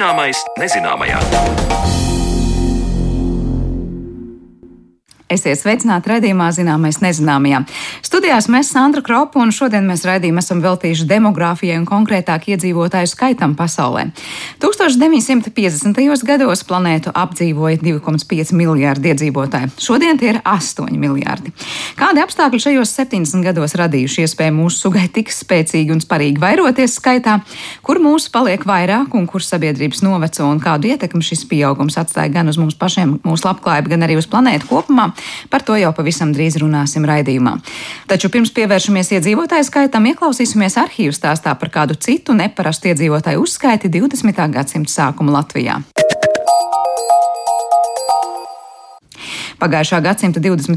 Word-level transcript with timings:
Zināmais 0.00 0.38
nezināmajā. 0.56 1.89
Esiet 5.30 5.60
sveicināti 5.60 6.10
raidījumā 6.10 6.48
Zināmais 6.50 6.96
nezināmajā. 6.98 7.60
Studijās 8.02 8.48
mēs 8.50 8.72
Sandra 8.74 8.98
Kropa 9.06 9.38
un 9.38 9.52
šodien 9.54 9.84
mēs 9.86 10.02
raidījumu 10.02 10.40
esam 10.42 10.58
veltījuši 10.64 11.04
demogrāfijai 11.06 11.76
un 11.78 11.84
konkrētāk 11.86 12.48
iedzīvotāju 12.50 13.06
skaitam 13.12 13.54
pasaulē. 13.54 14.08
1950. 14.58 16.00
gados 16.26 16.64
planētu 16.66 17.12
apdzīvoja 17.14 17.78
2,5 17.78 18.50
miljārdi 18.58 19.12
iedzīvotāju. 19.12 19.70
Šodien 19.78 20.18
tie 20.18 20.32
ir 20.32 20.40
8 20.42 20.98
miljārdi. 20.98 21.54
Kādi 21.94 22.24
apstākļi 22.24 22.62
šajos 22.66 22.96
70 22.98 23.46
gados 23.46 23.76
radījuši 23.78 24.26
iespēju 24.26 24.56
mūsu 24.58 24.82
sugai 24.88 25.06
tik 25.14 25.30
spēcīgi 25.30 25.94
un 25.94 26.02
sparīgi 26.02 26.42
vairoties 26.42 26.98
skaitā, 26.98 27.38
kur 27.86 28.02
mūsu 28.02 28.34
paliek 28.34 28.66
vairāk 28.66 29.14
un 29.14 29.30
kur 29.30 29.46
sabiedrības 29.46 30.02
noveco 30.02 30.50
un 30.50 30.58
kādu 30.58 30.90
ietekmi 30.90 31.22
šis 31.22 31.46
pieaugums 31.46 32.02
atstāja 32.02 32.34
gan 32.40 32.50
uz 32.50 32.58
mums 32.58 32.74
pašiem, 32.74 33.20
mūsu 33.22 33.46
labklājību, 33.46 33.94
gan 33.94 34.08
arī 34.10 34.18
uz 34.18 34.26
planētu 34.26 34.72
kopumā? 34.74 35.12
Par 35.50 35.64
to 35.66 35.78
jau 35.80 35.92
pavisam 35.96 36.34
drīz 36.34 36.58
runāsim 36.62 37.06
raidījumā. 37.08 37.56
Taču 38.10 38.30
pirms 38.32 38.52
pievēršamies 38.56 39.14
iedzīvotāju 39.18 39.68
skaitam, 39.68 40.08
ieklausīsimies 40.12 40.78
arhīvu 40.84 41.16
stāstā 41.16 41.56
par 41.58 41.72
kādu 41.72 41.98
citu 41.98 42.36
neparastu 42.36 42.92
iedzīvotāju 42.92 43.46
uzskaiti 43.46 43.92
20. 43.92 44.46
gadsimta 44.54 44.98
sākuma 45.00 45.40
Latvijā. 45.40 45.80
Pagājušā 49.60 49.98
gadsimta 50.00 50.40
20. 50.40 50.72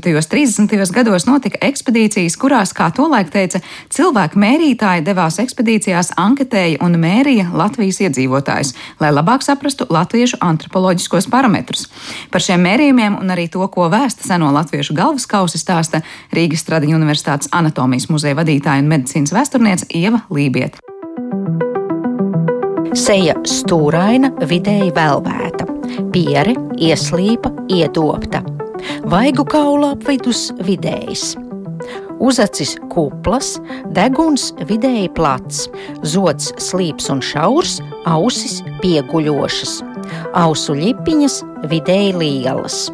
un 0.59 0.67
30. 0.67 0.91
gados 0.91 1.23
notika 1.23 1.59
ekspedīcijas, 1.63 2.35
kurās, 2.35 2.73
kā 2.75 2.89
tolaik 2.91 3.29
teica, 3.31 3.61
cilvēku 3.93 4.39
mērītāji 4.43 5.05
devās 5.07 5.39
ekspedīcijās, 5.39 6.11
anketēja 6.19 6.81
un 6.83 6.97
mērīja 6.99 7.47
Latvijas 7.55 8.01
iedzīvotājus, 8.03 8.73
lai 8.99 9.13
labāk 9.15 9.45
saprastu 9.45 9.87
latviešu 9.87 10.41
antropoloģiskos 10.43 11.29
parametrus. 11.31 11.87
Par 12.31 12.43
šiem 12.43 12.65
mērījumiem 12.67 13.15
un 13.21 13.31
arī 13.31 13.47
to, 13.53 13.63
ko 13.71 13.87
vēsta 13.93 14.27
seno 14.27 14.51
latviešu 14.51 14.97
galvaskausi, 14.97 15.61
stāsta 15.61 16.03
Rīgas 16.35 16.65
Stradiņa 16.65 16.97
Universitātes 16.99 17.53
anatomijas 17.55 18.09
muzeja 18.11 18.35
vadītāja 18.41 18.83
un 18.83 18.91
medicīnas 18.91 19.31
vēsturniece 19.31 19.87
Ieva 19.95 20.25
Lībieta. 20.27 20.83
Seja 22.99 23.37
stūraina, 23.47 24.33
vidēji 24.43 24.91
velvēta, 24.93 25.69
piere, 26.13 26.57
ieslīpa, 26.77 27.53
iedopta 27.71 28.43
vaigu 29.09 29.45
kaula 29.49 29.93
apvidus 29.97 30.51
vidējs. 30.63 31.33
Uzacis 32.23 32.77
kuplas, 32.93 33.57
deguns 33.95 34.51
vidēji 34.69 35.09
plats, 35.17 35.65
zods 36.07 36.53
slīps 36.61 37.09
un 37.11 37.19
šaurs, 37.25 37.79
ausis 38.07 38.61
pieguļošas, 38.79 39.81
ausu 40.39 40.77
lipiņas 40.79 41.41
vidēji 41.71 42.13
lielas. 42.21 42.85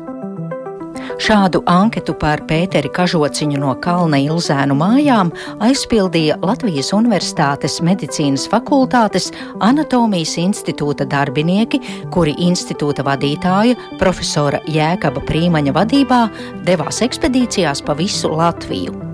Šādu 1.17 1.63
anketu 1.69 2.13
par 2.19 2.43
Pēteri 2.49 2.91
Kažociņu 2.93 3.59
no 3.61 3.73
Kalna 3.81 4.19
Ilzēnu 4.21 4.77
mājām 4.77 5.31
aizpildīja 5.65 6.37
Latvijas 6.45 6.93
Universitātes 6.95 7.79
medicīnas 7.85 8.45
fakultātes 8.51 9.31
anatomijas 9.65 10.37
institūta 10.41 11.07
darbinieki, 11.09 11.81
kuri 12.13 12.37
institūta 12.45 13.05
vadītāja 13.07 13.77
profesora 13.99 14.61
Jēkaba 14.69 15.25
Prīmaņa 15.25 15.75
vadībā 15.81 16.23
devās 16.69 17.01
ekspedīcijās 17.05 17.85
pa 17.85 17.97
visu 17.97 18.35
Latviju. 18.35 19.08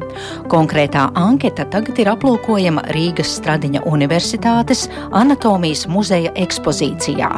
Konkrētā 0.51 1.07
anketa 1.19 1.65
tagad 1.71 1.99
ir 2.01 2.11
aplūkojama 2.13 2.85
Rīgas 2.95 3.35
Stradiņa 3.39 3.83
Universitātes 3.89 4.85
anatomijas 5.11 5.85
muzeja 5.91 6.33
ekspozīcijā. 6.45 7.31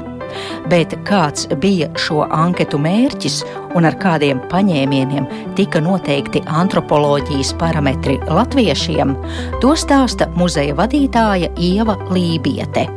Bet 0.71 0.93
kāds 1.07 1.47
bija 1.61 1.87
šo 1.97 2.25
anketu 2.25 2.79
mērķis 2.83 3.39
un 3.77 3.87
ar 3.87 3.95
kādiem 4.01 4.41
paņēmieniem 4.51 5.29
tika 5.57 5.81
noteikti 5.83 6.43
antropoloģijas 6.59 7.55
parametri 7.61 8.19
latviešiem, 8.27 9.15
to 9.63 9.73
stāsta 9.79 10.29
muzeja 10.35 10.75
vadītāja 10.77 11.53
Ieva 11.55 11.97
Lībiete 12.11 12.89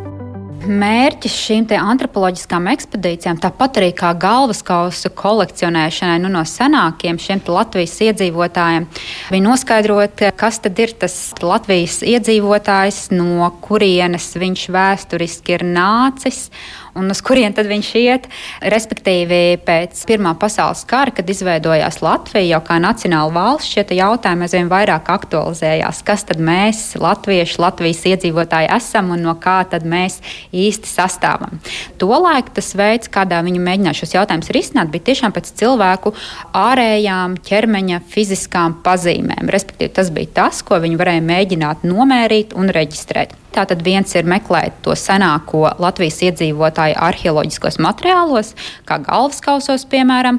mērķis 0.67 1.37
šīm 1.47 1.67
antropoloģiskām 1.77 2.69
ekspedīcijām, 2.73 3.39
tāpat 3.41 3.81
arī 3.81 3.91
kā 3.97 4.11
galvaskausu 4.19 5.13
kolekcionēšanai 5.17 6.19
nu, 6.23 6.31
no 6.33 6.43
senākiem 6.47 7.19
šiem 7.21 7.43
Latvijas 7.51 7.97
iedzīvotājiem, 8.09 8.89
bija 9.31 9.45
noskaidrot, 9.47 10.25
kas 10.39 10.61
tad 10.65 10.79
ir 10.83 10.95
tas 11.01 11.17
Latvijas 11.43 12.01
iedzīvotājs, 12.07 13.09
no 13.15 13.49
kurienes 13.65 14.31
viņš 14.41 14.69
vēsturiski 14.75 15.57
ir 15.59 15.67
nācis 15.67 16.49
un 16.99 17.11
uz 17.13 17.21
kurien 17.25 17.55
tad 17.57 17.69
viņš 17.71 17.91
iet. 18.01 18.29
Respektīvi, 18.61 19.61
pēc 19.67 20.03
Pirmā 20.09 20.35
pasaules 20.41 20.83
kara, 20.89 21.13
kad 21.15 21.29
izveidojās 21.31 22.01
Latvija 22.05 22.57
jau 22.57 22.61
kā 22.67 22.79
nacionāla 22.83 23.33
valsts, 23.35 23.71
šie 23.75 23.85
jautājumi 24.01 24.47
aizvien 24.47 24.71
vairāk 24.71 25.11
aktualizējās. 25.13 26.03
Kas 26.07 26.25
tad 26.29 26.41
mēs, 26.43 26.83
latvieši, 27.01 27.61
Latvijas 27.63 28.03
iedzīvotāji, 28.13 28.71
esam 28.77 29.13
un 29.15 29.25
no 29.27 29.37
kā 29.41 29.61
tad 29.71 29.87
mēs 29.89 30.21
īsti 30.51 30.91
sastāvam? 30.91 31.61
Tolaik 32.01 32.53
tas 32.57 32.73
veids, 32.79 33.11
kādā 33.13 33.43
viņi 33.47 33.63
mēģināja 33.63 34.01
šos 34.03 34.17
jautājumus 34.17 34.53
risināt, 34.57 34.93
bija 34.93 35.11
tiešām 35.11 35.35
pēc 35.37 35.53
cilvēku 35.61 36.15
ārējām 36.57 37.39
ķermeņa 37.47 38.03
fiziskām 38.11 38.81
pazīmēm. 38.85 39.51
Respektīvi, 39.53 39.93
tas 40.01 40.13
bija 40.15 40.35
tas, 40.43 40.65
ko 40.67 40.81
viņi 40.83 40.99
varēja 41.01 41.27
mēģināt 41.27 41.87
nomērīt 41.89 42.57
un 42.59 42.73
reģistrēt. 42.75 43.37
Tātad 43.51 43.83
viens 43.83 44.13
ir 44.15 44.29
meklēt 44.31 44.77
to 44.85 44.95
senāko 44.95 45.65
Latvijas 45.83 46.21
iedzīvotāju 46.29 46.95
arheoloģiskos 47.03 47.81
materiālos, 47.83 48.53
kā 48.87 49.01
galvaskausos, 49.03 49.87
piemēram, 49.91 50.39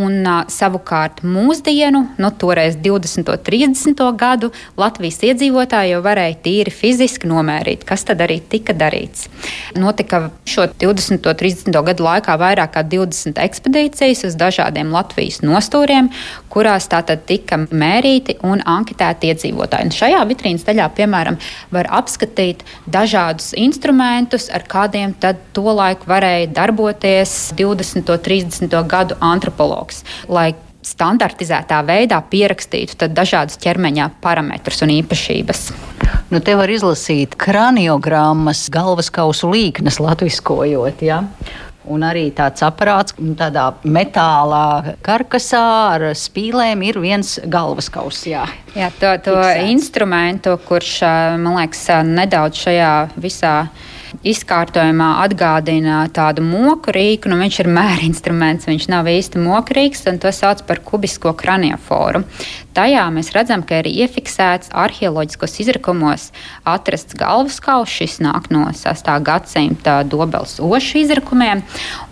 un 0.00 0.24
savukārt 0.52 1.20
mūsdienu, 1.26 2.02
nu, 2.16 2.30
toreiz 2.40 2.78
20. 2.80 3.28
un 3.28 3.42
30. 3.44 4.00
gadu 4.16 4.50
Latvijas 4.80 5.20
iedzīvotāji 5.28 5.92
jau 5.92 6.00
varēja 6.06 6.38
tīri 6.46 6.72
fiziski 6.72 7.28
nomērīt, 7.28 7.84
kas 7.88 8.06
tad 8.08 8.24
arī 8.24 8.38
tika 8.40 8.72
darīts. 8.76 9.28
Notika 9.76 10.30
šo 10.48 10.68
20. 10.80 11.20
un 11.20 11.40
30. 11.44 11.80
gadu 11.90 12.08
laikā 12.08 12.38
vairāk 12.40 12.72
kā 12.78 12.84
20 12.96 13.36
ekspedīcijas 13.44 14.24
uz 14.30 14.38
dažādiem 14.40 14.94
Latvijas 14.96 15.42
nostūriem, 15.44 16.08
kurās 16.48 16.88
tātad 16.88 17.26
tika 17.28 17.60
mērīti 17.68 18.38
un 18.48 18.64
anketēti 18.64 19.28
iedzīvotāji. 19.34 19.90
Un 19.90 19.94
šajā 20.00 20.24
vitrīnas 20.32 20.64
daļā, 20.64 20.88
piemēram, 20.96 21.36
var 21.74 21.92
apskatīt 22.00 22.45
attīstīt 22.46 22.64
dažādus 22.86 23.54
instrumentus, 23.56 24.48
ar 24.50 24.62
kādiem 24.66 25.14
tad 25.18 25.36
tolaik 25.52 26.06
varēja 26.06 26.52
darboties 26.52 27.52
20. 27.56 28.10
un 28.10 28.18
30. 28.18 28.86
gadu 28.86 29.16
antropologs. 29.20 30.04
Lai 30.28 30.54
standartizētā 30.86 31.82
veidā 31.82 32.22
pierakstītu 32.30 33.08
dažādus 33.10 33.58
ķermeņa 33.58 34.10
parametrus 34.22 34.82
un 34.82 34.92
īpašības. 35.02 35.72
Nu, 36.30 36.38
te 36.38 36.54
var 36.54 36.70
izlasīt 36.70 37.34
kraniogrammas, 37.34 38.68
galvaskausu 38.70 39.50
līknes, 39.50 39.98
latviskojot. 39.98 41.02
Ja? 41.02 41.24
Un 41.92 42.02
arī 42.06 42.28
tāds 42.34 42.64
aparāts, 42.66 43.14
tādā 43.38 43.68
metālā 43.86 44.96
karkasā 45.06 45.64
ar 45.94 46.06
spīlēm, 46.18 46.82
ir 46.86 47.00
viens 47.02 47.36
galvaskauss. 47.46 48.26
Jā, 48.26 48.46
jā 48.74 48.90
to, 48.98 49.12
to 49.22 49.36
instrumentu, 49.66 50.56
kurš 50.66 50.98
man 51.38 51.60
liekas 51.60 51.84
nedaudz 52.06 52.64
šajā 52.66 52.94
visā 53.22 53.56
izkārtojumā 54.26 55.08
atgādina 55.24 56.02
tādu 56.14 56.44
moku 56.46 56.94
rīku. 56.94 57.30
Nu, 57.30 57.38
viņš 57.40 57.60
ir 57.62 57.70
mērinstruments, 57.72 58.68
viņš 58.68 58.88
nav 58.92 59.08
īsti 59.10 59.42
mokrīgs, 59.42 60.04
un 60.10 60.20
to 60.22 60.32
sauc 60.34 60.64
par 60.68 60.82
kubisko 60.84 61.32
kranioforu. 61.38 62.24
Tajā 62.76 63.06
mēs 63.08 63.30
redzam, 63.32 63.62
ka 63.64 63.78
ir 63.80 63.88
iefiksēts 63.88 64.68
arheoloģiskos 64.76 65.54
izrakumos 65.64 66.28
atrasts 66.68 67.16
galvaskauls. 67.16 67.94
Šis 67.96 68.18
nāk 68.20 68.50
no 68.52 68.66
6. 68.76 69.08
gadsimta 69.24 70.02
dobeles 70.04 70.58
ošu 70.60 71.00
izrakumiem, 71.00 71.62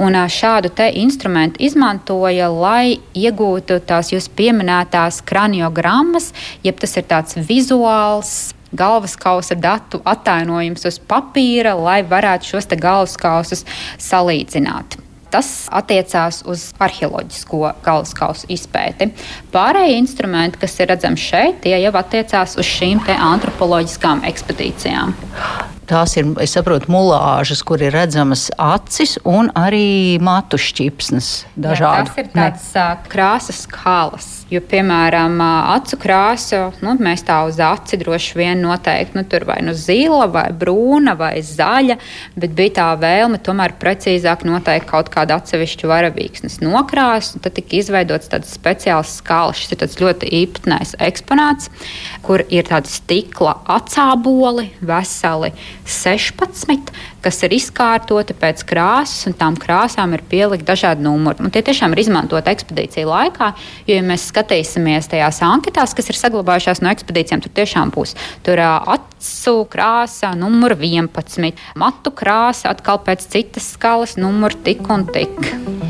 un 0.00 0.16
šādu 0.30 0.72
te 0.72 0.88
instrumentu 1.02 1.60
izmantoja, 1.66 2.48
lai 2.48 2.96
iegūtu 3.12 3.82
tās 3.84 4.14
jūs 4.14 4.30
pieminētās 4.32 5.20
kraniogrammas, 5.28 6.32
jeb 6.64 6.80
tas 6.80 6.96
ir 6.96 7.08
tāds 7.10 7.36
vizuāls 7.36 8.54
galvaskausa 8.76 9.56
datu 9.58 10.02
attainojums 10.04 10.86
uz 10.90 11.00
papīra, 11.00 11.74
lai 11.78 12.02
varētu 12.06 12.54
šos 12.54 12.70
galvaskausus 12.74 13.64
salīdzināt. 14.02 14.98
Tas 15.34 15.66
attiecās 15.74 16.44
uz 16.46 16.68
arheoloģisko 16.78 17.72
galvaskausu 17.82 18.46
izpēti. 18.54 19.08
Pārējie 19.50 19.96
instrumenti, 19.98 20.60
kas 20.62 20.78
ir 20.78 20.92
redzami 20.92 21.18
šeit, 21.18 21.58
tie 21.64 21.74
jau 21.82 21.90
attiecās 21.98 22.54
uz 22.54 22.68
šīm 22.70 23.02
antropoloģiskām 23.10 24.22
ekspedīcijām. 24.30 25.16
Tās 25.84 26.14
ir, 26.16 26.28
es 26.40 26.54
saprotu, 26.56 26.88
mulāžas, 26.92 27.60
kur 27.66 27.82
ir 27.82 27.92
redzamas 27.92 28.46
acis 28.60 29.18
un 29.28 29.50
arī 29.58 30.16
matu 30.22 30.56
šķipsnes 30.60 31.28
dažādi. 31.60 31.82
Jā, 31.82 32.06
tas 32.08 32.20
ir 32.22 32.30
tāds 32.32 32.70
ne. 32.76 32.86
krāsas 33.12 33.60
skalas. 33.66 34.28
Jo, 34.52 34.60
piemēram, 34.70 35.36
acu 35.74 35.98
krāsu 36.00 36.60
nu, 36.84 36.94
mēs 37.02 37.24
tā 37.26 37.40
uz 37.48 37.58
aci 37.64 37.98
droši 38.00 38.38
vien 38.38 38.60
noteikti 38.64 39.18
nu, 39.18 39.24
tur 39.28 39.44
vai 39.48 39.58
nu 39.64 39.74
zila, 39.76 40.28
vai 40.32 40.46
brūna, 40.56 41.16
vai 41.18 41.32
zaļa, 41.44 41.98
bet 42.38 42.56
bija 42.56 42.76
tā 42.78 42.88
vēlme 43.00 43.40
tomēr 43.44 43.76
precīzāk 43.80 44.44
noteikt 44.48 44.88
kaut 44.88 45.10
kādu 45.12 45.36
atsevišķu 45.36 45.90
varavīksnes 45.90 46.60
nokrāsu. 46.64 47.42
Tad 47.44 47.58
tika 47.58 47.80
izveidots 47.80 48.32
tāds 48.32 48.52
speciāls 48.56 49.18
skalas. 49.20 49.60
Šis 49.60 49.76
ir 49.76 49.82
tāds 49.84 50.00
ļoti 50.00 50.32
īpatnējs 50.40 50.96
eksponāts, 51.08 51.72
kur 52.24 52.44
ir 52.48 52.68
tādi 52.68 52.92
stikla 52.92 53.58
acāboli, 53.76 54.70
veseli 54.84 55.54
16 55.84 56.92
kas 57.24 57.40
ir 57.46 57.54
izkārtota 57.56 58.36
pēc 58.36 58.64
krāsas, 58.68 59.24
un 59.28 59.36
tām 59.38 59.56
krāsām 59.60 60.12
ir 60.16 60.24
pielikt 60.28 60.66
dažādi 60.68 61.04
numuri. 61.04 61.40
Un 61.44 61.52
tie 61.54 61.64
tiešām 61.64 61.94
ir 61.94 62.04
izmantoti 62.04 62.52
ekspedīciju 62.52 63.08
laikā, 63.08 63.50
jo, 63.88 63.96
ja 63.96 64.04
mēs 64.04 64.28
skatīsimies 64.32 65.08
tajās 65.12 65.40
anketās, 65.46 65.96
kas 65.96 66.10
ir 66.12 66.20
saglabājušās 66.20 66.84
no 66.84 66.92
ekspedīcijām, 66.92 67.44
tur 67.44 67.54
tiešām 67.56 67.94
būs 67.94 68.16
tur 68.44 68.60
acu 68.64 69.56
krāsa, 69.72 70.34
numur 70.38 70.76
11, 70.76 71.64
matu 71.80 72.12
krāsa, 72.14 72.74
atkal 72.74 73.00
pēc 73.06 73.28
citas 73.32 73.72
skalas, 73.76 74.18
numur 74.20 74.56
tik 74.66 74.84
un 74.92 75.08
tik. 75.14 75.83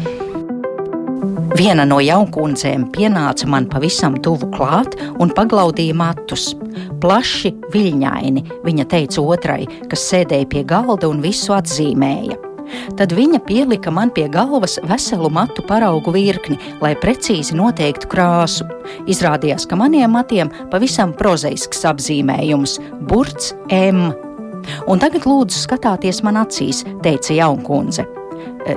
Viena 1.55 1.85
no 1.87 2.01
jaunkundzēm 2.03 2.89
pienāca 2.91 3.47
man 3.47 3.69
pavisam 3.71 4.17
tuvu 4.19 4.49
klāt 4.57 4.97
un 5.23 5.31
paglaudīja 5.31 5.95
matus. 5.95 6.49
Plaši, 6.99 7.53
viļņaini, 7.71 8.43
viņa 8.67 8.87
teica 8.91 9.23
otrai, 9.23 9.61
kas 9.87 10.03
sēdēja 10.11 10.49
pie 10.51 10.65
galda 10.67 11.07
un 11.07 11.23
visu 11.23 11.55
atzīmēja. 11.55 12.41
Tad 12.99 13.15
viņa 13.15 13.39
pielika 13.47 13.93
man 13.95 14.11
pie 14.11 14.27
galvas 14.33 14.81
veselu 14.89 15.31
matu 15.31 15.63
paraugu 15.69 16.17
virkni, 16.17 16.59
lai 16.83 16.97
precīzi 16.99 17.55
noteiktu 17.55 18.11
krāsu. 18.11 18.67
Izrādījās, 19.07 19.69
ka 19.71 19.79
maniem 19.79 20.11
matiem 20.11 20.51
pavisam 20.75 21.15
prozaisks 21.15 21.87
apzīmējums- 21.87 22.81
burts 23.09 23.55
M. 23.71 24.11
Un 24.89 24.99
tagad 24.99 25.23
lūdzu 25.23 25.69
skatāties 25.69 26.25
man 26.25 26.35
acīs, 26.35 26.83
teica 27.05 27.31
jaunkundze. 27.31 28.09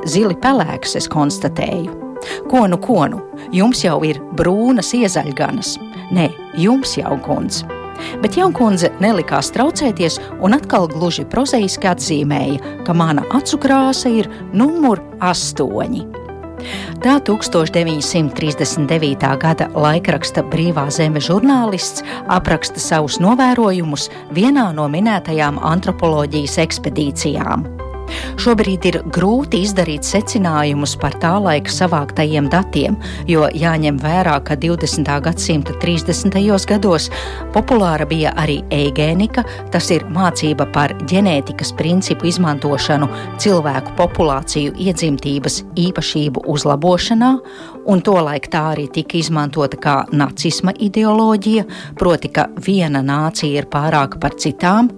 Zili 0.05 0.35
pelēks, 0.35 0.95
es 0.95 1.07
konstatēju. 1.07 2.06
Ko 2.51 2.65
nu, 2.67 2.79
ko 2.81 3.05
nu, 3.11 3.23
jums 3.55 3.83
jau 3.85 3.99
ir 4.07 4.19
brūnas 4.37 4.93
iezaļganas. 4.97 5.77
Nē, 6.15 6.29
jums 6.59 6.97
jau 6.99 7.17
kundze. 7.25 7.67
Bet 8.21 8.37
jaunkundze 8.37 8.91
nelikās 9.01 9.49
traucēties 9.55 10.19
un 10.45 10.53
atkal 10.57 10.85
gluži 10.91 11.25
prozaiski 11.29 11.89
atzīmēja, 11.89 12.83
ka 12.85 12.91
mana 12.97 13.23
acu 13.37 13.57
krāsa 13.61 14.09
ir 14.13 14.29
numur 14.53 15.01
astoņi. 15.17 16.05
Tā 17.05 17.19
1939. 17.21 19.27
gada 19.41 19.67
laikraksta 19.77 20.41
Brīvā 20.49 20.87
zeme 20.93 21.21
žurnālists 21.21 22.03
apraksta 22.33 22.79
savus 22.81 23.19
novērojumus 23.21 24.09
vienā 24.33 24.73
no 24.73 24.87
minētajām 24.89 25.61
antropoloģijas 25.61 26.57
ekspedīcijām. 26.65 27.76
Šobrīd 28.41 28.85
ir 28.89 28.97
grūti 29.13 29.61
izdarīt 29.65 30.05
secinājumus 30.07 30.95
par 31.01 31.15
tā 31.21 31.33
laika 31.41 31.71
savāktajiem 31.73 32.49
datiem, 32.51 32.97
jo 33.29 33.47
jāņem 33.53 33.99
vērā, 34.01 34.37
ka 34.45 34.57
20. 34.59 35.09
gadsimta 35.25 35.75
30. 35.81 36.37
gados 36.69 37.09
populāra 37.55 38.07
bija 38.09 38.33
arī 38.37 38.59
eigēnika, 38.73 39.43
tas 39.73 39.89
ir 39.95 40.05
mācība 40.13 40.67
par 40.73 40.93
ģenētikas 41.09 41.73
principu 41.77 42.29
izmantošanu 42.31 43.09
cilvēku 43.41 43.95
populāciju 43.97 44.75
iedzimtības 44.87 45.63
īpašību 45.87 46.45
uzlabošanā, 46.53 47.33
un 47.87 48.01
tolaik 48.03 48.49
tā 48.51 48.63
arī 48.73 48.87
tika 48.93 49.17
izmantota 49.19 49.79
kā 49.81 49.95
nacisma 50.11 50.73
ideoloģija, 50.83 51.65
proti, 51.99 52.31
ka 52.35 52.47
viena 52.65 53.01
nācija 53.05 53.61
ir 53.63 53.69
pārāka 53.71 54.19
par 54.21 54.35
citām, 54.39 54.91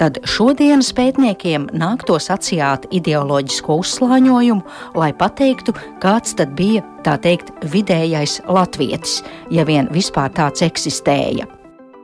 tad 0.00 0.22
šodienas 0.24 0.92
pētniekiem 0.96 1.68
nāktos 1.76 2.30
atsijāt 2.32 2.88
ideoloģisko 2.96 3.78
uzslāņojumu, 3.84 4.64
lai 4.98 5.12
pateiktu, 5.12 5.76
kāds 6.02 6.36
tad 6.40 6.56
bija 6.58 6.84
tā 7.04 7.18
teikt 7.20 7.52
vidējais 7.72 8.40
latvietis, 8.48 9.20
ja 9.52 9.68
vien 9.68 9.92
vispār 9.92 10.32
tāds 10.36 10.64
eksistēja. 10.66 11.59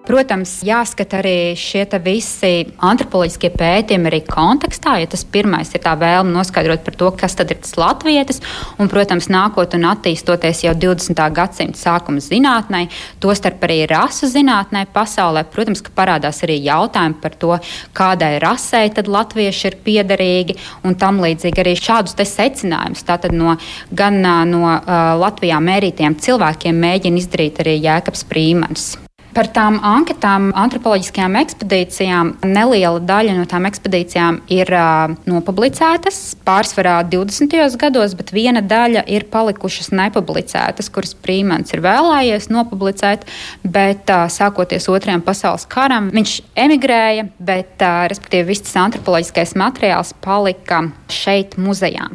Protams, 0.07 0.61
jāskata 0.63 1.19
arī 1.19 1.57
šie 1.59 1.83
visi 1.99 2.69
antropoloģiskie 2.79 3.49
pētījumi 3.59 4.07
arī 4.07 4.21
kontekstā, 4.23 5.01
jo 5.03 5.09
tas 5.11 5.25
pirmais 5.27 5.73
ir 5.75 5.83
tā 5.83 5.97
vēlme 5.99 6.31
noskaidrot 6.31 6.85
par 6.87 6.95
to, 7.01 7.09
kas 7.19 7.35
tad 7.35 7.51
ir 7.51 7.59
tas 7.65 7.75
latvietis, 7.75 8.39
un, 8.79 8.87
protams, 8.93 9.27
nākot 9.35 9.75
un 9.75 9.89
attīstoties 9.91 10.63
jau 10.63 10.75
20. 10.79 11.23
gadsimta 11.35 11.81
sākuma 11.81 12.23
zinātnē, 12.23 12.85
tostarp 13.19 13.67
arī 13.67 13.81
rasu 13.91 14.31
zinātnē 14.31 14.85
pasaulē, 14.95 15.43
protams, 15.51 15.83
ka 15.83 15.91
parādās 15.99 16.39
arī 16.47 16.61
jautājumi 16.69 17.19
par 17.25 17.35
to, 17.43 17.59
kādai 17.97 18.37
rasei 18.43 18.93
tad 18.95 19.11
latvieši 19.11 19.67
ir 19.73 19.79
piederīgi, 19.89 20.55
un 20.87 20.95
tam 20.95 21.19
līdzīgi 21.25 21.65
arī 21.65 21.75
šādus 21.81 22.15
secinājumus. 22.31 23.03
Tātad 23.11 23.35
no, 23.35 23.57
gan 23.91 24.23
no 24.23 24.63
uh, 24.71 24.95
Latvijā 25.19 25.59
mērītiem 25.59 26.15
cilvēkiem 26.23 26.79
mēģina 26.87 27.23
izdarīt 27.25 27.61
arī 27.67 27.81
Jēkabs 27.81 28.23
Prīmans. 28.31 28.87
Par 29.37 29.51
tām 29.53 29.75
anketām, 29.85 30.47
antropoloģiskajām 30.57 31.35
ekspedīcijām, 31.37 32.31
neliela 32.49 33.03
daļa 33.05 33.35
no 33.37 33.43
tām 33.45 33.67
ekspedīcijām 33.69 34.39
ir 34.57 34.71
uh, 34.73 35.13
nopublicētas 35.29 36.21
pārsvarā 36.47 36.95
20. 37.13 37.77
gados, 37.77 38.15
bet 38.17 38.33
viena 38.33 38.63
daļa 38.65 39.03
ir 39.13 39.27
palikušas 39.29 39.93
nepublicētas, 39.93 40.89
kuras 40.89 41.13
Prīmans 41.21 41.77
ir 41.77 41.85
vēlējies 41.85 42.49
nopublicēt, 42.49 43.29
bet 43.61 44.09
uh, 44.09 44.25
sākoties 44.33 44.89
Otrajam 44.89 45.21
pasaules 45.27 45.69
karam 45.69 46.09
viņš 46.17 46.39
emigrēja, 46.65 47.29
bet 47.37 47.85
uh, 47.85 48.07
respektīvi 48.09 48.55
viss 48.55 48.65
tas 48.65 48.81
antropoloģiskais 48.87 49.53
materiāls 49.61 50.17
palika 50.25 50.87
šeit 51.13 51.61
muzejā. 51.61 52.09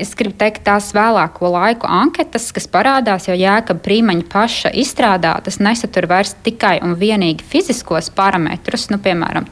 Es 0.00 0.12
gribu 0.18 0.36
teikt, 0.38 0.62
tās 0.66 0.90
vēlāko 0.96 1.48
laiku 1.54 1.88
anketas, 1.88 2.50
kas 2.54 2.68
parādās 2.70 3.28
jau 3.28 3.36
Jēkabā 3.36 3.80
Prīmaņa 3.84 4.26
paša 4.32 4.72
izstrādātas, 4.76 5.58
nesatur 5.62 6.08
vairs 6.10 6.34
tikai 6.44 6.76
un 6.84 6.96
vienīgi 7.00 7.44
fiziskos 7.46 8.10
parametrus, 8.16 8.88
nu, 8.92 8.98
piemēram, 9.02 9.48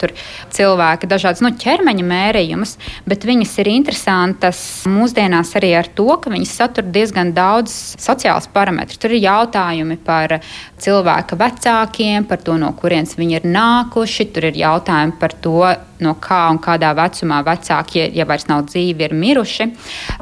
cilvēka 0.55 1.09
dažādas 1.11 1.45
nu, 1.45 1.53
ķermeņa 1.61 2.05
mērījumus, 2.11 2.77
bet 3.09 3.25
viņas 3.29 3.55
ir 3.63 3.73
interesantas 3.73 4.61
mūsdienās 4.91 5.55
arī 5.59 5.73
ar 5.79 5.89
to, 5.97 6.09
ka 6.21 6.33
viņas 6.35 6.55
satur 6.61 6.89
diezgan 6.95 7.33
daudz 7.37 7.75
sociālus 8.03 8.51
parametrus. 8.53 9.01
Tur 9.01 9.17
ir 9.17 9.25
jautājumi 9.25 9.97
par 10.05 10.39
cilvēka 10.85 11.39
vecākiem, 11.41 12.29
par 12.29 12.45
to, 12.45 12.59
no 12.61 12.75
kurienes 12.79 13.17
viņi 13.19 13.41
ir 13.41 13.49
nākuši, 13.49 14.31
tur 14.35 14.51
ir 14.51 14.63
jautājumi 14.65 15.19
par 15.21 15.37
to, 15.45 15.59
no 16.05 16.15
kā 16.21 16.41
un 16.53 16.59
kādā 16.63 16.91
vecumā 16.97 17.41
vecāki, 17.47 18.03
ja, 18.17 18.27
vairs 18.29 18.49
nav 18.51 18.65
dzīvi, 18.69 19.07
ir 19.07 19.15
miruši. 19.19 19.69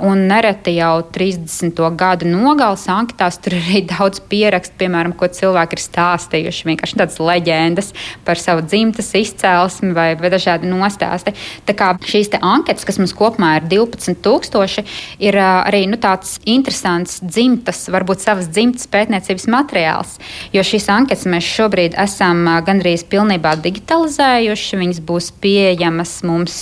Un 0.09 0.12
nereti 0.19 0.75
jau 0.77 1.03
30. 1.15 1.79
gadu 1.99 2.29
nogales 2.31 2.85
anketās 2.91 3.39
tur 3.43 3.57
ir 3.57 3.63
arī 3.67 3.83
daudz 3.91 4.23
pierakstu, 4.31 4.77
piemēram, 4.81 5.15
ko 5.19 5.29
cilvēki 5.33 5.79
ir 5.79 5.83
stāstījuši. 5.83 6.67
Vienkārši 6.71 6.99
tādas 7.01 7.19
leģendas 7.23 7.93
par 8.27 8.41
savu 8.41 8.65
dzimtas 8.67 9.13
izcelsmi 9.19 9.93
vai, 9.97 10.13
vai 10.21 10.33
dažādi 10.33 10.71
nostāsti. 10.71 11.35
Tā 11.69 11.77
kā 11.79 11.93
šīs 11.99 12.33
anketas, 12.39 12.87
kas 12.89 13.01
mums 13.01 13.15
kopumā 13.17 13.55
ir 13.61 13.69
12,000, 13.71 14.85
ir 15.23 15.39
arī 15.43 15.85
nu, 15.91 15.99
tāds 16.01 16.39
interesants 16.49 17.21
dzimtas, 17.23 17.85
varbūt 17.93 18.25
savas 18.25 18.51
dzimtas 18.53 18.89
pētniecības 18.93 19.49
materiāls. 19.53 20.17
Jo 20.55 20.65
šīs 20.67 20.89
anketas 20.93 21.29
mēs 21.31 21.49
šobrīd 21.49 21.97
esam 22.01 22.45
gandrīz 22.67 23.05
pilnībā 23.09 23.55
digitalizējuši. 23.63 24.81
Viņas 24.83 25.03
būs 25.07 25.31
pieejamas 25.43 26.19
mums 26.27 26.59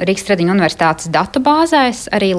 Rīgas 0.00 0.26
Tradiņu 0.28 0.54
universitātes 0.54 1.10
datubāzēs 1.14 2.06
arī 2.14 2.32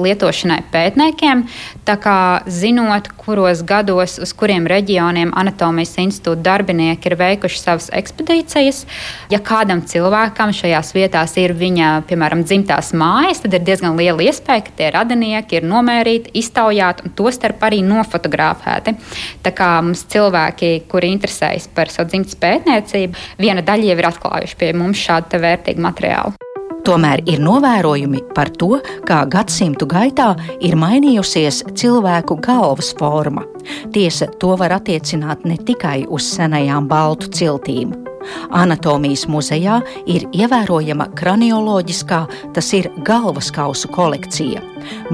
lietošanai 0.46 0.62
pētniekiem. 0.70 1.44
Tā 1.86 1.96
kā 2.00 2.42
zinot, 2.46 3.08
kuros 3.16 3.62
gados, 3.66 4.18
uz 4.18 4.32
kuriem 4.32 4.66
reģioniem 4.66 5.32
anatomijas 5.34 5.96
institūta 5.98 6.42
darbinieki 6.42 7.10
ir 7.10 7.16
veikuši 7.16 7.60
savas 7.60 7.90
ekspedīcijas, 7.92 8.86
ja 9.30 9.38
kādam 9.38 9.82
cilvēkam 9.82 10.52
šajās 10.52 10.94
vietās 10.94 11.36
ir 11.36 11.54
viņa, 11.54 12.06
piemēram, 12.08 12.44
dzimtās 12.44 12.92
mājas, 12.94 13.42
tad 13.42 13.54
ir 13.54 13.64
diezgan 13.66 13.96
liela 13.96 14.22
iespēja, 14.22 14.64
ka 14.66 14.74
tie 14.76 14.90
radinieki 14.94 15.60
ir 15.60 15.66
nomērīti, 15.66 16.34
iztaujāti 16.34 17.06
un 17.06 17.14
tostarp 17.16 17.62
arī 17.62 17.82
nofotografēti. 17.82 18.96
Tā 19.42 19.54
kā 19.54 19.76
mums 19.82 20.06
cilvēki, 20.10 20.86
kuri 20.88 21.12
interesējas 21.14 21.68
par 21.74 21.90
savu 21.92 22.10
dzimtas 22.10 22.38
pētniecību, 22.40 23.28
viena 23.38 23.64
daļa 23.66 23.92
jau 23.92 24.00
ir 24.00 24.10
atklājuši 24.12 24.60
pie 24.60 24.74
mums 24.76 25.02
šādu 25.06 25.42
vērtīgu 25.42 25.82
materiālu. 25.82 26.45
Tomēr 26.86 27.24
ir 27.26 27.40
novērojumi 27.42 28.20
par 28.36 28.52
to, 28.60 28.76
kā 29.08 29.24
gadsimtu 29.26 29.88
gaitā 29.90 30.28
ir 30.62 30.78
mainījusies 30.78 31.64
cilvēku 31.74 32.38
galvas 32.46 32.92
forma. 32.94 33.42
Tiesa, 33.90 34.30
to 34.38 34.54
var 34.60 34.76
attiecināt 34.78 35.42
ne 35.50 35.58
tikai 35.58 36.04
uz 36.06 36.30
senajām 36.36 36.86
baltu 36.86 37.32
ciltīm. 37.34 38.05
Anatomijas 38.50 39.26
muzejā 39.30 39.80
ir 40.06 40.26
ievērojama 40.34 41.08
kranioloģiskā, 41.18 42.20
tas 42.56 42.72
ir 42.76 42.88
galvaskausu 43.06 43.90
kolekcija. 43.94 44.62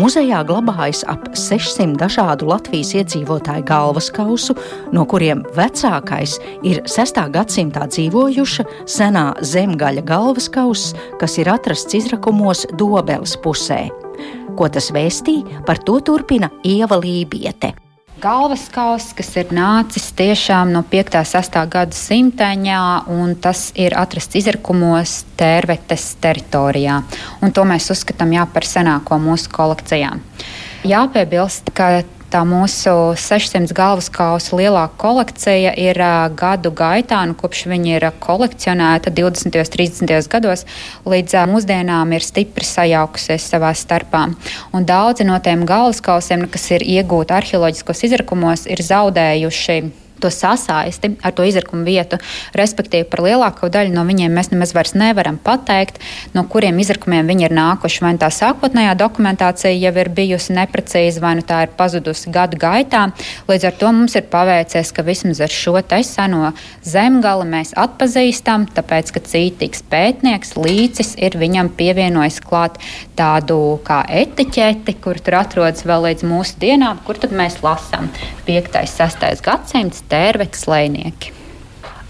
Muzejā 0.00 0.42
glabājas 0.49 1.02
ap 1.09 1.28
600 1.38 1.97
dažādu 2.00 2.49
Latvijas 2.50 2.92
iedzīvotāju 2.99 3.66
galvaskausu, 3.69 4.57
no 4.92 5.04
kuriem 5.09 5.45
vecākais 5.57 6.38
ir 6.66 6.83
6. 6.88 7.23
gadsimtā 7.35 7.87
dzīvojuša 7.92 8.66
senā 8.88 9.26
zemgaļa 9.52 10.04
galvaskauss, 10.09 10.97
kas 11.21 11.38
ir 11.40 11.52
atrasts 11.52 11.97
izrakumos 11.99 12.66
Dobeles 12.78 13.37
pusē. 13.45 13.87
Ko 14.57 14.69
tas 14.69 14.90
vēstī, 14.92 15.40
par 15.66 15.81
to 15.81 15.97
turpina 16.04 16.52
Ieva 16.69 17.00
Lībiete 17.00 17.73
galvaskauss, 18.23 19.12
kas 19.19 19.31
ir 19.41 19.50
nācis 19.55 20.12
tiešām 20.17 20.71
no 20.75 20.83
5. 20.87 21.17
un 21.19 21.26
6. 21.26 21.59
gadsimteņā, 21.73 22.83
un 23.11 23.35
tas 23.43 23.71
ir 23.79 23.97
atrasts 23.99 24.38
izrakumos 24.38 25.23
Tērvetes 25.41 26.05
teritorijā. 26.23 27.00
Un 27.43 27.55
to 27.55 27.64
mēs 27.67 27.91
uzskatām 27.95 28.35
jā, 28.37 28.47
par 28.47 28.69
senāko 28.69 29.19
mūsu 29.23 29.50
kolekcijā. 29.52 30.12
Jāpiebilst, 30.87 31.73
ka 31.75 32.02
Tā 32.33 32.47
mūsu 32.49 33.12
600 33.21 33.75
galvaskausa 33.77 34.57
lielākā 34.57 34.97
kolekcija 35.03 35.75
ir 35.77 35.99
gadu 36.33 36.71
gaitā, 36.73 37.19
nu, 37.29 37.37
kopš 37.37 37.67
viņa 37.69 37.91
ir 37.99 38.07
kolekcionēta 38.25 39.12
20. 39.12 39.53
un 39.61 39.69
30. 39.77 40.31
gados, 40.33 40.65
līdz 41.05 41.37
mūsdienām 41.53 42.17
ir 42.17 42.25
stipri 42.25 42.65
sajaukusies 42.65 43.51
savā 43.53 43.75
starpā. 43.77 44.31
Un 44.73 44.89
daudzi 44.89 45.29
no 45.29 45.37
tiem 45.45 45.67
galvaskausiem, 45.69 46.47
kas 46.49 46.71
ir 46.73 46.87
iegūti 46.95 47.37
arheoloģiskos 47.37 48.01
izrakumos, 48.09 48.65
ir 48.65 48.81
zaudējuši 48.81 49.83
to 50.23 50.31
sasaisti 50.33 51.14
ar 51.23 51.35
to 51.37 51.47
izrakumu 51.47 51.85
vietu. 51.87 52.19
Respektīvi, 52.59 53.09
par 53.11 53.25
lielāko 53.26 53.71
daļu 53.73 53.95
no 53.95 54.05
viņiem 54.09 54.33
mēs 54.37 54.52
nemaz 54.52 54.75
vairs 54.76 54.95
nevaram 54.99 55.38
pateikt, 55.43 56.00
no 56.37 56.45
kuriem 56.50 56.81
izrakumiem 56.83 57.29
viņi 57.29 57.49
ir 57.49 57.57
nākuši. 57.57 58.02
Vai 58.05 58.14
nu 58.17 58.23
tā 58.23 58.31
sākotnējā 58.35 58.95
dokumentācija 58.99 59.73
jau 59.75 59.95
ir 60.02 60.12
bijusi 60.14 60.57
neprecīza, 60.57 61.23
vai 61.23 61.37
nu 61.38 61.47
tā 61.47 61.62
ir 61.67 61.75
pazudusi 61.79 62.33
gadu 62.33 62.59
gaitā. 62.61 63.09
Līdz 63.50 63.69
ar 63.69 63.79
to 63.81 63.93
mums 63.95 64.17
ir 64.19 64.29
paveicies, 64.33 64.93
ka 64.95 65.05
vismaz 65.07 65.43
ar 65.43 65.52
šo 65.52 65.79
seno 66.02 66.52
zemgali 66.87 67.47
mēs 67.49 67.73
atpazīstam, 67.79 68.67
tāpēc, 68.76 69.12
ka 69.14 69.23
cītīgs 69.26 69.85
pētnieks 69.91 70.55
līcis 70.57 71.14
ir 71.21 71.37
viņam 71.41 71.73
pievienojis 71.76 72.41
klāt 72.45 72.79
tādu 73.19 73.79
kā 73.87 74.02
etiķeti, 74.09 74.97
kur 75.02 75.21
tur 75.23 75.38
atrodas 75.41 75.87
vēl 75.88 76.09
līdz 76.09 76.26
mūsu 76.29 76.59
dienām, 76.62 77.00
kur 77.07 77.19
tad 77.21 77.35
mēs 77.37 77.61
lasām 77.64 78.11
5. 78.47 78.79
un 78.83 78.91
6. 78.91 79.43
gadsimts 79.45 80.02
tērvetes 80.12 80.69
lēnieki. 80.71 81.38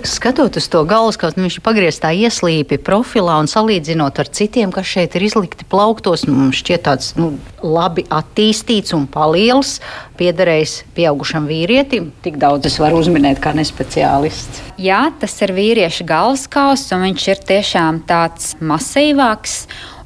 Skatoties 0.03 0.65
uz 0.65 0.71
to 0.71 0.81
galvaskausu, 0.89 1.39
nu, 1.39 1.47
viņš 1.47 1.57
ir 1.61 1.63
pagrieztā 1.63 2.11
ieslīpi 2.25 2.81
profilā 2.83 3.37
un 3.39 3.47
salīdzinot 3.51 4.19
ar 4.19 4.31
citiem, 4.35 4.73
kas 4.75 4.89
šeit 4.91 5.15
ir 5.15 5.27
izlikti 5.29 5.67
plauktos, 5.71 6.25
nu, 6.27 6.35
mums 6.35 6.59
šķiet 6.59 6.83
tāds 6.89 7.13
nu, 7.15 7.29
labi 7.63 8.03
attīstīts 8.11 8.97
un 8.97 9.07
paliels, 9.07 9.77
piederējis 10.19 10.75
pieaugušam 10.97 11.47
vīrietim. 11.47 12.11
Tik 12.27 12.41
daudz 12.43 12.67
es 12.73 12.81
varu 12.83 12.99
uzminēt 12.99 13.39
kā 13.43 13.55
nespeciālists. 13.55 14.65
Jā, 14.83 15.05
tas 15.23 15.39
ir 15.47 15.55
vīrieša 15.55 16.09
galvaskauss, 16.09 16.91
un 16.97 17.07
viņš 17.07 17.29
ir 17.37 17.47
tiešām 17.55 18.03
tāds 18.11 18.57
masīvāks. 18.59 19.61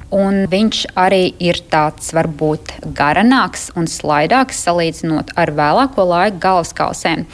Un 0.07 0.45
viņš 0.47 0.85
arī 0.95 1.33
ir 1.43 1.57
tāds 1.67 2.13
varbūt 2.15 2.69
garanāks 2.95 3.65
un 3.75 3.89
slaidāks 3.91 4.61
salīdzinot 4.63 5.33
ar 5.35 5.51
vēlāko 5.51 6.05
laiku 6.07 6.39
galvaskausēm. 6.45 7.25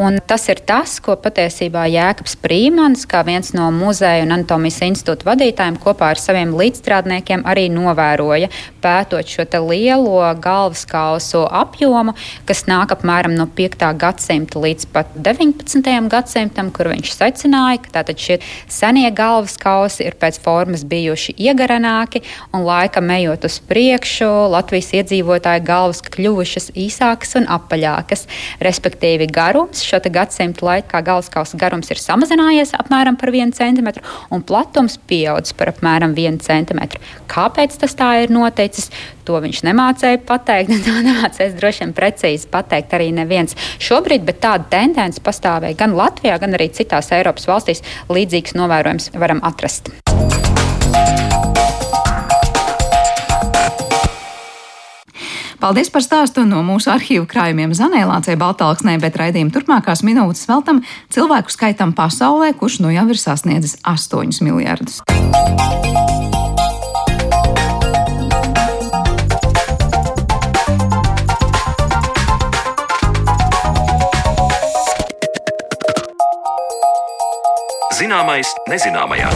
Un 0.00 0.16
tas 0.24 0.48
ir 0.48 0.62
tas, 0.64 0.94
ko 1.04 1.12
patiesībā 1.20 1.84
Jēkabs 1.92 2.38
Prīmans, 2.40 3.04
kā 3.04 3.20
viens 3.28 3.52
no 3.52 3.66
muzeja 3.74 4.24
un 4.24 4.32
anatomijas 4.38 4.80
institūta 4.86 5.28
vadītājiem, 5.28 5.76
kopā 5.82 6.14
ar 6.14 6.22
saviem 6.22 6.54
līdzstrādniekiem 6.56 7.44
arī 7.44 7.66
novēroja, 7.74 8.48
pētot 8.80 9.28
šo 9.28 9.44
lielo 9.68 10.24
galvaskausu 10.40 11.44
apjomu, 11.52 12.16
kas 12.48 12.64
nāk 12.64 12.96
apmēram 12.96 13.36
no 13.36 13.44
5. 13.44 13.84
gadsimta 14.00 14.62
līdz 14.62 14.88
pat 14.94 15.12
19. 15.20 15.92
gadsimtam, 16.08 16.72
kur 16.72 16.88
viņš 16.94 17.12
secināja, 17.12 17.84
ka 17.84 17.98
tātad 18.00 18.24
šie 18.24 18.40
senie 18.72 19.10
galvaskausi 19.12 20.08
ir 20.08 20.16
pēc 20.16 20.40
formas 20.40 20.88
bijuši 20.88 21.36
iegaranāki 21.36 22.21
un 22.52 22.64
laikam 22.66 23.10
ejot 23.14 23.46
uz 23.48 23.58
priekšu, 23.68 24.28
Latvijas 24.52 24.92
iedzīvotāju 25.00 25.64
galvas 25.66 26.02
kļuvušas 26.06 26.72
īsākas 26.78 27.36
un 27.40 27.48
apaļākas. 27.52 28.26
Respektīvi, 28.62 29.28
garums 29.32 29.84
šo 29.86 30.00
gadsimtu 30.12 30.66
laikā 30.66 31.02
galvaskausa 31.04 31.58
garums 31.60 31.90
ir 31.92 32.00
samazinājies 32.00 32.74
apmēram 32.78 33.18
par 33.20 33.32
1 33.32 33.54
cm 33.56 33.92
un 34.32 34.44
platums 34.46 34.98
pieaudzis 35.08 35.56
par 35.56 35.72
apmēram 35.72 36.16
1 36.16 36.40
cm. 36.44 36.82
Kāpēc 37.30 37.78
tas 37.80 37.96
tā 37.98 38.12
ir 38.24 38.34
noticis? 38.34 38.90
To 39.28 39.38
viņš 39.42 39.62
nemācīja 39.68 40.22
pateikt, 40.26 40.72
to 40.86 40.94
nemācīs 41.08 41.56
droši 41.58 41.84
vien 41.84 41.96
precīzi 41.96 42.50
pateikt 42.52 42.96
arī 42.98 43.10
neviens 43.14 43.56
šobrīd, 43.82 44.26
bet 44.28 44.42
tāda 44.42 44.68
tendence 44.72 45.22
pastāvēja 45.22 45.78
gan 45.84 45.96
Latvijā, 45.98 46.38
gan 46.42 46.58
arī 46.58 46.70
citās 46.74 47.12
Eiropas 47.14 47.48
valstīs. 47.50 47.84
Līdzīgs 48.12 48.58
novērojums 48.58 49.12
varam 49.18 49.44
atrast. 49.46 49.92
Paldies 55.62 55.92
par 55.94 56.02
stāstu 56.02 56.42
no 56.42 56.58
mūsu 56.66 56.90
arhīvu 56.90 57.22
krājumiem 57.30 57.70
Zanēlācē, 57.78 58.34
Baltāksnē, 58.34 58.96
bet 58.98 59.14
raidījuma 59.20 59.54
turpmākās 59.54 60.02
minūtes 60.02 60.48
veltam 60.50 60.80
cilvēku 61.14 61.54
skaitam 61.54 61.92
pasaulē, 61.94 62.50
kurš 62.58 62.80
nu 62.82 62.90
jau 62.90 63.06
ir 63.06 63.20
sasniedzis 63.20 63.76
8 63.86 64.42
miljardus. 64.42 64.98
Zināmais 78.02 78.50
nezināmajā. 78.66 79.30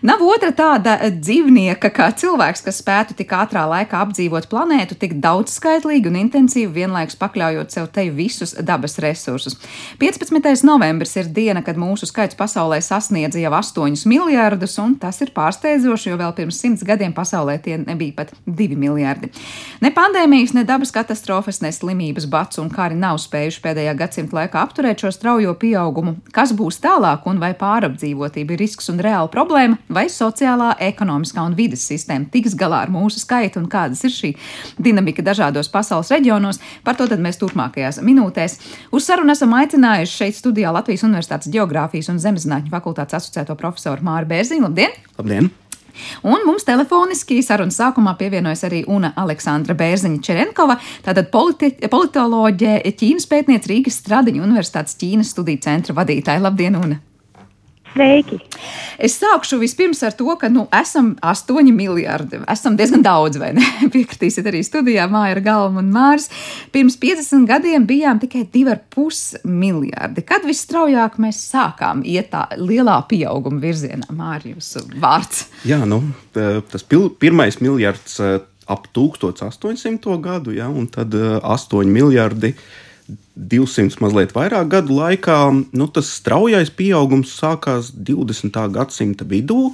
Nav 0.00 0.22
otra 0.24 0.48
tāda 0.56 0.94
dzīvnieka 1.12 1.90
kā 1.92 2.06
cilvēks, 2.16 2.62
kas 2.64 2.78
spētu 2.80 3.12
tik 3.18 3.34
ātrā 3.36 3.66
laikā 3.68 3.98
apdzīvot 4.00 4.46
planētu, 4.48 4.96
tik 4.96 5.18
daudzskaitlīgi 5.20 6.08
un 6.08 6.14
intensīvi 6.22 6.70
vienlaikus 6.78 7.18
pakļaujot 7.20 7.74
sev 7.74 7.90
te 7.92 8.06
visus 8.08 8.54
dabas 8.64 8.96
resursus. 9.04 9.58
15. 10.00 10.64
novembris 10.64 11.12
ir 11.20 11.28
diena, 11.36 11.60
kad 11.60 11.76
mūsu 11.76 12.08
skaits 12.08 12.38
pasaulē 12.38 12.78
sasniedz 12.80 13.36
jau 13.36 13.50
8 13.52 14.06
miljardus, 14.08 14.78
un 14.80 14.94
tas 15.02 15.20
ir 15.20 15.34
pārsteidzoši, 15.36 16.14
jo 16.14 16.16
vēl 16.22 16.32
pirms 16.38 16.62
simts 16.64 16.86
gadiem 16.88 17.12
pasaulē 17.12 17.58
tie 17.60 17.76
nebija 17.82 18.22
pat 18.22 18.32
2 18.48 18.80
miljardi. 18.80 19.28
Ne 19.84 19.92
pandēmijas, 19.92 20.56
ne 20.56 20.64
dabas 20.64 20.94
katastrofas, 20.96 21.60
ne 21.60 21.74
slimības 21.76 22.24
bats 22.24 22.62
un 22.62 22.72
kari 22.72 22.96
nav 22.96 23.20
spējuši 23.20 23.60
pēdējā 23.68 23.94
gadsimta 24.00 24.40
laikā 24.40 24.64
apturēt 24.64 25.04
šo 25.04 25.12
straujo 25.12 25.52
pieaugumu. 25.60 26.16
Kas 26.32 26.56
būs 26.56 26.80
tālāk 26.80 27.28
un 27.28 27.44
vai 27.44 27.52
pārapdzīvotība 27.52 28.56
ir 28.56 28.64
risks 28.64 28.88
un 28.88 29.04
reāla 29.04 29.28
problēma? 29.28 29.76
Vai 29.92 30.06
sociālā, 30.12 30.72
ekonomiskā 30.90 31.44
un 31.44 31.56
vidas 31.58 31.84
sistēma 31.90 32.30
tiks 32.32 32.56
galā 32.58 32.84
ar 32.86 32.92
mūsu 32.92 33.22
skaitu 33.22 33.60
un 33.60 33.68
kādas 33.70 34.02
ir 34.06 34.14
šī 34.14 34.32
dinamika 34.78 35.24
dažādos 35.26 35.70
pasaules 35.72 36.12
reģionos. 36.14 36.60
Par 36.86 36.98
to 36.98 37.08
mēs 37.20 37.40
turpmākajās 37.40 38.00
minūtēs. 38.06 38.58
Uz 38.94 39.06
sarunu 39.08 39.34
esam 39.34 39.54
aicinājuši 39.58 40.20
šeit 40.22 40.38
studijā 40.38 40.72
Latvijas 40.74 41.06
Universitātes 41.08 41.50
Geogrāfijas 41.52 42.12
un 42.12 42.22
Zemezinātņu 42.22 42.72
fakultātes 42.72 43.18
asociēto 43.20 43.58
profesoru 43.58 44.06
Māru 44.06 44.30
Bērziņu. 44.30 44.68
Labdien! 44.68 44.94
Labdien! 45.18 45.50
Un 46.22 46.46
mums 46.46 46.64
telefoniski 46.64 47.40
sarunas 47.44 47.76
sākumā 47.80 48.14
pievienojas 48.20 48.64
arī 48.68 48.82
Una 48.88 49.12
Aleksandra 49.20 49.76
Bērziņa 49.76 50.22
Čerenkova, 50.24 50.78
tātad 51.04 51.30
politi 51.34 51.74
politoloģe, 51.90 52.78
Ķīnas 53.02 53.28
pētniece 53.30 53.72
Rīgas 53.72 54.00
Stradiņa 54.04 54.44
Universitātes 54.46 54.98
Ķīnas 55.00 55.34
studiju 55.34 55.64
centra 55.66 55.96
vadītāja. 56.00 56.46
Labdien, 56.46 56.78
Una! 56.80 57.02
Sveiki! 57.90 58.38
Es 59.02 59.16
sākšu 59.18 59.58
vispirms 59.58 60.02
ar 60.06 60.14
to, 60.14 60.28
ka 60.38 60.50
nu, 60.52 60.66
esam 60.76 61.14
8 61.26 61.72
miljardi. 61.74 62.38
Esam 62.52 62.76
diezgan 62.78 63.02
daudz, 63.02 63.40
vai 63.40 63.50
ne? 63.56 63.64
Piekritīsiet 63.94 64.46
arī 64.46 64.60
studijā, 64.66 65.08
Māja 65.10 65.34
ar 65.34 65.40
galvu 65.44 65.82
un 65.82 65.88
Mārs. 65.94 66.28
Pirms 66.74 66.98
50 67.02 67.48
gadiem 67.50 67.86
bijām 67.88 68.20
tikai 68.22 68.44
2,5 68.52 69.42
miljardi. 69.48 70.24
Kad 70.26 70.46
visstraujāk 70.46 71.18
mēs 71.22 71.40
sākām 71.50 72.04
iet 72.06 72.30
tā 72.34 72.44
lielā 72.60 73.00
pieauguma 73.10 73.62
virzienā, 73.64 74.12
Māra, 74.14 74.44
jūsu 74.52 74.84
vārds? 75.00 75.48
Jā, 75.66 75.82
nu, 75.88 76.02
tas 76.34 76.86
pil, 76.86 77.08
pirmais 77.10 77.58
miljards 77.64 78.20
eh, 78.22 78.38
ap 78.70 78.86
1800. 78.94 80.14
gadu, 80.22 80.54
ja, 80.54 80.70
un 80.70 80.86
tad 80.92 81.16
8 81.16 81.82
eh, 81.82 81.90
miljardi. 81.90 82.54
200 83.34 84.00
mazliet 84.02 84.34
vairāk 84.36 84.68
gadu 84.72 84.98
laikā, 84.98 85.38
nu, 85.72 85.88
tas 85.92 86.10
straujais 86.20 86.72
pieaugums 86.74 87.32
sākās 87.40 87.94
20. 87.96 88.60
gadsimta 88.74 89.28
vidū. 89.28 89.70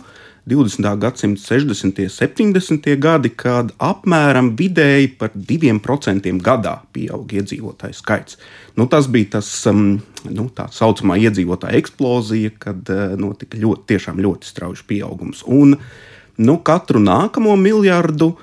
20. 0.47 0.99
gadsimta 1.02 1.43
60. 1.43 1.99
un 2.07 2.11
70. 2.14 2.85
gadi, 3.02 3.33
kad 3.35 3.73
apmēram 3.83 4.52
vidēji 4.55 5.09
par 5.19 5.33
2% 5.35 6.31
gadā 6.38 6.76
pieauga 6.95 7.40
iedzīvotāju 7.40 7.97
skaits. 7.99 8.38
Nu, 8.78 8.87
tas 8.87 9.09
bija 9.11 9.33
tas 9.40 9.49
um, 9.66 9.97
nu, 10.31 10.47
tā 10.55 10.69
saucamā 10.71 11.19
iedzīvotāja 11.19 11.81
eksplozija, 11.81 12.52
kad 12.62 12.95
uh, 12.95 13.16
notika 13.19 13.59
ļoti, 13.59 13.99
ļoti 14.23 14.47
strauji 14.47 14.87
pieaugums. 14.87 15.43
Un 15.50 15.75
nu, 16.38 16.57
katru 16.62 17.02
nākamo 17.02 17.59
miljardu 17.59 18.37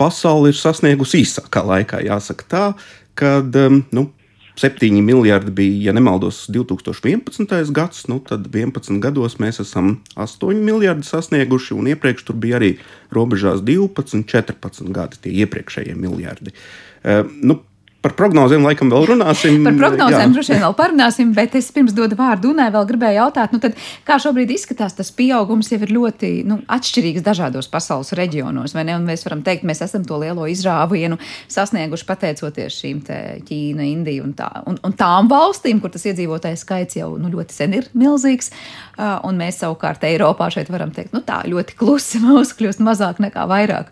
pasaule 0.00 0.50
ir 0.50 0.58
sasniegusi 0.58 1.22
īsākā 1.22 1.62
laikā, 1.70 2.02
jāsaka 2.02 2.50
tā, 2.50 2.66
kad 3.14 3.62
um, 3.62 3.84
nu, 3.94 4.08
7 4.56 5.02
miljardi 5.02 5.50
bija, 5.50 5.88
ja 5.88 5.92
nemaldos, 5.92 6.44
2011. 6.48 7.72
gads, 7.74 8.06
nu 8.06 8.20
tad 8.22 8.46
11 8.46 9.00
gados 9.02 9.38
mēs 9.42 9.58
esam 9.64 9.96
8 10.14 10.62
miljardi 10.62 11.06
sasnieguši, 11.08 11.74
un 11.74 11.90
iepriekš 11.90 12.28
tur 12.28 12.38
bija 12.38 12.60
arī 12.60 12.74
robežās 13.14 13.64
12, 13.66 14.22
14 14.30 14.92
gadi 14.94 15.22
tie 15.26 15.34
iepriekšējie 15.42 15.96
miljardi. 15.98 16.54
Uh, 17.02 17.26
nu, 17.42 17.58
Par 18.04 18.12
prognozēm 18.18 18.66
laikam 18.66 18.90
vēl 18.92 19.06
runāsim. 19.14 19.62
Par 19.64 19.76
prognozēm 19.80 20.34
droši 20.34 20.52
vien 20.52 20.64
vēl 20.66 20.74
parunāsim, 20.76 21.30
bet 21.36 21.54
es 21.56 21.70
pirms 21.72 21.94
dodu 21.96 22.18
vārdu 22.18 22.50
Unai 22.52 22.66
vēl 22.74 22.84
gribēju 22.90 23.16
jautāt, 23.16 23.54
nu 23.54 23.60
tad, 23.62 23.78
kā 24.04 24.18
šobrīd 24.20 24.50
izskatās, 24.52 24.92
tas 24.98 25.08
pieaugums 25.16 25.70
jau 25.72 25.78
ir 25.80 25.94
ļoti 25.94 26.32
nu, 26.44 26.58
atšķirīgs 26.68 27.24
dažādos 27.24 27.70
pasaules 27.72 28.12
reģionos, 28.18 28.74
vai 28.76 28.84
ne? 28.84 28.98
Un 28.98 29.06
mēs 29.08 29.24
varam 29.24 29.40
teikt, 29.46 29.64
mēs 29.64 29.80
esam 29.86 30.04
to 30.04 30.18
lielo 30.20 30.44
izrāvienu 30.52 31.16
sasnieguši 31.48 32.04
pateicoties 32.10 32.76
šīm 32.82 33.00
te 33.06 33.20
Ķīna, 33.48 33.86
Indija 33.88 34.26
un, 34.26 34.34
tā, 34.36 34.50
un, 34.68 34.76
un 34.84 34.96
tām 34.98 35.30
valstīm, 35.32 35.80
kur 35.80 35.94
tas 35.94 36.04
iedzīvotājs 36.10 36.66
skaits 36.66 36.98
jau 37.00 37.14
nu, 37.16 37.30
ļoti 37.32 37.56
sen 37.56 37.78
ir 37.78 37.88
milzīgs. 37.96 38.52
Un 39.00 39.40
mēs 39.40 39.62
savukārt 39.62 40.04
Eiropā 40.04 40.50
šeit 40.52 40.68
varam 40.72 40.92
teikt, 40.92 41.16
nu 41.16 41.24
tā 41.24 41.40
ļoti 41.48 41.80
klusi 41.80 42.20
mūsu 42.20 42.60
kļūst 42.60 42.84
mazāk 42.84 43.24
nekā 43.24 43.48
vairāk. 43.48 43.88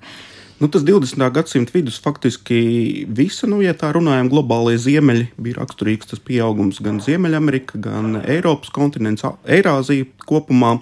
Nu, 0.63 0.69
tas 0.69 0.83
20. 0.83 1.33
gadsimta 1.33 1.73
vidus 1.75 1.97
faktiski 2.01 3.07
visa, 3.11 3.49
nu, 3.51 3.57
ja 3.65 3.73
tā 3.75 3.89
runājam, 3.97 4.29
globālajie 4.31 4.79
ziemeļi 4.85 5.25
bija 5.43 5.59
raksturīgs 5.59 6.13
tas 6.13 6.23
pieaugums 6.23 6.79
gan 6.87 7.01
Ziemeļamerika, 7.03 7.81
gan 7.83 8.21
Eiropas 8.21 8.71
kontinents, 8.71 9.27
Eirāzija 9.43 10.07
kopumā. 10.23 10.77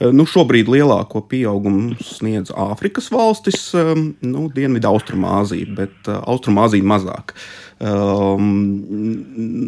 Eh, 0.00 0.08
nu, 0.16 0.24
šobrīd 0.24 0.72
lielāko 0.72 1.20
pieaugumu 1.28 1.98
sniedz 2.00 2.54
Āfrikas 2.56 3.10
valstis, 3.12 3.68
eh, 3.76 3.92
nu, 4.24 4.46
Dienvidu 4.56 4.88
Austrumāzija, 4.94 5.76
bet 5.76 6.08
eh, 6.08 6.16
Austrumāzija 6.24 6.88
mazāk. 6.88 7.36
Um, 7.84 8.48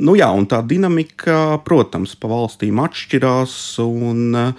nu, 0.09 0.17
jā, 0.17 0.33
un 0.33 0.49
tā 0.49 0.65
dinamika, 0.65 1.61
protams, 1.69 2.17
pa 2.17 2.33
valstīm 2.33 2.81
atšķirās, 2.81 3.61
un 3.85 4.55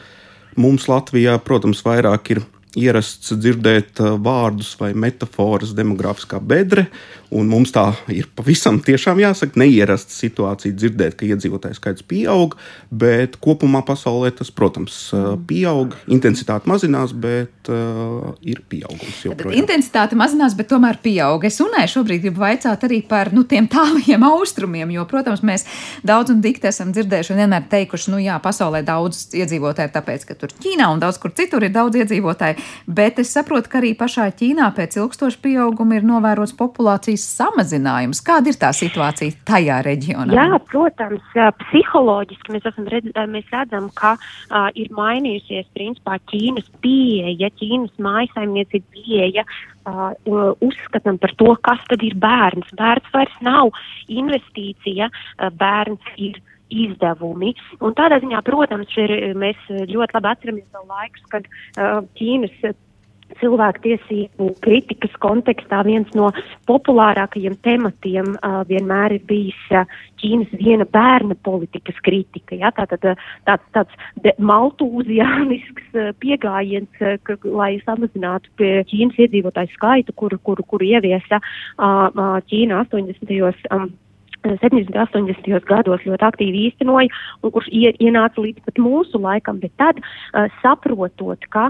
mums 0.61 0.91
Latvijā, 0.93 1.39
protams, 1.41 1.81
vairāk 1.89 2.35
ir 2.37 2.45
ierasts 2.79 3.33
dzirdēt 3.35 3.99
uh, 3.99 4.15
vārdus 4.21 4.73
vai 4.79 4.91
metafāras 4.97 5.73
demogrāfiskā 5.77 6.39
bedre, 6.39 6.87
un 7.31 7.49
mums 7.51 7.73
tā 7.75 7.89
ir 8.11 8.29
pavisam 8.35 8.79
tiešām 8.83 9.19
jāsaka, 9.21 9.59
neierasta 9.59 10.15
situācija 10.15 10.75
dzirdēt, 10.75 11.17
ka 11.19 11.27
iedzīvotāju 11.27 11.77
skaits 11.77 12.05
pieaug, 12.07 12.55
bet 12.91 13.37
kopumā 13.43 13.83
pasaulē 13.87 14.31
tas, 14.35 14.51
protams, 14.55 14.97
uh, 15.15 15.33
pieaug, 15.47 15.97
intensitāte 16.11 16.71
mazinās, 16.71 17.11
bet 17.13 17.60
uh, 17.69 18.31
ir 18.41 18.63
pieaugums. 18.71 19.21
Tad 19.27 19.53
intensitāte 19.53 20.17
mazinās, 20.19 20.55
bet 20.57 20.71
tomēr 20.71 20.97
pieaug. 21.03 21.45
Es 21.45 21.59
unai 21.63 21.85
šobrīd 21.91 22.25
gribu 22.25 22.43
vaicāt 22.45 22.87
arī 22.87 23.01
par 23.07 23.33
nu, 23.35 23.45
tiem 23.45 23.69
tālajiem 23.71 24.25
austrumiem, 24.31 24.95
jo, 24.97 25.05
protams, 25.09 25.45
mēs 25.45 25.67
daudz 26.07 26.33
un 26.33 26.41
dikti 26.43 26.71
esam 26.71 26.93
dzirdējuši 26.95 27.35
un 27.35 27.43
vienmēr 27.43 27.67
teikuši, 27.71 28.11
nu 28.13 28.21
jā, 28.23 28.39
pasaulē 28.43 28.83
daudz 28.87 29.29
iedzīvotāju, 29.37 29.93
tāpēc, 29.93 30.27
ka 30.29 30.39
tur 30.39 30.55
Ķīnā 30.61 30.89
un 30.93 31.01
daudz 31.01 31.19
kur 31.21 31.33
citur 31.37 31.63
ir 31.65 31.73
daudz 31.75 32.01
iedzīvotāju 32.01 32.61
bet 32.87 33.19
es 33.19 33.31
saprotu, 33.33 33.69
ka 33.71 33.79
arī 33.81 33.93
pašā 33.97 34.27
Ķīnā 34.37 34.69
pēc 34.75 34.97
ilgstoša 34.99 35.39
pieauguma 35.43 35.97
ir 35.97 36.07
novērots 36.07 36.53
populācijas 36.57 37.23
samazinājums. 37.37 38.21
Kāda 38.25 38.51
ir 38.51 38.59
tā 38.61 38.71
situācija 38.75 39.45
tajā 39.47 39.81
reģionā? 39.85 40.35
Jā, 40.35 40.59
protams, 40.71 41.23
psiholoģiski 41.63 42.55
mēs, 42.55 42.67
redz, 42.93 43.11
mēs 43.31 43.51
redzam, 43.53 43.89
ka 43.97 44.15
uh, 44.17 44.69
ir 44.77 44.91
mainījusies 44.95 45.69
principā 45.75 46.17
Ķīnas 46.31 46.69
pieeja, 46.83 47.50
Ķīnas 47.59 47.99
mājasaimniecība 48.01 48.95
pieeja 48.95 49.45
Uh, 49.81 50.13
uzskatām 50.61 51.17
par 51.17 51.31
to, 51.41 51.55
kas 51.65 51.79
tad 51.89 52.03
ir 52.05 52.13
bērns. 52.21 52.69
Bērns 52.77 53.07
vairs 53.15 53.37
nav 53.41 53.71
investīcija, 54.13 55.07
uh, 55.09 55.47
bērns 55.57 56.11
ir 56.21 56.37
izdevumi. 56.69 57.55
Un 57.81 57.95
tādā 57.97 58.19
ziņā, 58.21 58.43
protams, 58.45 58.93
ir, 59.01 59.33
mēs 59.33 59.57
ļoti 59.71 60.17
labi 60.19 60.29
atceramies 60.29 60.67
to 60.69 60.83
laikus, 60.85 61.25
kad 61.33 61.49
uh, 61.49 62.05
Ķīnas 62.19 62.61
cilvēktiesību 63.39 64.49
kritikas 64.65 65.13
kontekstā 65.23 65.81
viens 65.87 66.09
no 66.17 66.31
populārākajiem 66.69 67.57
tematiem 67.65 68.35
uh, 68.35 68.61
vienmēr 68.69 69.17
ir 69.17 69.25
bijis 69.29 69.61
uh, 69.75 69.85
Ķīnas 70.21 70.51
viena 70.59 70.85
bērna 70.85 71.33
politikas 71.43 71.97
kritika. 72.05 72.55
Ja? 72.59 72.69
Tātad 72.77 73.07
uh, 73.09 73.23
tāds, 73.49 73.65
tāds 73.73 74.37
maltūzijānisks 74.37 75.95
uh, 75.95 76.11
pieejams, 76.21 77.01
uh, 77.01 77.49
lai 77.57 77.73
samazinātu 77.85 78.53
Ķīnas 78.59 79.19
iedzīvotāju 79.25 79.73
skaitu, 79.75 80.15
kuru, 80.17 80.39
kuru, 80.43 80.67
kuru 80.67 80.93
ieviesa 80.93 81.41
uh, 81.41 82.07
uh, 82.11 82.39
Ķīna 82.47 82.83
80. 82.85 83.67
Um, 83.71 83.91
70. 84.43 84.89
un 84.89 85.27
80. 85.27 85.65
gados 85.69 86.05
ļoti 86.07 86.25
aktīvi 86.25 86.65
īstenoja, 86.69 87.09
un 87.43 87.53
kurš 87.53 87.69
ienāca 87.71 88.41
līdz 88.41 88.65
pat 88.65 88.81
mūsu 88.81 89.21
laikam, 89.21 89.59
bet 89.61 89.73
tad 89.77 89.99
uh, 90.01 90.47
saprotot, 90.63 91.45
ka 91.53 91.69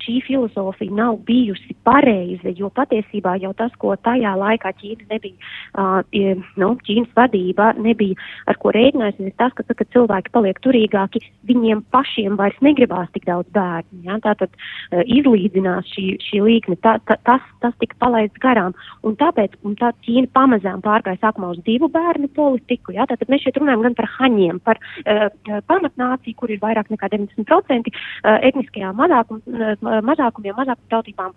šī 0.00 0.20
filozofija 0.26 0.92
nav 0.96 1.18
bijusi 1.28 1.74
pareiza, 1.84 2.52
jo 2.56 2.70
patiesībā 2.76 3.36
jau 3.42 3.52
tas, 3.56 3.72
ko 3.80 3.94
tajā 3.96 4.34
laikā 4.38 4.72
Ķīna 4.80 5.08
nebija, 5.10 5.50
uh, 5.80 6.44
nu, 6.60 6.70
Ķīnas 6.86 7.12
vadība 7.16 7.72
nebija 7.80 8.18
ar 8.48 8.60
ko 8.60 8.72
rēķinājusies, 8.76 9.32
ir 9.32 9.36
tas, 9.40 9.54
ka, 9.56 9.64
kad 9.64 9.88
cilvēki 9.96 10.32
paliek 10.34 10.60
turīgāki, 10.64 11.24
viņiem 11.48 11.82
pašiem 11.92 12.36
vairs 12.40 12.60
negribās 12.64 13.10
tik 13.14 13.26
daudz 13.28 13.48
bērnu. 13.56 14.04
Ja? 14.08 14.20
Tātad 14.24 14.52
uh, 14.52 15.02
izlīdzinās 15.04 15.88
šī, 15.94 16.06
šī 16.28 16.44
līkne, 16.44 16.76
tā, 16.84 16.98
tā, 17.08 17.16
tas, 17.28 17.44
tas 17.64 17.76
tika 17.80 17.96
palaists 18.00 18.40
garām, 18.44 18.76
un 19.04 19.16
tāpēc 19.20 19.56
un 19.64 19.76
tā 19.80 19.92
Ķīna 20.04 20.32
pamazām 20.36 20.84
pārgāja 20.84 21.20
sākumā 21.24 21.54
uz 21.56 21.64
divu 21.66 21.88
bērnu 21.92 22.09
politiku. 22.36 22.94
Ja? 22.96 23.06
Tātad 23.10 23.30
mēs 23.32 23.44
šeit 23.44 23.58
runājam 23.60 23.84
gan 23.86 23.96
par 23.98 24.08
haņiem, 24.16 24.60
par 24.64 24.80
uh, 24.80 25.28
pamatnāciju, 25.70 26.38
kur 26.38 26.52
ir 26.52 26.62
vairāk 26.62 26.90
nekā 26.92 27.10
90% 27.12 27.92
uh, 27.92 28.38
etniskajām 28.50 28.96
mazākumā 29.00 30.00
mazākumiem, 30.06 30.56
mazākumu 30.56 30.90
tautībām, 30.90 31.34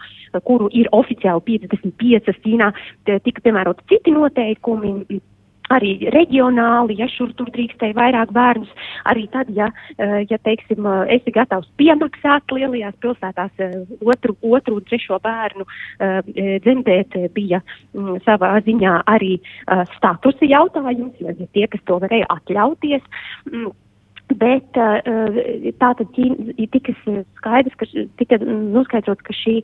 kuru 0.47 0.69
ir 0.75 0.89
oficiāli 0.95 1.59
55 1.59 2.41
Ķīnā, 2.43 2.71
tika 3.25 3.43
piemēroti 3.45 3.87
citi 3.91 4.13
noteikumi 4.15 5.21
arī 5.75 5.93
reģionāli, 6.13 6.97
ja 7.01 7.07
šur 7.11 7.33
tur 7.37 7.49
drīkstēja 7.53 7.97
vairāk 7.97 8.33
bērnus, 8.35 8.71
arī 9.09 9.27
tad, 9.33 9.51
ja, 9.55 9.69
ja 10.29 10.39
teiksim, 10.47 10.87
esi 11.13 11.33
gatavs 11.35 11.69
piemaksāt 11.81 12.53
lielajās 12.55 12.97
pilsētās 13.03 13.63
otru, 14.01 14.37
otru 14.55 14.79
trešo 14.89 15.19
bērnu 15.23 15.67
dzemdēt, 16.63 17.17
bija 17.35 17.61
savā 18.25 18.55
ziņā 18.65 18.97
arī 19.13 19.37
statusa 19.97 20.49
jautājums, 20.49 21.15
jo 21.19 21.33
ja 21.33 21.49
tie, 21.55 21.67
kas 21.71 21.83
to 21.87 21.99
varēja 22.03 22.29
atļauties, 22.37 23.05
Bet 24.39 24.71
tā 24.73 25.89
tad 25.97 26.15
tika 26.15 26.95
skaidrs, 27.37 27.75
ka 27.79 27.87
tika 28.21 28.39
noskaidrots, 28.43 29.25
ka 29.25 29.35
šī 29.37 29.59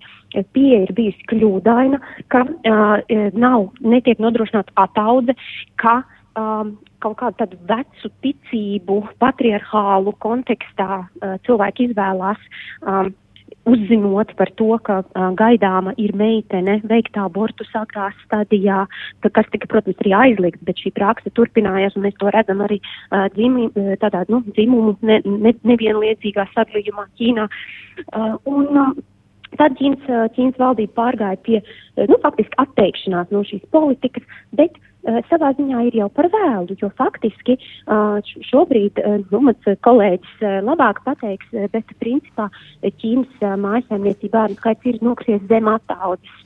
pieeja 0.53 0.84
ir 0.86 0.93
bijusi 0.97 1.27
kļūdaina, 1.32 1.99
ka 2.34 2.43
uh, 2.45 2.97
nav, 3.34 3.69
netiek 3.82 4.21
nodrošināta 4.21 4.75
ataudze, 4.84 5.36
ka 5.82 6.01
um, 6.38 6.75
kaut 7.03 7.17
kādu 7.21 7.39
tādu 7.41 7.60
vecu 7.69 8.12
ticību 8.25 8.99
patriarchālu 9.23 10.13
kontekstā 10.23 11.05
uh, 11.05 11.38
cilvēki 11.47 11.89
izvēlās 11.89 12.41
um, 12.84 13.13
uzzinot 13.69 14.34
par 14.39 14.51
to, 14.60 14.69
ka 14.86 14.99
uh, 15.03 15.29
gaidāma 15.39 15.93
ir 16.01 16.15
meitene 16.17 16.79
veikta 16.89 17.25
abortu 17.27 17.67
agrā 17.79 18.10
stadijā, 18.23 18.86
ka, 19.23 19.32
kas 19.38 19.51
tika, 19.53 19.69
protams, 19.71 19.99
arī 20.03 20.15
aizliegts, 20.23 20.65
bet 20.67 20.82
šī 20.82 20.93
praksa 20.97 21.32
turpinājās, 21.38 21.95
un 21.97 22.08
mēs 22.08 22.17
to 22.19 22.34
redzam 22.34 22.65
arī 22.65 22.79
uh, 22.82 23.27
dzimi, 23.36 23.69
tādā, 24.01 24.25
nu, 24.29 24.41
dzimumu 24.55 24.97
ne, 25.01 25.21
ne, 25.25 25.55
nevienlīdzīgā 25.71 26.49
sadalījumā 26.55 27.08
Ķīnā. 27.19 27.47
Uh, 28.10 28.36
un, 28.49 28.67
uh, 28.73 28.91
Tad 29.58 29.73
Ķīnas, 29.79 30.03
Ķīnas 30.36 30.60
valdība 30.62 30.93
pārgāja 30.93 31.39
pie 31.41 31.58
nu, 32.05 32.19
faktiski 32.21 32.53
atteikšanās 32.62 33.32
no 33.34 33.41
šīs 33.47 33.63
politikas, 33.73 34.21
bet 34.53 34.77
Eh, 34.77 34.88
savā 35.29 35.51
ziņā 35.57 35.83
ir 35.88 35.97
jau 36.01 36.09
par 36.12 36.27
vēlu, 36.33 36.75
jo 36.79 36.89
faktiski 36.97 37.55
eh, 37.55 38.31
šobrīd, 38.49 38.99
eh, 38.99 39.17
nu, 39.31 39.41
mans 39.47 39.69
kolēģis 39.85 40.43
labāk 40.65 41.01
pateiks, 41.05 41.49
bet 41.73 41.93
principā 41.99 42.49
Ķīnas 42.83 43.41
mājasēmniecība 43.59 44.35
bērnu 44.35 44.59
skaits 44.59 44.89
ir 44.89 44.99
nokries 45.05 45.41
zem 45.49 45.67
attaudzes, 45.71 46.45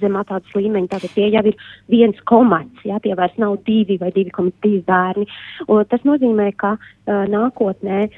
zem 0.00 0.18
attaudzes 0.18 0.54
līmeņa, 0.56 0.90
tātad 0.94 1.14
tie 1.14 1.28
jau 1.32 1.44
ir 1.50 1.56
viens 1.90 2.18
komats, 2.28 2.84
jā, 2.86 2.98
tie 3.02 3.14
vairs 3.18 3.36
nav 3.38 3.58
divi 3.66 3.98
vai 4.00 4.10
divi 4.14 4.32
komatīvi 4.34 4.82
bērni. 4.86 5.28
Un 5.68 5.86
tas 5.90 6.04
nozīmē, 6.08 6.50
ka 6.58 6.76
nākotnē 7.06 8.08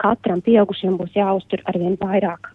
katram 0.00 0.42
pieaugušiem 0.46 0.96
būs 1.00 1.18
jāuztur 1.18 1.62
arvien 1.70 1.98
vairāk 2.00 2.50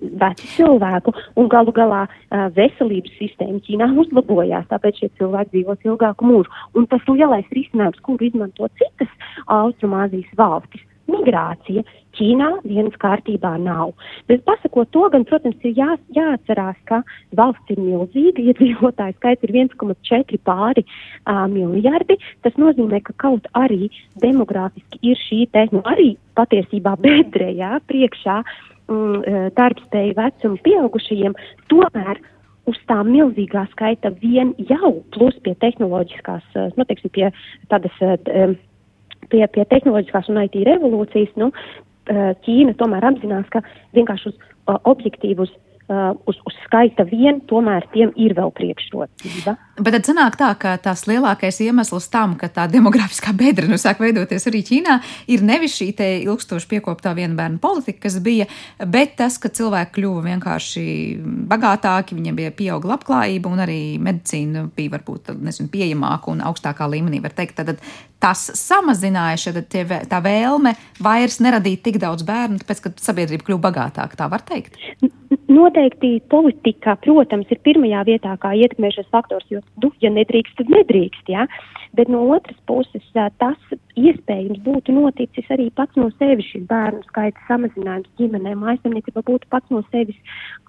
veci 0.00 0.50
cilvēku, 0.56 1.14
un 1.40 1.48
galu 1.52 1.74
galā 1.76 2.04
uh, 2.08 2.48
veselības 2.56 3.16
sistēma 3.20 3.62
Ķīnā 3.66 3.90
uzlabojās, 4.04 4.68
tāpēc 4.72 5.02
šie 5.02 5.12
cilvēki 5.20 5.56
dzīvos 5.56 5.88
ilgāku 5.88 6.28
mūžu. 6.28 6.52
Un 6.78 6.86
tas 6.90 7.04
lielais 7.10 7.48
risinājums, 7.54 8.02
kuru 8.06 8.28
izmanto 8.28 8.68
citas 8.80 9.10
Austrumāzijas 9.46 10.30
valstis, 10.38 10.84
migrācija. 11.08 11.84
Ķīnā 12.18 12.48
dienas 12.64 12.96
kārtībā 12.98 13.52
nav. 13.62 13.92
Bet 14.30 14.42
pasakot 14.48 14.88
to, 14.94 15.04
gan, 15.12 15.22
protams, 15.28 15.58
ir 15.62 15.76
jā, 15.76 15.92
jāatcerās, 16.16 16.78
ka 16.88 17.02
valsts 17.38 17.74
ir 17.74 17.78
milzīga, 17.78 18.42
iedzīvotāju 18.50 19.14
skaits 19.20 19.46
ir 19.46 19.54
1,4 19.54 20.40
pāri 20.48 20.82
uh, 20.82 21.44
miljardi. 21.52 22.18
Tas 22.42 22.58
nozīmē, 22.58 23.02
ka 23.06 23.14
kaut 23.22 23.46
arī 23.58 23.92
demogrāfiski 24.24 24.98
ir 25.12 25.22
šī 25.28 25.44
te, 25.54 25.68
nu, 25.74 25.84
arī 25.86 26.16
patiesībā 26.38 26.96
bedre, 27.04 27.52
jā, 27.60 27.76
priekšā 27.86 28.40
mm, 28.42 28.77
darbspēju 28.88 30.16
vecumu 30.16 30.60
pieaugušajiem, 30.64 31.36
tomēr 31.72 32.20
uz 32.68 32.78
tā 32.88 33.00
milzīgā 33.04 33.66
skaita 33.72 34.12
vien 34.22 34.54
jau 34.68 34.98
plus 35.14 35.36
pie 35.44 35.54
tehnoloģiskās, 35.60 36.44
nu, 36.76 36.86
teiksim, 36.88 37.12
pie 37.12 37.30
tādas 37.72 37.94
pie, 39.32 39.44
pie 39.46 39.64
tehnoloģiskās 39.72 40.28
un 40.32 40.42
IT 40.44 40.58
revolūcijas, 40.68 41.36
nu, 41.40 41.52
Ķīna 42.08 42.72
tomēr 42.80 43.04
apzinās, 43.04 43.48
ka 43.52 43.60
vienkārši 43.92 44.30
uz 44.30 44.78
objektīvus 44.88 45.50
uh, 45.88 46.12
uz, 46.28 46.38
uz 46.46 46.56
skaita 46.66 47.06
vien, 47.08 47.40
tomēr 47.48 47.86
tiem 47.92 48.12
ir 48.20 48.34
vēl 48.38 48.52
priekšrocība. 48.56 49.54
Bet 49.78 49.94
tad 49.94 50.08
sanāk 50.08 50.36
tā, 50.40 50.50
ka 50.58 50.74
tās 50.82 51.04
lielākais 51.08 51.60
iemesls 51.64 52.08
tam, 52.12 52.34
ka 52.40 52.50
tā 52.52 52.66
demografiskā 52.70 53.32
bedra 53.36 53.68
nu 53.70 53.78
sāk 53.80 54.02
veidoties 54.02 54.48
arī 54.50 54.62
Ķīnā, 54.68 54.98
ir 55.30 55.44
nevis 55.46 55.76
šī 55.78 55.90
te 55.98 56.08
ilgstoši 56.24 56.70
piekoptā 56.72 57.14
viena 57.16 57.38
bērnu 57.38 57.60
politika, 57.62 58.04
kas 58.08 58.18
bija, 58.24 58.48
bet 58.84 59.16
tas, 59.20 59.38
ka 59.40 59.52
cilvēki 59.54 59.94
kļuva 59.98 60.24
vienkārši 60.26 60.84
bagātāki, 61.50 62.18
viņiem 62.18 62.40
bija 62.42 62.54
pieauga 62.58 62.94
labklājība 62.94 63.52
un 63.52 63.64
arī 63.64 63.80
medicīna 64.02 64.66
bija 64.74 64.96
varbūt, 64.96 65.32
nezinu, 65.38 65.70
pieejamāka 65.72 66.32
un 66.34 66.42
augstākā 66.48 66.90
līmenī, 66.90 67.22
var 67.24 67.36
teikt. 67.38 67.58
Tad 67.58 67.78
tas 68.22 68.48
samazināja 68.58 69.38
šeit 69.40 69.74
tā 70.10 70.20
vēlme 70.24 70.74
vairs 71.02 71.38
neradīt 71.44 71.84
tik 71.86 72.00
daudz 72.02 72.26
bērnu, 72.26 72.60
tāpēc, 72.62 72.82
ka 72.84 72.94
sabiedrība 73.02 73.46
kļuva 73.46 73.64
bagātāka, 73.68 74.18
tā 74.18 74.28
var 74.30 74.44
teikt. 74.46 74.78
Noteikti 75.48 76.18
politika, 76.30 76.96
protams, 77.04 77.48
ir 77.52 77.60
pirmajā 77.64 78.04
vietā, 78.08 78.34
kā 78.40 78.52
ietekmē 78.58 78.90
šis 78.94 79.08
faktors, 79.14 79.46
jo, 79.52 79.62
nu, 79.82 79.92
ja 80.02 80.12
nedrīkst, 80.12 80.58
tad 80.58 80.72
nedrīkst, 80.72 81.30
jā. 81.32 81.46
Bet 81.96 82.10
no 82.12 82.20
otras 82.34 82.58
puses, 82.68 83.04
tas 83.14 83.78
iespējams 83.98 84.60
būtu 84.62 84.92
noticis 84.94 85.48
arī 85.54 85.68
pats 85.74 85.96
no 85.98 86.10
sevis 86.18 86.46
šis 86.52 86.66
bērnu 86.68 87.00
skaita 87.08 87.40
samazinājums 87.48 88.10
ģimenē. 88.20 88.52
Mājasemniecība 88.60 89.24
būtu 89.26 89.48
pats 89.50 89.72
no 89.74 89.80
sevis 89.88 90.18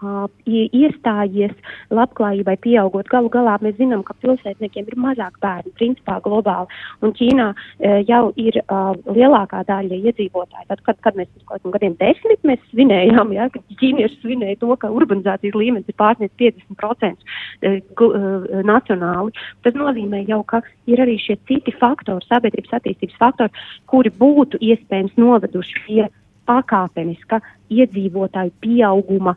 uh, 0.01 0.25
iestājies 0.47 1.53
labklājībai 1.93 2.55
pieaugot. 2.63 3.11
Galu 3.11 3.31
galā 3.33 3.57
mēs 3.61 3.77
zinām, 3.77 4.05
ka 4.07 4.15
pilsētniekiem 4.23 4.89
ir 4.89 4.99
mazāk 4.99 5.37
bērnu, 5.43 5.75
principā 5.77 6.19
globāli. 6.25 6.71
Un 7.03 7.13
Ķīnā 7.39 7.47
uh, 7.55 7.99
jau 8.07 8.31
ir 8.39 8.59
uh, 8.65 8.91
lielākā 9.07 9.63
daļa 9.67 9.99
iedzīvotāji. 10.09 10.67
Tad, 10.69 10.81
kad, 10.83 10.99
kad 11.05 11.17
mēs 11.19 11.29
kaut 11.47 11.61
kādiem 11.61 11.73
gadiem 11.75 11.95
desmit 11.99 12.43
mēs 12.47 12.61
svinējām, 12.71 13.33
ja, 13.35 13.47
kad 13.53 13.63
ķīnieši 13.79 14.19
svinēja 14.23 14.59
to, 14.59 14.71
ka 14.79 14.91
urbanizācijas 14.91 15.55
līmenis 15.55 15.89
ir 15.89 15.97
pārsniedz 15.99 16.33
50% 16.39 17.15
uh, 17.15 17.79
uh, 18.09 18.63
nacionāli, 18.67 19.35
tas 19.63 19.77
nozīmē 19.77 20.25
jau, 20.27 20.41
ka 20.43 20.61
ir 20.89 21.03
arī 21.03 21.17
šie 21.21 21.37
citi 21.47 21.73
faktori, 21.79 22.27
sabiedrības 22.27 22.75
attīstības 22.79 23.19
faktori, 23.21 23.67
kuri 23.89 24.11
būtu 24.19 24.59
iespējams 24.59 25.15
noveduši 25.19 25.85
pie 25.87 26.09
pakāpeniska 26.49 27.39
iedzīvotāju 27.69 28.55
pieauguma 28.63 29.35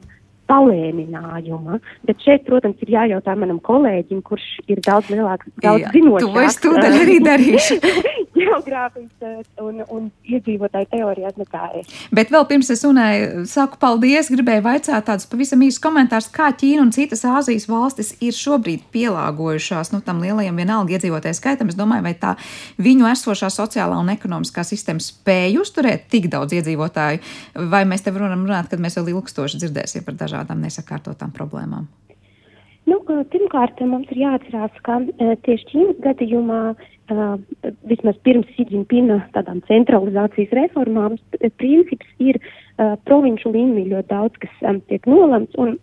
palēninājuma. 0.50 1.78
Bet 2.08 2.24
šeit, 2.24 2.44
protams, 2.48 2.80
ir 2.84 2.94
jājautā 2.96 3.36
manam 3.38 3.60
kolēģim, 3.64 4.22
kurš 4.26 4.46
ir 4.72 4.82
daudz 4.84 5.12
lielāks, 5.12 5.50
daudz 5.62 5.90
zinošāks. 5.94 6.32
To 6.32 6.46
es 6.46 6.60
tūdaļ 6.64 6.98
arī 7.04 7.18
darīšu. 7.26 7.80
geogrāfijas 8.42 9.12
eh, 9.22 9.40
un, 9.62 9.80
un 9.92 10.08
iedzīvotāju 10.26 10.88
teorijās 10.92 11.38
nekā 11.40 11.68
es. 11.80 11.92
Bet 12.14 12.32
vēl 12.34 12.46
pirms 12.50 12.70
es 12.74 12.82
runāju, 12.86 13.44
saku 13.50 13.78
paldies, 13.82 14.30
gribēju 14.32 14.64
vaicāt 14.66 15.06
tādus 15.08 15.28
pavisam 15.30 15.62
īsus 15.64 15.82
komentārus, 15.82 16.30
kā 16.32 16.50
Ķīna 16.58 16.84
un 16.84 16.92
citas 16.94 17.24
Āzijas 17.28 17.68
valstis 17.70 18.14
ir 18.24 18.36
šobrīd 18.36 18.84
pielāgojušās 18.94 19.92
nu, 19.94 20.02
tam 20.04 20.22
lielajam 20.24 20.58
vienalga 20.60 20.96
iedzīvotāju 20.96 21.38
skaitam. 21.38 21.72
Es 21.72 21.78
domāju, 21.78 22.06
vai 22.06 22.14
tā 22.18 22.34
viņu 22.82 23.08
esošā 23.12 23.50
sociālā 23.52 23.98
un 24.00 24.12
ekonomiskā 24.12 24.64
sistēma 24.66 25.02
spēj 25.02 25.60
uzturēt 25.62 26.08
tik 26.12 26.30
daudz 26.32 26.56
iedzīvotāju, 26.58 27.22
vai 27.72 27.84
mēs 27.88 28.06
te 28.06 28.14
varam 28.14 28.46
runāt, 28.46 28.70
kad 28.70 28.82
mēs 28.82 28.98
vēl 28.98 29.14
ilgstoši 29.16 29.62
dzirdēsim 29.62 30.06
par 30.06 30.18
dažādām 30.20 30.62
nesakārtotām 30.64 31.34
problēmām. 31.36 31.88
Nu, 32.82 32.96
pirmkārt, 33.06 33.78
mums 33.86 34.08
ir 34.10 34.24
jāatcerās, 34.24 34.74
ka 34.82 34.96
tieši 35.46 35.68
Ķīnas 35.68 36.00
gadījumā 36.02 36.62
uh, 36.72 36.88
vismaz 37.88 38.18
pirms 38.26 38.50
Sīdžinpina 38.56 39.18
tādām 39.36 39.62
centralizācijas 39.68 40.52
reformām, 40.58 41.16
princips 41.60 42.08
ir 42.22 42.38
uh, 42.40 42.94
provinču 43.08 43.52
līmenī 43.54 43.88
ļoti 43.92 44.08
daudz, 44.12 44.38
kas 44.42 44.62
um, 44.68 44.80
tiek 44.90 45.06
nolemts, 45.10 45.56
un 45.58 45.76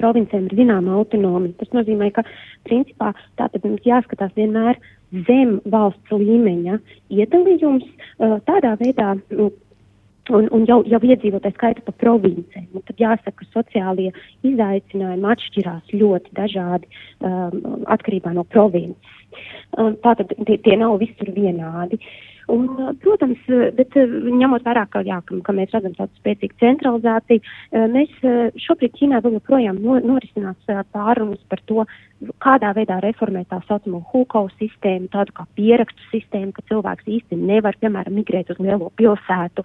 provincēm 0.00 0.48
ir 0.50 0.58
zināma 0.58 0.96
autonomija. 0.98 1.56
Tas 1.62 1.74
nozīmē, 1.76 2.10
ka 2.14 2.24
principā 2.68 3.12
tātad 3.38 3.64
mums 3.64 3.84
jāskatās 3.86 4.34
vienmēr 4.38 4.80
zem 5.28 5.60
valsts 5.70 6.14
līmeņa 6.14 6.80
iedalījums 7.14 7.86
uh, 7.86 8.40
tādā 8.48 8.74
veidā, 8.80 9.14
nu, 9.34 9.52
Un, 10.32 10.46
un 10.56 10.62
jau, 10.64 10.78
jau 10.88 11.00
iedzīvotāju 11.04 11.52
skaita 11.52 11.82
pa 11.84 11.92
provincēm. 12.00 12.70
Un 12.72 12.84
tad 12.88 13.00
jāsaka, 13.02 13.34
ka 13.42 13.48
sociālie 13.52 14.08
izaicinājumi 14.48 15.28
atšķirās 15.34 15.92
ļoti 15.92 16.32
dažādi 16.38 16.88
um, 17.20 17.84
atkarībā 17.92 18.32
no 18.32 18.46
provinces. 18.48 19.18
Tātad 20.04 20.36
tie, 20.46 20.58
tie 20.62 20.78
nav 20.80 20.98
visur 21.02 21.32
vienādi. 21.34 22.00
Un, 22.52 22.66
protams, 23.00 23.40
bet 23.72 23.94
ņemot 23.96 24.66
vērā, 24.66 24.82
ka, 24.92 25.00
jā, 25.06 25.16
ka, 25.24 25.38
ka 25.46 25.54
mēs 25.56 25.72
redzam 25.72 25.94
tādu 25.96 26.12
spēcīgu 26.20 26.58
centralizāciju, 26.60 27.40
mēs 27.94 28.18
šobrīd 28.66 28.92
Ķīnā 28.98 29.22
vēl 29.24 29.38
joprojām 29.38 29.80
no, 29.80 29.96
norisinās 30.04 30.74
pārunas 30.92 31.40
par 31.48 31.62
to, 31.70 31.86
kādā 32.42 32.72
veidā 32.76 32.98
reformēt 33.04 33.48
tā 33.50 33.60
saucamo 33.68 34.00
hūkau 34.12 34.48
sistēmu, 34.58 35.10
tādu 35.12 35.34
kā 35.36 35.46
pierakstu 35.58 36.06
sistēmu, 36.10 36.52
ka 36.56 36.64
cilvēks 36.70 37.08
īsti 37.16 37.38
nevar, 37.40 37.76
piemēram, 37.80 38.16
migrēt 38.18 38.52
uz 38.54 38.60
lielo 38.62 38.90
pilsētu, 39.00 39.64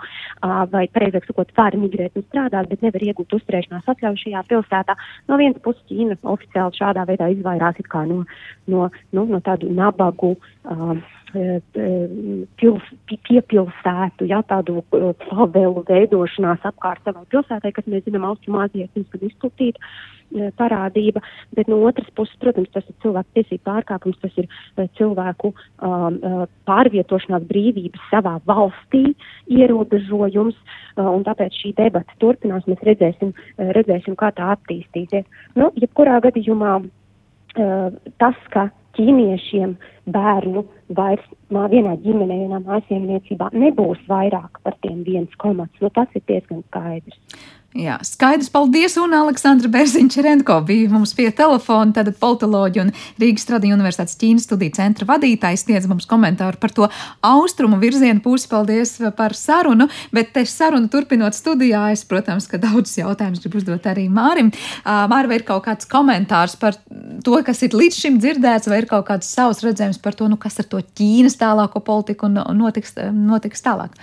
vai, 0.74 0.86
pareizāk 0.96 1.28
sakot, 1.30 1.54
var 1.58 1.78
migrēt 1.80 2.18
un 2.20 2.26
strādāt, 2.28 2.72
bet 2.72 2.84
nevar 2.86 3.06
iegūt 3.10 3.38
uzturēšanās 3.40 3.92
atļauju 3.94 4.24
šajā 4.24 4.44
pilsētā. 4.50 4.98
No 5.30 5.40
vienas 5.42 5.62
puses 5.66 5.86
Ķīna 5.90 6.20
oficiāli 6.34 6.78
šādā 6.80 7.06
veidā 7.10 7.30
izvairās 7.34 7.80
it 7.82 7.88
kā 7.92 8.04
no, 8.10 8.24
no, 8.68 8.90
no, 9.16 9.26
no 9.30 9.42
tādu 9.46 9.72
nabagu. 9.74 10.36
Um, 10.70 11.02
pils, 12.60 12.86
piepilsētu, 13.28 14.26
ja, 14.30 14.42
tādu 14.50 14.82
pavelu 14.90 15.84
veidošanās 15.88 16.66
apkārt 16.66 17.04
savai 17.06 17.26
pilsētai, 17.30 17.72
kas, 17.76 17.86
mēs 17.86 18.08
zinām, 18.08 18.26
Austrumāzijā 18.32 18.88
ir 18.88 18.96
diezgan 18.96 19.28
izplatīta 19.30 19.92
parādība, 20.60 21.24
bet 21.58 21.70
no 21.72 21.80
otras 21.88 22.10
puses, 22.18 22.36
protams, 22.42 22.70
tas 22.74 22.86
ir 22.90 22.96
cilvēku 23.04 23.40
tiesību 23.40 23.64
pārkāpums, 23.70 24.20
tas 24.22 24.38
ir 24.38 24.48
cilvēku 25.00 25.54
um, 25.54 26.20
pārvietošanās 26.70 27.48
brīvības 27.50 28.06
savā 28.12 28.38
valstī 28.50 29.04
ierobežojums, 29.50 30.58
un 31.00 31.26
tāpēc 31.28 31.62
šī 31.62 31.74
debata 31.78 32.18
turpinās, 32.22 32.68
mēs 32.70 32.82
redzēsim, 32.86 33.34
redzēsim 33.78 34.18
kā 34.20 34.32
tā 34.38 34.54
attīstīsies. 34.56 35.26
Nu, 35.58 35.72
jebkurā 35.80 36.20
gadījumā 36.26 36.80
tas, 38.22 38.38
ka 38.54 38.70
ķīniešiem 38.98 39.76
bērnu 40.12 40.66
vairs 40.98 41.26
mā, 41.54 41.68
vienā 41.72 41.96
ģimenē, 42.04 42.40
vienā 42.44 42.60
mājasemniecībā 42.66 43.52
nebūs 43.54 44.02
vairāk 44.10 44.60
par 44.66 44.76
tiem 44.84 45.04
viens 45.08 45.34
komats. 45.42 45.78
Nu, 45.84 45.92
tas 45.94 46.12
ir 46.18 46.26
diezgan 46.28 46.64
skaidrs. 46.68 47.20
Jā, 47.78 48.00
skaidrs, 48.02 48.48
paldies, 48.50 48.96
un 48.98 49.12
Aleksandra 49.14 49.70
Berziņš-Renko 49.70 50.56
bija 50.66 50.88
mums 50.90 51.12
pie 51.14 51.28
telefona, 51.38 51.94
tātad 51.94 52.16
politoloģi 52.18 52.80
un 52.82 52.88
Rīgas 53.22 53.44
Tradiņu 53.46 53.76
Universitātes 53.76 54.16
Ķīnas 54.18 54.48
studiju 54.48 54.74
centra 54.74 55.06
vadītājs 55.12 55.68
sniedz 55.68 55.86
mums 55.86 56.08
komentāru 56.10 56.58
par 56.58 56.72
to 56.74 56.88
austrumu 57.30 57.78
virzienu 57.78 58.24
pusi. 58.26 58.48
Paldies 58.50 58.96
par 59.14 59.36
sarunu, 59.38 59.86
bet 60.10 60.32
te 60.34 60.42
sarunu 60.50 60.90
turpinot 60.90 61.38
studijā, 61.38 61.84
es, 61.94 62.02
protams, 62.10 62.48
ka 62.50 62.58
daudzus 62.58 62.98
jautājumus 63.04 63.44
gribu 63.44 63.62
uzdot 63.62 63.86
arī 63.92 64.08
Mārim. 64.10 64.50
Māri, 64.84 65.30
vai 65.30 65.38
ir 65.38 65.46
kaut 65.52 65.68
kāds 65.68 65.86
komentārs 65.92 66.58
par 66.58 66.80
to, 67.22 67.36
kas 67.46 67.62
ir 67.68 67.78
līdz 67.78 68.00
šim 68.02 68.18
dzirdēts, 68.24 68.72
vai 68.72 68.82
ir 68.82 68.90
kaut 68.90 69.06
kāds 69.12 69.30
savs 69.30 69.62
redzējums 69.68 70.02
par 70.02 70.18
to, 70.18 70.26
nu, 70.32 70.42
kas 70.42 70.58
ar 70.58 70.66
to 70.74 70.82
Ķīnas 70.82 71.38
tālāko 71.38 71.84
politiku 71.86 72.32
notiks, 72.34 72.98
notiks 73.14 73.62
tālāk? 73.62 73.94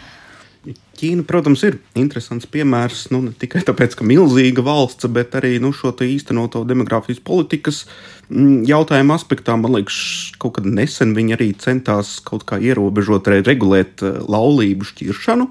Ķīna, 0.97 1.27
protams, 1.29 1.61
ir 1.69 1.77
interesants 1.99 2.49
piemērs 2.51 3.07
nu, 3.13 3.21
ne 3.27 3.33
tikai 3.37 3.61
tāpēc, 3.67 3.99
ka 3.99 4.07
milzīga 4.09 4.65
valsts, 4.65 5.07
bet 5.13 5.37
arī 5.39 5.59
nu, 5.63 5.71
šo 5.77 5.93
īstenoto 6.03 6.65
demogrāfijas 6.67 7.21
politikas 7.23 7.83
mm, 8.31 8.65
jautājumu 8.67 9.15
aspektā. 9.15 9.59
Man 9.61 9.77
liekas, 9.77 9.99
kaut 10.43 10.57
kad 10.59 10.67
nesen 10.67 11.13
viņi 11.17 11.37
arī 11.37 11.51
centās 11.61 12.17
kaut 12.25 12.47
kā 12.49 12.59
ierobežot, 12.59 13.29
regulēt 13.47 14.03
eh, 14.03 14.23
laulību 14.25 14.89
šķiršanu. 14.89 15.51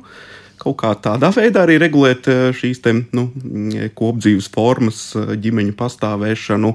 kaut 0.65 0.77
kā 0.81 0.95
tādā 0.97 1.29
veidā 1.35 1.61
arī 1.65 1.75
regulēt 1.77 2.25
šīs 2.57 2.79
te, 2.81 2.93
nu, 3.13 3.27
kopdzīves 3.93 4.47
formas, 4.49 5.01
ģimeņu 5.13 5.75
pastāvēšanu. 5.77 6.71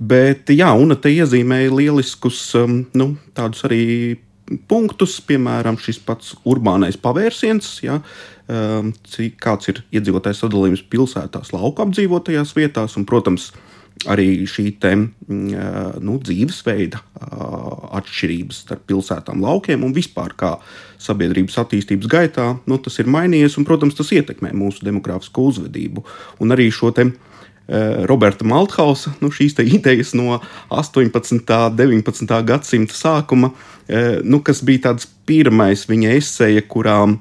Bet, 0.00 0.48
jā, 0.54 0.70
un 0.72 0.96
te 0.96 1.12
iezīmēja 1.12 1.74
lieliskus 1.74 2.54
nu, 2.94 3.10
tādus 3.36 3.66
arī 3.68 3.82
punktus, 4.68 5.18
piemēram, 5.24 5.78
šis 5.80 6.00
pats 6.04 6.34
urbānais 6.48 6.98
pavērsiens, 7.00 7.70
ja, 7.84 8.00
cik, 9.14 9.38
kāds 9.42 9.70
ir 9.72 9.80
iedzīvotājs 9.94 10.42
sadalījums 10.44 10.84
pilsētās, 10.92 11.54
lauka 11.56 11.86
apdzīvotajās 11.86 12.52
vietās, 12.56 12.98
un, 13.00 13.06
protams, 13.08 13.52
arī 14.10 14.44
šī 14.50 14.66
te, 14.82 14.92
mm, 14.96 16.00
nu, 16.04 16.18
dzīvesveida 16.20 17.00
atšķirības 18.00 18.64
starp 18.66 18.84
pilsētām, 18.90 19.40
laukiem 19.44 19.86
un 19.86 19.94
vispār 19.96 20.34
kā 20.36 20.56
sabiedrības 21.00 21.56
attīstības 21.62 22.10
gaitā, 22.10 22.48
nu, 22.68 22.78
tas 22.82 22.98
ir 23.00 23.08
mainījies 23.10 23.56
un, 23.60 23.68
protams, 23.68 23.96
tas 23.96 24.12
ietekmē 24.12 24.52
mūsu 24.56 24.84
demogrāfisko 24.84 25.48
uzvedību. 25.52 26.04
Un 26.44 26.56
arī 26.56 26.68
šo 26.74 26.92
te 26.96 27.08
Roberta 28.08 28.44
Malthausa 28.44 29.14
nu, 29.22 29.30
šīs 29.32 29.56
idejas 29.64 30.12
no 30.18 30.40
18. 30.68 31.32
un 31.32 31.76
19. 31.76 32.34
gadsimta 32.44 32.96
sākuma, 32.96 33.54
nu, 34.24 34.40
kas 34.44 34.60
bija 34.64 34.90
tāds 34.90 35.08
pirmais 35.24 35.86
viņa 35.88 36.12
esseja, 36.18 36.60
kurām 36.68 37.18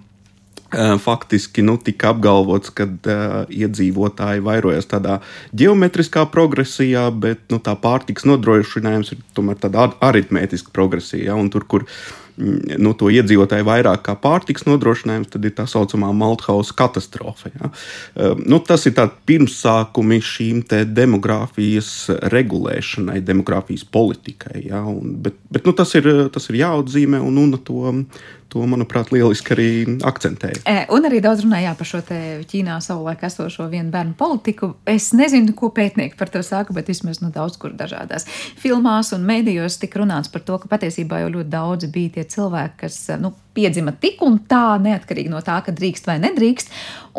faktiski 0.99 1.61
nu, 1.61 1.77
tika 1.77 2.09
apgalvots, 2.13 2.71
ka 2.73 2.87
uh, 2.87 3.35
iedzīvotāji 3.51 4.43
vairojas 4.43 4.87
tādā 4.89 5.19
geometriskā 5.55 6.25
progresijā, 6.33 7.05
bet 7.11 7.45
nu, 7.53 7.59
tā 7.61 7.75
pārtiks 7.79 8.25
nodrošinājums 8.25 9.13
ir 9.13 9.21
tomēr 9.37 9.59
tāda 9.61 9.91
aritmētiska 10.01 10.73
progresija. 10.73 11.33
Ja, 11.33 11.49
tur, 11.53 11.67
kur 11.69 11.85
mm, 11.85 12.22
nu, 12.37 12.93
to 12.97 13.11
iedzīvotāju 13.13 13.67
vairāk 13.67 14.03
kā 14.07 14.15
pārtiks 14.19 14.67
nodrošinājums, 14.67 15.31
tad 15.33 15.45
ir 15.45 15.55
tā 15.57 15.67
saucamā 15.69 16.11
Malthausa 16.17 16.75
katastrofa. 16.77 17.53
Ja. 17.53 17.71
Uh, 18.15 18.33
nu, 18.43 18.61
tas 18.63 18.87
ir 18.89 18.97
pirmsākumi 19.29 20.19
šīm 20.23 20.63
demogrāfijas 20.93 21.93
regulēšanai, 22.33 23.19
demogrāfijas 23.25 23.85
politikai. 23.85 24.65
Ja, 24.69 24.83
un, 24.87 25.17
bet 25.23 25.37
bet 25.53 25.65
nu, 25.65 25.73
tas, 25.77 25.93
ir, 25.95 26.07
tas 26.33 26.49
ir 26.49 26.61
jāatzīmē, 26.63 27.21
un, 27.21 27.37
un 27.37 27.57
to, 27.61 27.93
to, 28.53 28.63
manuprāt, 28.69 29.11
lieliski 29.13 29.55
arī 29.55 29.69
akcentēja. 30.05 30.61
E, 30.69 30.85
un 30.93 31.07
arī 31.09 31.21
daudz 31.23 31.43
runājā 31.45 31.73
par 31.79 31.89
šo 31.89 32.01
Ķīnā 32.03 32.77
savulaik 32.83 33.23
esošo 33.25 33.67
vienu 33.71 33.89
bērnu 33.93 34.13
politiku. 34.19 34.73
Es 34.89 35.11
nezinu, 35.15 35.55
ko 35.57 35.71
pētnieki 35.73 36.17
par 36.19 36.31
to 36.33 36.43
saka, 36.45 36.75
bet 36.75 36.91
vismaz 36.91 37.21
nu, 37.23 37.31
daudz 37.33 37.57
kur 37.61 37.73
dažādās 37.77 38.27
filmās 38.61 39.13
un 39.15 39.25
mēdījos 39.27 39.79
tika 39.81 40.03
runāts 40.03 40.31
par 40.31 40.45
to, 40.45 40.59
ka 40.61 40.69
patiesībā 40.75 41.23
jau 41.23 41.31
ļoti 41.37 41.53
daudzi 41.53 41.89
bija 41.93 42.17
tie 42.19 42.27
cilvēki, 42.35 42.77
kas 42.85 42.99
nu, 43.21 43.33
piedzima 43.53 43.93
tik 43.93 44.21
un 44.25 44.39
tā, 44.49 44.77
neatkarīgi 44.81 45.31
no 45.31 45.41
tā, 45.45 45.59
ka 45.65 45.73
drīkst 45.75 46.07
vai 46.09 46.17
nedrīkst. 46.23 46.71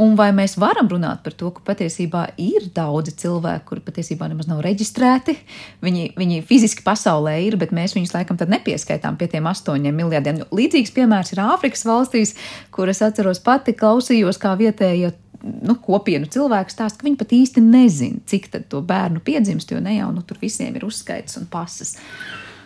Un 0.03 0.17
vai 0.19 0.31
mēs 0.35 0.57
varam 0.59 0.89
runāt 0.91 1.23
par 1.23 1.37
to, 1.39 1.53
ka 1.55 1.63
patiesībā 1.69 2.25
ir 2.43 2.67
daudzi 2.75 3.15
cilvēki, 3.23 3.67
kuri 3.69 3.85
patiesībā 3.87 4.27
nemaz 4.31 4.49
nav 4.51 4.65
reģistrēti. 4.67 5.37
Viņi, 5.85 6.09
viņi 6.19 6.41
fiziski 6.49 6.83
pasaulē 6.87 7.37
ir, 7.47 7.59
bet 7.61 7.75
mēs 7.77 7.95
viņus 7.95 8.15
laikam 8.17 8.41
nepieskaitām 8.41 9.19
pie 9.21 9.31
tiem 9.31 9.47
astoņiem 9.51 10.01
miljardiem. 10.03 10.43
Līdzīgs 10.55 10.95
piemērs 10.97 11.35
ir 11.35 11.45
Āfrikas 11.47 11.87
valstīs, 11.87 12.35
kuras 12.75 13.05
atceros 13.07 13.43
pati 13.45 13.77
klausījos, 13.79 14.41
kā 14.43 14.57
vietējie 14.59 15.15
nu, 15.45 15.77
kopienu 15.81 16.29
cilvēku 16.31 16.73
stāsta, 16.73 17.01
ka 17.01 17.09
viņi 17.09 17.21
pat 17.21 17.35
īsti 17.37 17.63
nezina, 17.65 18.23
cik 18.29 18.51
to 18.71 18.81
bērnu 18.85 19.23
piedzimst, 19.25 19.71
jo 19.71 19.83
ne 19.83 19.99
jau 19.99 20.11
nu, 20.15 20.25
tur 20.27 20.41
visiem 20.43 20.75
ir 20.75 20.87
uzskaits 20.89 21.39
un 21.41 21.49
pasas. 21.51 21.95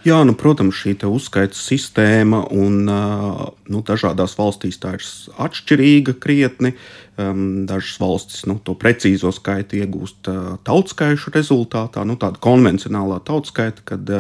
Jā, 0.09 0.23
nu, 0.25 0.33
protams, 0.39 0.79
šī 0.79 0.95
uzskaita 1.05 1.57
sistēma 1.59 2.45
un 2.55 2.87
nu, 2.89 3.81
dažādās 3.85 4.39
valstīs 4.39 4.81
tā 4.81 4.95
ir 4.97 5.05
atšķirīga 5.45 6.15
krietni. 6.23 6.73
Dažas 7.19 7.97
valstis 7.99 8.45
nu, 8.47 8.59
to 8.63 8.77
precīzo 8.79 9.33
skaitu 9.35 9.81
iegūst 9.81 10.29
tautskaišu 10.67 11.33
rezultātā, 11.35 12.05
nu, 12.07 12.15
tāda 12.21 12.39
konvencionālā 12.43 13.19
tautskaita, 13.27 13.83
kad 13.89 14.13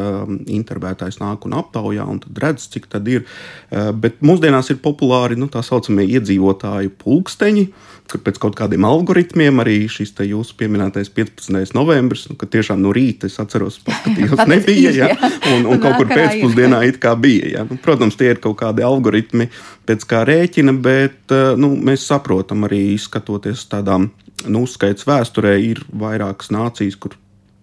intervētājs 0.50 1.20
nāk 1.22 1.46
un 1.46 1.54
aptaujā 1.60 2.06
un 2.10 2.18
redz, 2.42 2.66
cik 2.74 2.90
tad 2.90 3.06
ir. 3.12 3.22
Bet 3.70 4.18
mūsdienās 4.26 4.72
ir 4.74 4.82
populāri 4.82 5.38
nu, 5.38 5.46
tā 5.52 5.62
saucamie 5.66 6.08
iedzīvotāju 6.18 6.96
pulksteņi 6.98 7.68
kur 8.08 8.22
pēc 8.24 8.38
kaut 8.40 8.56
kādiem 8.56 8.86
algoritmiem 8.88 9.60
arī 9.62 9.82
šis 9.92 10.14
jūsu 10.24 10.56
pieminētais 10.58 11.10
15. 11.14 11.74
novembris, 11.76 12.24
nu, 12.30 12.36
kad 12.40 12.50
tiešām 12.54 12.80
no 12.82 12.92
rīta 12.96 13.28
es 13.28 13.36
atceros, 13.40 13.78
paskatījos, 13.86 14.44
nebija, 14.48 14.92
ja, 14.96 15.10
un, 15.54 15.68
un 15.68 15.82
kaut 15.82 16.00
kur 16.00 16.10
pēcpusdienā 16.12 16.82
it 16.88 17.00
kā 17.02 17.14
bija. 17.20 17.52
Ja. 17.58 17.66
Nu, 17.68 17.78
protams, 17.82 18.16
tie 18.18 18.32
ir 18.34 18.42
kaut 18.44 18.58
kādi 18.62 18.86
algoritmi 18.86 19.50
pēc 19.88 20.04
kā 20.08 20.24
rēķina, 20.28 20.74
bet 20.84 21.34
eh, 21.34 21.54
nu, 21.60 21.72
mēs 21.76 22.06
saprotam 22.10 22.66
arī 22.68 22.82
skatoties 23.00 23.64
tādām 23.72 24.10
nu, 24.46 24.66
uzskaits 24.66 25.08
vēsturē, 25.08 25.56
ir 25.64 25.82
vairākas 25.88 26.52
nācijas, 26.54 26.98
kur 27.00 27.16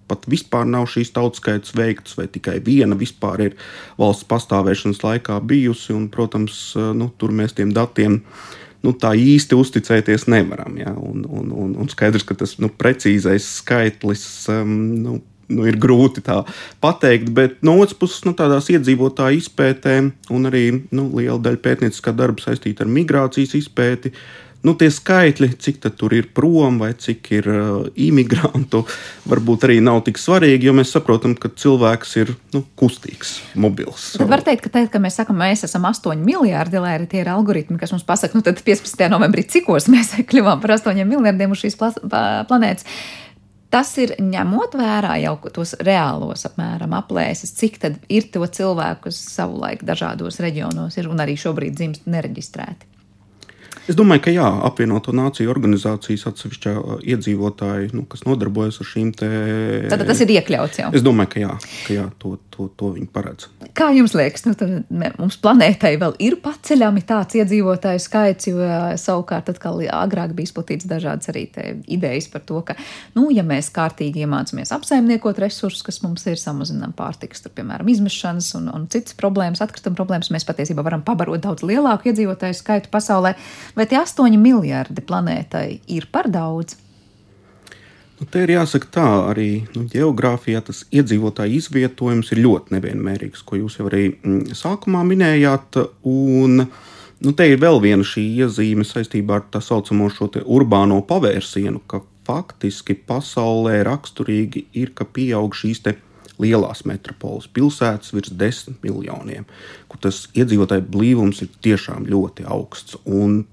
pat 0.10 0.28
vispār 0.30 0.68
nav 0.70 0.86
šīs 0.92 1.14
tautskaitas 1.16 1.74
veikts, 1.78 2.14
vai 2.18 2.28
tikai 2.30 2.60
viena 2.66 2.98
vispār 2.98 3.48
ir 3.48 3.56
valsts 3.98 4.28
pastāvēšanas 4.30 5.02
laikā 5.02 5.40
bijusi. 5.50 5.96
Un, 5.98 6.10
protams, 6.14 6.68
eh, 6.78 6.92
nu, 6.98 7.10
tur 7.18 7.34
mēs 7.36 7.58
tiem 7.58 7.74
datiem 7.76 8.22
nu, 8.86 8.94
tā 8.94 9.16
īsti 9.18 9.58
uzticēties 9.58 10.28
nevaram. 10.30 10.78
Ja? 10.78 10.94
Un, 10.94 11.26
un, 11.26 11.54
un, 11.54 11.78
un 11.82 11.90
skaidrs, 11.90 12.26
ka 12.28 12.38
tas 12.38 12.58
nu, 12.62 12.70
precīzais 12.70 13.48
skaitlis 13.62 14.26
um, 14.54 14.76
nu, 15.02 15.20
nu, 15.52 15.66
ir 15.70 15.78
grūti 15.82 16.24
tā 16.26 16.42
pateikt, 16.84 17.32
bet 17.36 17.60
no 17.66 17.78
otras 17.82 17.98
puses, 18.00 18.24
nu, 18.28 18.36
tādās 18.38 18.70
iedzīvotāju 18.74 19.44
izpētēm 19.44 20.12
un 20.34 20.50
arī 20.50 20.66
nu, 20.96 21.10
liela 21.14 21.40
daļa 21.42 21.62
pētnieciskā 21.66 22.16
darba 22.16 22.44
saistīta 22.46 22.86
ar 22.86 22.92
migrācijas 22.92 23.56
izpēti. 23.62 24.14
Nu, 24.66 24.74
tie 24.74 24.88
skaitļi, 24.90 25.52
cik 25.62 25.84
tur 25.94 26.14
ir 26.18 26.32
prom 26.34 26.80
vai 26.82 26.90
cik 26.98 27.28
ir 27.38 27.48
uh, 27.52 27.84
imigrantu, 28.02 28.80
varbūt 29.30 29.68
arī 29.68 29.76
nav 29.86 30.00
tik 30.08 30.18
svarīgi, 30.18 30.66
jo 30.66 30.74
mēs 30.74 30.90
saprotam, 30.96 31.36
ka 31.38 31.52
cilvēks 31.54 32.16
ir 32.24 32.32
nu, 32.56 32.64
kustīgs, 32.80 33.36
mobils. 33.62 34.16
Tad 34.18 34.32
var 34.32 34.42
teikt, 34.48 34.64
ka, 34.66 34.72
teikt, 34.74 34.90
ka 34.96 35.02
mēs 35.04 35.20
sakām, 35.22 35.38
mēs 35.44 35.68
esam 35.68 35.86
8 35.86 36.18
miljardi, 36.26 36.82
lai 36.82 36.96
arī 36.98 37.06
tie 37.12 37.22
ir 37.22 37.30
algoritmi, 37.36 37.78
kas 37.78 37.94
mums 37.94 38.08
pasaka, 38.08 38.34
nu 38.34 38.42
tad 38.48 38.58
15. 38.66 39.06
novembrī 39.14 39.46
cikos 39.54 39.86
mēs 39.94 40.16
kļuvām 40.32 40.66
par 40.66 40.80
8 40.80 41.06
miljardiem 41.14 41.54
uz 41.54 41.62
šīs 41.62 41.78
planētas. 41.78 42.90
Tas 43.76 43.90
ir 44.00 44.14
ņemot 44.24 44.78
vērā 44.80 45.18
jau 45.20 45.34
tos 45.52 45.74
reālos 45.84 46.46
apmēram 46.48 46.94
aplēses, 46.96 47.52
cik 47.60 47.82
tad 47.84 47.98
ir 48.08 48.30
to 48.32 48.48
cilvēku, 48.48 49.10
kas 49.10 49.18
savulaik 49.34 49.84
dažādos 49.84 50.40
reģionos 50.40 50.96
ir 50.96 51.10
un 51.12 51.20
arī 51.20 51.36
šobrīd 51.36 51.76
dzimst 51.76 52.08
nereģistrēti. 52.08 52.95
Es 53.86 53.98
domāju, 53.98 54.24
ka 54.26 54.32
jā, 54.34 54.46
apvienoto 54.66 55.14
nāciju 55.14 55.52
organizācijas 55.54 56.26
atsevišķā 56.32 56.74
iedzīvotāji, 57.06 57.92
nu, 57.94 58.06
kas 58.10 58.24
nodarbojas 58.26 58.80
ar 58.82 58.88
šīm 58.90 59.12
te. 59.14 59.30
Tad 59.92 60.02
tas 60.10 60.22
ir 60.26 60.34
iekļauts 60.40 60.82
jau. 60.82 60.90
Es 60.98 61.06
domāju, 61.06 61.32
ka 61.36 61.44
jā, 61.44 61.52
ka 61.86 61.98
jā 62.00 62.06
to, 62.22 62.36
to, 62.50 62.66
to 62.80 62.90
viņi 62.96 63.10
paredz. 63.14 63.50
Kā 63.78 63.92
jums 63.94 64.16
liekas, 64.18 64.48
nu, 64.48 64.56
mums 65.20 65.38
planētai 65.44 65.94
vēl 66.02 66.16
ir 66.24 66.38
paceļami 66.42 67.04
tāds 67.06 67.38
iedzīvotāju 67.38 68.02
skaits, 68.02 68.50
jo 68.50 68.70
savukārt 69.02 69.52
atkal 69.54 69.84
agrāk 69.86 70.34
bija 70.34 70.50
izplatīts 70.50 70.90
dažādas 70.90 71.30
arī 71.30 71.46
idejas 71.92 72.30
par 72.32 72.42
to, 72.48 72.64
ka, 72.66 72.78
nu, 73.18 73.28
ja 73.36 73.46
mēs 73.46 73.70
kārtīgi 73.76 74.26
iemācāmies 74.26 74.74
apsaimniekot 74.74 75.44
resursus, 75.44 75.84
kas 75.86 76.02
mums 76.02 76.26
ir, 76.26 76.40
samazinām 76.42 76.96
pārtikas, 76.98 77.44
tur, 77.46 77.54
piemēram, 77.58 77.94
izmešanas 77.94 78.50
un, 78.58 78.72
un 78.74 78.90
citas 78.90 79.18
problēmas, 79.20 79.62
atkrituma 79.62 80.00
problēmas, 80.00 80.32
mēs 80.34 80.48
patiesībā 80.48 80.86
varam 80.86 81.06
pabarot 81.06 81.44
daudz 81.44 81.66
lielāku 81.68 82.10
iedzīvotāju 82.10 82.58
skaitu 82.58 82.90
pasaulē. 82.94 83.36
Vai 83.76 83.86
tie 83.92 84.00
8 84.00 84.40
miljardi 84.40 85.04
planētai 85.04 85.68
ir 85.92 86.08
par 86.12 86.30
daudz? 86.32 86.78
Nu, 88.16 88.24
te 88.32 88.46
ir 88.46 88.54
jāsaka 88.54 88.88
tā, 88.96 89.08
arī 89.34 89.50
nu, 89.76 89.84
geogrāfijā 89.92 90.62
tas 90.64 90.86
iedzīvotāju 90.96 91.58
izvietojums 91.60 92.32
ir 92.32 92.40
ļoti 92.46 92.78
nevienmērīgs, 92.78 93.44
ko 93.44 93.60
jūs 93.60 93.76
jau 93.82 93.90
arī 93.90 94.06
mm, 94.14 94.56
sākumā 94.56 95.02
minējāt. 95.04 95.82
Un, 96.08 96.64
nu, 96.64 97.34
te 97.36 97.50
ir 97.52 97.60
vēl 97.60 97.82
viena 97.84 98.08
šī 98.08 98.24
iezīme 98.46 98.88
saistībā 98.88 99.42
ar 99.42 99.50
tā 99.52 99.60
saucamo 99.60 100.08
urbāno 100.46 101.02
pavērsienu, 101.10 101.84
ka 101.92 102.00
faktiski 102.26 102.96
pasaulē 102.96 103.82
raksturīgi 103.84 104.70
ir, 104.80 104.94
ka 104.96 105.04
pieaug 105.04 105.52
šīs 105.52 105.84
lielās 106.40 106.86
metropoles, 106.88 107.48
pilsētas 107.52 108.14
virs 108.16 108.32
desmit 108.32 108.80
miljoniem, 108.84 109.46
kur 109.88 110.00
tas 110.04 110.26
iedzīvotāju 110.36 110.88
blīvums 110.92 111.44
ir 111.44 111.52
tiešām 111.64 112.08
ļoti 112.12 112.48
augsts. 112.48 112.98
Un 113.06 113.44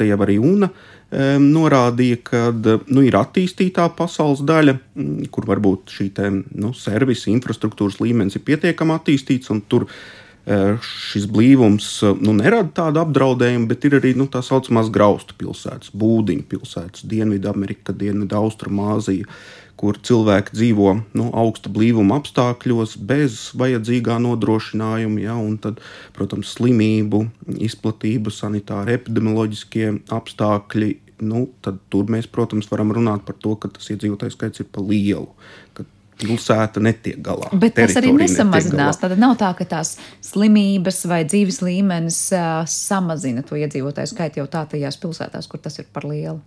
te 0.00 0.08
jau 0.08 0.18
arī 0.24 0.40
UNA 0.40 0.70
norādīja, 1.42 2.20
ka 2.22 2.40
nu, 2.54 3.02
ir 3.02 3.16
attīstītā 3.18 3.88
pasaules 3.98 4.44
daļa, 4.46 4.76
kur 5.34 5.48
varbūt 5.48 5.90
šī 5.90 6.08
te, 6.14 6.30
nu, 6.30 6.70
servisa 6.76 7.32
infrastruktūras 7.32 7.98
līmenis 8.02 8.38
ir 8.38 8.46
pietiekami 8.46 8.94
attīstīts, 8.94 9.50
un 9.50 9.64
tur 9.66 9.88
šis 10.50 11.26
blīvums 11.30 11.88
nu, 12.22 12.32
nerada 12.38 12.70
tādu 12.78 13.02
apdraudējumu, 13.02 13.68
bet 13.70 13.84
ir 13.86 13.98
arī 13.98 14.14
nu, 14.18 14.26
tā 14.30 14.40
saucamās 14.42 14.88
graustu 14.90 15.36
pilsētas, 15.38 15.92
būdiņu 15.94 16.46
pilsētas, 16.50 17.04
Dienvidamerika, 17.10 17.92
Dienvidaustrumāzija, 17.92 19.28
kur 19.80 19.96
cilvēki 20.04 20.52
dzīvo 20.52 20.90
nu, 21.16 21.28
augsta 21.40 21.70
blīvuma 21.72 22.18
apstākļos, 22.20 22.98
bez 23.08 23.38
vajadzīgā 23.56 24.18
nodrošinājuma, 24.20 25.22
ja, 25.24 25.36
un 25.40 25.56
tad, 25.62 25.80
protams, 26.16 26.52
slimību, 26.58 27.22
izplatību, 27.68 28.32
sanitāri, 28.34 28.98
epidemioloģiskie 29.00 29.94
apstākļi. 30.12 30.90
Nu, 31.24 31.46
tad 31.64 31.80
tur 31.92 32.08
mēs, 32.12 32.28
protams, 32.32 32.68
varam 32.70 32.92
runāt 32.96 33.24
par 33.26 33.36
to, 33.40 33.54
ka 33.60 33.72
tas 33.72 33.88
iedzīvotājs 33.92 34.36
skaits 34.36 34.62
ir 34.62 34.68
pa 34.72 34.84
lielu, 34.84 35.26
ka 35.76 35.84
pilsēta 36.20 36.80
netiek 36.84 37.20
galā. 37.24 37.48
Bet 37.60 37.76
tas 37.76 37.96
arī 38.00 38.12
nesamazinās. 38.16 39.00
Tad 39.00 39.16
nav 39.20 39.36
tā, 39.40 39.52
ka 39.56 39.68
tās 39.68 39.96
slimības 40.24 41.02
vai 41.08 41.22
dzīves 41.28 41.60
līmenis 41.64 42.22
uh, 42.36 42.62
samazina 42.68 43.44
to 43.44 43.56
iedzīvotāju 43.60 44.12
skaitu 44.12 44.42
jau 44.42 44.48
tā 44.52 44.66
tajās 44.74 45.00
pilsētās, 45.00 45.48
kur 45.48 45.60
tas 45.64 45.80
ir 45.80 45.88
par 45.92 46.08
lielu 46.08 46.40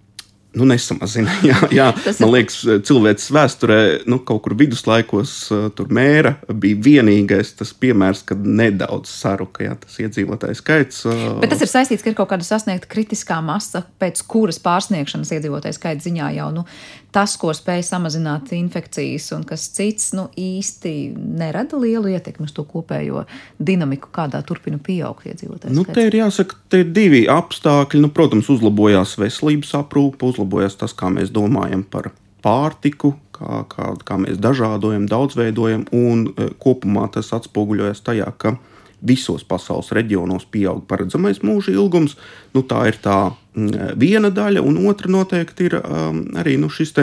nu, 0.54 0.68
nesamazina. 0.70 1.34
Jā, 1.50 1.58
jā. 1.74 1.90
Man 2.22 2.34
liekas, 2.36 2.60
cilvēks 2.88 3.30
vēsturē, 3.34 3.80
nu, 4.10 4.20
kaut 4.26 4.44
kur 4.46 4.56
viduslaikos, 4.58 5.36
tur 5.78 5.92
mēra 5.94 6.36
bija 6.48 6.80
vienīgais 6.88 7.56
tas 7.60 7.74
piemērs, 7.78 8.24
kad 8.30 8.44
nedaudz 8.44 9.12
saruka 9.12 9.66
jā, 9.66 9.76
tas 9.82 10.00
iedzīvotāju 10.04 10.58
skaits. 10.60 11.04
Bet 11.42 11.54
tas 11.54 11.64
ir 11.64 11.72
saistīts, 11.72 12.06
ka 12.06 12.12
ir 12.12 12.18
kaut 12.18 12.32
kāda 12.34 12.48
sasniegta 12.48 12.90
kritiskā 12.92 13.40
masa, 13.46 13.84
pēc 14.02 14.24
kuras 14.30 14.62
pārsniegšanas 14.64 15.34
iedzīvotāju 15.38 15.80
skaita 15.80 16.06
ziņā 16.06 16.34
jau 16.38 16.50
nu, 16.56 16.68
tas, 17.14 17.36
ko 17.38 17.54
spēj 17.54 17.84
samazināt 17.86 18.52
infekcijas, 18.58 19.30
un 19.36 19.44
kas 19.48 19.68
cits 19.76 20.12
nu, 20.18 20.28
īsti 20.40 20.94
nerada 21.40 21.78
lielu 21.80 22.16
ietekmi 22.16 22.48
uz 22.50 22.56
to 22.56 22.66
kopējo 22.68 23.26
dinamiku, 23.62 24.10
kādā 24.14 24.42
turpina 24.46 24.80
pieaugt 24.82 25.28
iedzīvotāju. 25.30 25.76
Nu, 25.78 25.86
te 25.86 26.08
ir 26.10 26.18
jāsaka, 26.18 26.58
te 26.74 26.82
ir 26.84 26.90
divi 26.96 27.24
apstākļi. 27.30 28.02
Nu, 28.04 28.10
protams, 28.14 28.50
uzlabojās 28.54 29.16
veselības 29.22 29.76
aprūpe, 29.78 30.26
uzlabojās 30.26 30.43
tas, 30.80 30.94
kā 30.94 31.10
mēs 31.14 31.32
domājam 31.34 31.84
par 31.84 32.12
pārtiku, 32.44 33.14
kā, 33.36 33.64
kā, 33.72 33.94
kā 34.04 34.20
mēs 34.20 34.38
dažādojam, 34.42 35.08
daudzveidojam, 35.10 35.88
un 35.96 36.28
e, 36.28 36.50
kopumā 36.60 37.08
tas 37.14 37.32
atspoguļojas 37.36 38.04
tajā, 38.04 38.30
ka 38.38 38.58
visos 39.04 39.44
pasaules 39.44 39.92
reģionos 39.96 40.46
pieaug 40.52 40.84
paredzamais 40.88 41.42
mūža 41.44 41.74
ilgums. 41.76 42.16
Nu, 42.56 42.64
tā 42.68 42.86
ir 42.92 43.00
tā 43.04 43.18
mm, 43.32 43.96
viena 44.00 44.32
daļa, 44.32 44.64
un 44.64 44.80
otra 44.88 45.12
noteikti 45.12 45.68
ir 45.68 45.80
um, 45.82 46.24
arī 46.40 46.56
nu, 46.60 46.72
šis 46.72 46.96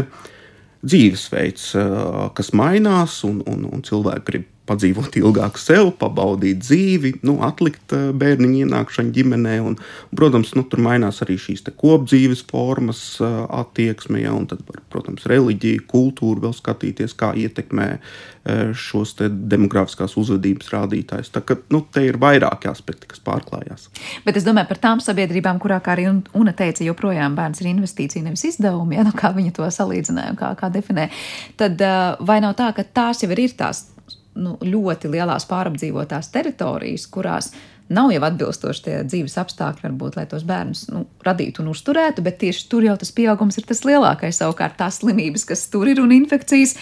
dzīvesveids, 0.81 1.67
uh, 1.77 2.31
kas 2.37 2.55
mainās, 2.57 3.19
un, 3.29 3.43
un, 3.49 3.67
un 3.69 3.85
cilvēki 3.85 4.27
grib 4.31 4.49
padzīvot 4.71 5.19
ilgāk 5.21 5.59
sev, 5.61 5.93
pabaudīt 6.01 6.63
dzīvi, 6.63 7.15
nu, 7.27 7.39
atlikt 7.47 7.95
eh, 7.97 8.11
bērniņu 8.17 8.65
ienākšanu 8.65 9.15
ģimenē. 9.17 9.57
Un, 9.67 9.77
un, 9.81 10.17
protams, 10.17 10.55
nu, 10.59 10.65
tur 10.71 10.83
mainās 10.85 11.23
arī 11.25 11.39
šīs 11.41 11.67
kopdzīves 11.81 12.45
formas, 12.51 13.03
eh, 13.23 13.39
attieksme, 13.61 14.23
ja, 14.23 14.35
un 14.37 14.49
tad, 14.51 14.63
protams, 14.93 15.27
reliģija, 15.31 15.87
kultūra 15.91 16.47
vēl 16.47 16.57
skatīties, 16.57 17.17
kā 17.19 17.33
ietekmē 17.39 17.89
eh, 17.97 18.71
šos 18.77 19.17
demogrāfiskās 19.21 20.17
uzvedības 20.21 20.71
rādītājus. 20.75 21.33
Tā 21.35 21.43
kā 21.47 21.59
nu, 21.75 21.83
te 21.93 22.05
ir 22.07 22.21
vairāki 22.23 22.71
aspekti, 22.71 23.11
kas 23.11 23.23
pārklājās. 23.27 23.89
Bet 24.27 24.39
es 24.39 24.47
domāju 24.47 24.71
par 24.71 24.83
tām 24.83 25.03
sabiedrībām, 25.05 25.61
kurā, 25.63 25.81
kā 25.85 25.97
arī 25.97 26.09
Una 26.11 26.53
teica, 26.57 26.83
joprojām 26.83 27.35
bērns 27.37 27.61
ir 27.61 27.69
investīcija, 27.71 28.25
nevis 28.25 28.43
izdevumi, 28.49 28.97
ja, 28.97 29.05
nu, 29.07 29.13
kā 29.17 29.31
viņa 29.37 29.53
to 29.57 29.67
salīdzināja 29.75 30.33
un 30.33 30.39
kā, 30.39 30.51
kā 30.59 30.71
definē. 30.73 31.07
Tad 31.61 31.83
vai 32.27 32.39
nav 32.43 32.57
tā, 32.59 32.71
ka 32.77 32.85
tās 32.87 33.23
jau 33.23 33.31
ir 33.31 33.43
tās 33.59 33.85
nu, 34.39 34.57
ļoti 34.63 35.11
lielās 35.11 35.47
pārapdzīvotās 35.51 36.31
teritorijas, 36.35 37.07
kurās 37.11 37.51
nav 37.91 38.13
jau 38.15 38.23
atbilstoši 38.29 38.85
tie 38.85 38.97
dzīves 39.07 39.37
apstākļi, 39.43 39.89
varbūt, 39.89 40.19
lai 40.19 40.27
tos 40.31 40.45
bērnus 40.47 40.87
nu, 40.93 41.05
radītu 41.27 41.65
un 41.65 41.73
uzturētu, 41.73 42.23
bet 42.23 42.39
tieši 42.43 42.69
tur 42.71 42.87
jau 42.87 42.97
tas 43.01 43.11
pieaugums 43.15 43.59
ir 43.59 43.67
tas 43.67 43.83
lielākais. 43.87 44.39
Savukārt 44.39 44.79
tās 44.79 45.01
slimības, 45.03 45.47
kas 45.49 45.67
tur 45.73 45.91
ir 45.91 46.03
un 46.03 46.15
infekcijas, 46.15 46.77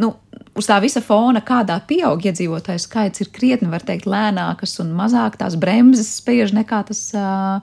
nu, 0.00 0.14
uz 0.56 0.68
tā 0.68 0.78
visa 0.84 1.02
fona, 1.04 1.42
kādā 1.44 1.76
pieaug 1.88 2.24
iedzīvotāju 2.24 2.80
skaits, 2.80 3.24
ir 3.24 3.32
krietni, 3.34 3.70
var 3.72 3.84
teikt, 3.86 4.08
lēnākas 4.08 4.78
un 4.84 4.94
mazāk 4.96 5.36
tās 5.40 5.58
bremzes 5.60 6.16
spiež 6.22 6.56
nekā 6.56 6.82
tas 6.88 7.04
uh, 7.16 7.60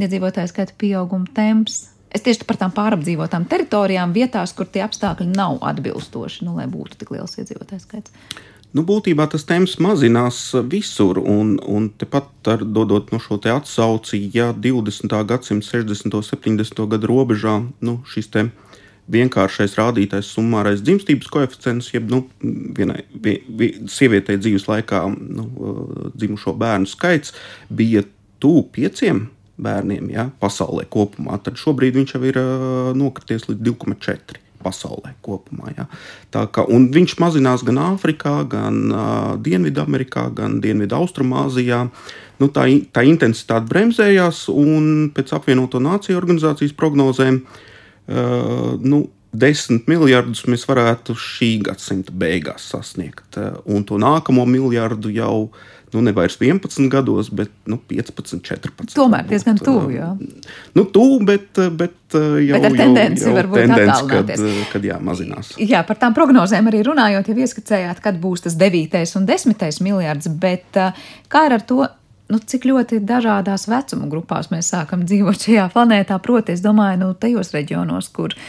iedzīvotāju 0.00 0.50
skaita 0.50 0.76
pieauguma 0.80 1.30
temps. 1.36 1.84
Es 2.10 2.24
tieši 2.26 2.46
par 2.46 2.58
tām 2.58 2.72
pārapdzīvotām 2.74 3.46
teritorijām, 3.50 4.14
vietās, 4.14 4.54
kur 4.56 4.66
tie 4.66 4.82
apstākļi 4.82 5.28
nav 5.30 5.60
atbilstoši, 5.70 6.42
nu, 6.46 6.56
lai 6.58 6.66
būtu 6.70 6.98
tik 6.98 7.12
liels 7.14 7.38
iedzīvotāju 7.38 7.84
skaits. 7.84 8.14
Nu, 8.74 8.84
būtībā 8.86 9.26
tas 9.30 9.42
temps 9.46 9.76
mazinās 9.82 10.38
visur, 10.70 11.18
un, 11.18 11.56
un 11.66 11.88
tepat 11.98 12.50
ar, 12.52 12.62
dodot 12.62 13.10
no 13.10 13.18
šo 13.22 13.40
atsauci, 13.50 14.20
ja 14.34 14.52
20. 14.54 15.14
gadsimta 15.26 15.66
60. 15.66 16.14
un 16.14 16.26
70. 16.26 16.84
gadu 16.92 17.10
robežā 17.10 17.56
nu, 17.82 17.96
šis 18.06 18.30
te 18.30 18.46
vienkāršais 19.10 19.74
rādītājs, 19.78 20.30
summārais 20.36 20.84
dzimstības 20.86 21.30
koeficients, 21.34 21.90
jeb 21.94 22.10
nu, 22.12 22.24
vienai 22.76 23.02
vien, 23.10 23.42
vien, 23.58 23.90
sievietei 23.90 24.38
dzīves 24.38 24.68
laikā 24.70 25.02
nu, 25.18 25.48
dzimušo 26.14 26.54
bērnu 26.58 26.90
skaits 26.90 27.34
bija 27.74 28.04
tuvu 28.38 28.68
pieciem 28.76 29.26
bērniem 29.62 30.10
ja, 30.12 30.28
pasaulē 30.42 30.86
kopumā, 30.90 31.38
tad 31.44 31.60
šobrīd 31.60 31.98
viņš 31.98 32.14
jau 32.16 32.22
ir 32.28 32.38
uh, 32.40 32.92
nokrities 32.96 33.48
līdz 33.50 33.66
2,4 33.70 34.40
pasaulē 34.60 35.14
kopumā. 35.24 35.72
Ja. 35.76 35.86
Tā 36.32 36.44
kā, 36.52 36.66
viņš 36.68 37.16
mazinās 37.22 37.64
gan 37.66 37.80
Āfrikā, 37.82 38.34
gan 38.50 38.82
uh, 38.90 39.04
Dienvidamerikā, 39.40 40.28
gan 40.36 40.58
Dienvidu-Austrumāzijā. 40.64 41.86
Nu, 42.40 42.50
tā, 42.52 42.66
tā 42.92 43.04
intensitāte 43.08 43.68
bremzējās, 43.70 44.46
un 44.52 45.08
pēc 45.16 45.32
apvienoto 45.36 45.80
nāciju 45.82 46.20
organizācijas 46.20 46.76
prognozēm 46.76 47.40
uh, 47.40 48.76
nu, 48.80 49.06
10 49.30 49.84
miljardus 49.86 50.42
mēs 50.50 50.64
varētu 50.66 51.14
šī 51.14 51.52
gadsimta 51.68 52.10
beigās 52.18 52.64
sasniegt, 52.72 53.38
un 53.70 53.84
to 53.86 53.94
nākamo 54.02 54.42
miljardu 54.42 55.12
jau 55.14 55.44
uh, 55.44 55.60
nu, 55.92 56.00
ne 56.06 56.12
vairs 56.16 56.36
11 56.40 56.88
gados, 56.88 57.30
bet 57.34 57.50
nu, 57.68 57.78
15, 57.90 58.40
14. 58.46 58.94
Tomēr 58.94 59.26
diezgan 59.28 59.58
tuvu. 59.60 59.90
Jā. 59.94 60.10
Nu, 60.76 60.84
tuvu, 60.84 61.20
bet, 61.26 61.60
bet 61.78 62.16
jau 62.16 62.58
bet 62.58 62.68
ar 62.70 62.76
tendenci 62.78 63.24
jau, 63.26 63.30
jau 63.32 63.36
varbūt 63.38 63.62
tendence, 63.64 64.08
kad, 64.10 64.32
kad 64.72 64.88
jā, 64.90 64.98
mazinās. 65.02 65.54
Jā, 65.60 65.82
par 65.86 66.00
tām 66.00 66.16
prognozēm 66.16 66.70
arī 66.70 66.82
runājot, 66.86 67.30
jau 67.30 67.46
ieskicējāt, 67.46 68.02
kad 68.04 68.20
būs 68.22 68.46
tas 68.46 68.58
9. 68.60 69.02
un 69.20 69.30
10. 69.30 69.64
miljards, 69.86 70.30
bet 70.42 70.82
kā 71.30 71.46
ir 71.48 71.58
ar 71.58 71.66
to? 71.66 71.86
Nu, 72.30 72.38
cik 72.38 72.62
ļoti 72.70 73.00
dažādās 73.02 73.64
vecuma 73.66 74.06
grupās 74.06 74.52
mēs 74.52 74.68
sākam 74.70 75.00
dzīvot 75.02 75.48
šajā 75.48 75.64
planētā. 75.72 76.14
Proti, 76.22 76.54
es 76.54 76.60
domāju, 76.62 77.00
nu, 77.00 77.08
tajos 77.18 77.50
reģionos, 77.56 78.06
kur 78.14 78.36
uh, 78.36 78.44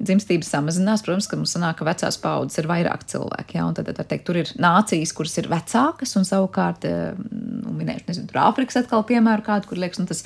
dzimstība 0.00 0.46
samazinās, 0.46 1.02
protams, 1.04 1.28
ka 1.28 1.38
mums 1.38 1.52
sanāk, 1.54 1.78
ka 1.80 1.86
vecās 1.88 2.18
paudzes 2.20 2.60
ir 2.62 2.68
vairāk 2.70 3.04
cilvēki. 3.10 3.58
Ja? 3.58 3.66
Tad, 3.76 3.90
tad 3.96 4.08
teikt, 4.08 4.26
tur 4.28 4.40
ir 4.40 4.52
nācijas, 4.60 5.12
kuras 5.16 5.36
ir 5.40 5.50
vecākas, 5.50 6.14
un 6.18 6.26
savukārt, 6.28 6.86
eh, 6.88 7.12
nu, 7.18 7.74
minēšu, 7.76 8.06
nezinu, 8.08 8.30
tur 8.30 8.40
Āfrikas 8.46 8.80
atkal 8.80 9.04
piemēru 9.08 9.44
kādu, 9.46 9.70
kur 9.70 9.80
liekas, 9.80 10.00
nu, 10.00 10.08
tas 10.10 10.24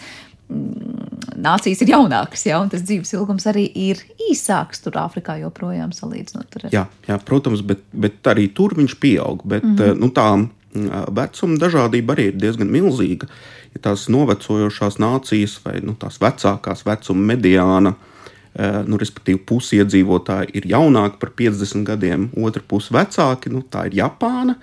mm, 0.52 1.34
nācijas 1.44 1.82
ir 1.84 1.94
jaunākas, 1.94 2.46
ja? 2.46 2.60
un 2.62 2.70
tas 2.72 2.84
dzīves 2.86 3.14
ilgums 3.16 3.48
arī 3.50 3.66
ir 3.88 4.04
īsāks 4.30 4.84
tur 4.84 5.00
Āfrikā 5.02 5.40
joprojām 5.42 5.94
salīdzinot. 5.96 6.60
Ar... 6.60 6.70
Jā, 6.74 6.86
jā, 7.10 7.18
protams, 7.26 7.64
bet, 7.66 7.82
bet 7.90 8.22
arī 8.30 8.48
tur 8.54 8.76
viņš 8.78 8.98
pieaug. 9.02 9.42
Bet, 9.42 9.66
mm 9.66 9.76
-hmm. 9.76 10.00
nu, 10.00 10.12
tā 10.14 10.28
mm, 10.38 11.12
vecuma 11.18 11.60
dažādība 11.66 12.14
arī 12.14 12.30
ir 12.30 12.40
diezgan 12.46 12.70
milzīga. 12.70 13.30
Ja 13.74 13.90
tās 13.90 14.06
novecojošās 14.06 15.00
nācijas 15.02 15.58
vai 15.64 15.80
nu, 15.82 15.96
tās 15.98 16.20
vecākās 16.22 16.84
vecuma 16.86 17.34
mediāna 17.34 17.90
uh, 17.90 18.10
nu, 18.54 18.98
respektīvi, 19.00 19.40
pusi 19.48 19.80
iedzīvotāji 19.82 20.54
ir 20.60 20.66
jaunāki 20.70 21.18
par 21.22 21.32
50 21.34 21.86
gadiem, 21.88 22.28
otra 22.38 22.62
puse 22.62 22.94
vecāki. 22.94 23.50
Nu, 23.50 23.64
tā 23.66 23.88
ir 23.90 23.98
Japāna. 24.04 24.58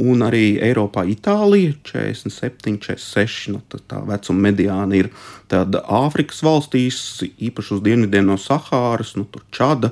Un 0.00 0.22
arī 0.22 0.54
Eiropā, 0.62 1.02
Itālija 1.10 1.72
47, 1.88 2.76
46. 2.78 3.48
Nu, 3.50 3.62
tā 3.90 3.98
vecuma 4.06 4.46
mediāna 4.50 5.00
ir. 5.00 5.08
Tad 5.50 5.74
Āfrikas 5.80 6.44
valstīs, 6.46 7.00
īpaši 7.42 7.74
uz 7.76 7.82
dienvidiem 7.84 8.28
no 8.28 8.36
Sahāras, 8.38 9.16
nu, 9.18 9.26
tur 9.26 9.42
Čada, 9.50 9.90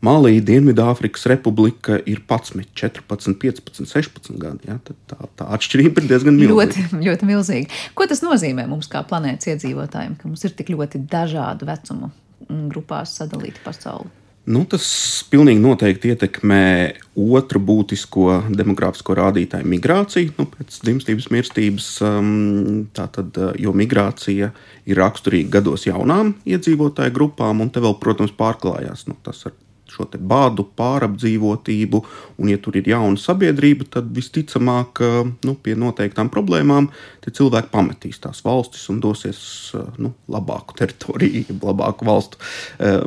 Malī, 0.00 0.38
Dienvidāfrikas 0.40 1.26
Republika 1.28 1.98
ir 2.08 2.22
11, 2.24 2.70
14, 2.72 3.36
15, 3.36 3.84
16 3.84 4.38
gadi. 4.40 4.70
Ja? 4.70 4.78
Tad 4.80 4.96
tā, 5.10 5.28
tā 5.36 5.50
atšķirība 5.58 6.00
ir 6.00 6.08
diezgan 6.14 6.38
milzīga. 6.38 6.56
Ļoti, 6.56 7.02
ļoti 7.04 7.28
milzīga. 7.28 7.82
Ko 7.98 8.08
tas 8.08 8.24
nozīmē 8.24 8.64
mums 8.70 8.88
kā 8.88 9.04
planētas 9.04 9.52
iedzīvotājiem, 9.52 10.16
ka 10.16 10.30
mums 10.30 10.48
ir 10.48 10.56
tik 10.56 10.72
ļoti 10.72 11.04
dažādu 11.12 11.68
vecumu 11.68 12.08
grupās 12.70 13.16
sadalīta 13.20 13.62
pasaule? 13.64 14.10
Nu, 14.50 14.62
tas 14.64 14.84
pilnīgi 15.30 15.60
noteikti 15.60 16.14
ietekmē 16.14 16.64
otru 17.36 17.60
būtisko 17.60 18.38
demogrāfisko 18.56 19.14
rādītāju- 19.18 19.68
migrāciju. 19.74 20.32
Nu, 20.38 20.46
pēc 20.48 20.80
dzimstības 20.80 21.28
mirstības, 21.30 21.88
um, 22.08 22.88
tātad, 22.96 23.36
uh, 23.36 23.52
jo 23.60 23.74
migrācija 23.76 24.50
ir 24.86 24.96
raksturīga 24.96 25.60
gados 25.60 25.84
jaunām 25.84 26.34
iedzīvotāju 26.48 27.12
grupām, 27.12 27.60
un 27.60 27.70
te 27.70 27.80
vēl, 27.84 27.98
protams, 28.00 28.32
pārklājās 28.32 29.06
nu, 29.06 29.16
tas 29.22 29.44
ar 29.46 29.52
šo 29.90 30.06
bādu, 30.18 30.64
pārapdzīvotību, 30.78 32.02
un, 32.38 32.50
ja 32.50 32.58
tur 32.62 32.78
ir 32.80 32.88
jauna 32.90 33.20
sabiedrība, 33.20 33.88
tad 33.96 34.10
visticamāk, 34.16 35.02
nu, 35.46 35.56
pie 35.62 35.76
noteiktām 35.78 36.30
problēmām 36.32 36.90
cilvēki 37.30 37.70
pametīs 37.70 38.18
tās 38.22 38.40
valstis 38.42 38.88
un 38.90 39.00
dosies 39.02 39.40
nu, 40.02 40.12
labāku 40.30 40.74
teritoriju, 40.80 41.58
labāku 41.62 42.08
valstu 42.08 42.40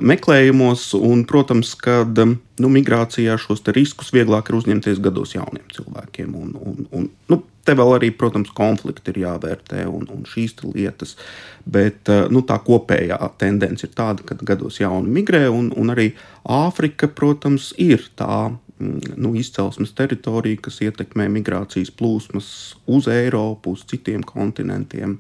meklējumos. 0.04 0.94
Un, 0.96 1.26
protams, 1.28 1.74
ka 1.80 2.04
nu, 2.08 2.70
migrācijā 2.72 3.36
šos 3.42 3.66
riskus 3.76 4.14
vieglāk 4.16 4.52
ir 4.52 4.60
uzņemties 4.62 5.02
gados 5.04 5.36
jauniem 5.36 5.66
cilvēkiem. 5.76 6.36
Un, 6.40 6.56
un, 6.60 6.88
un, 6.92 7.10
nu, 7.32 7.42
te 7.66 7.76
vēl 7.78 7.96
arī, 7.98 8.12
protams, 8.16 8.52
konflikti 8.56 9.14
ir 9.14 9.22
jāvērtē 9.24 9.86
un, 9.90 10.08
un 10.12 10.26
šīs 10.28 10.58
lietas. 10.66 11.16
Bet 11.64 12.12
nu, 12.34 12.44
tā 12.48 12.58
kopējā 12.64 13.20
tendence 13.40 13.88
ir 13.88 13.94
tāda, 13.96 14.26
ka 14.28 14.38
gados 14.42 14.82
jauni 14.82 15.12
migrē, 15.20 15.46
un, 15.52 15.72
un 15.80 15.94
arī 15.94 16.12
Āfrika, 16.44 17.08
protams, 17.08 17.72
ir 17.80 18.04
tā 18.20 18.52
mm, 18.52 19.16
nu, 19.16 19.32
izcelsmes 19.40 19.96
teritorija, 19.96 20.60
kas 20.66 20.82
ietekmē 20.84 21.30
migrācijas 21.32 21.94
plūsmas 21.96 22.50
uz 22.92 23.08
Eiropu, 23.08 23.78
uz 23.78 23.88
citiem 23.88 24.26
kontinentiem. 24.28 25.20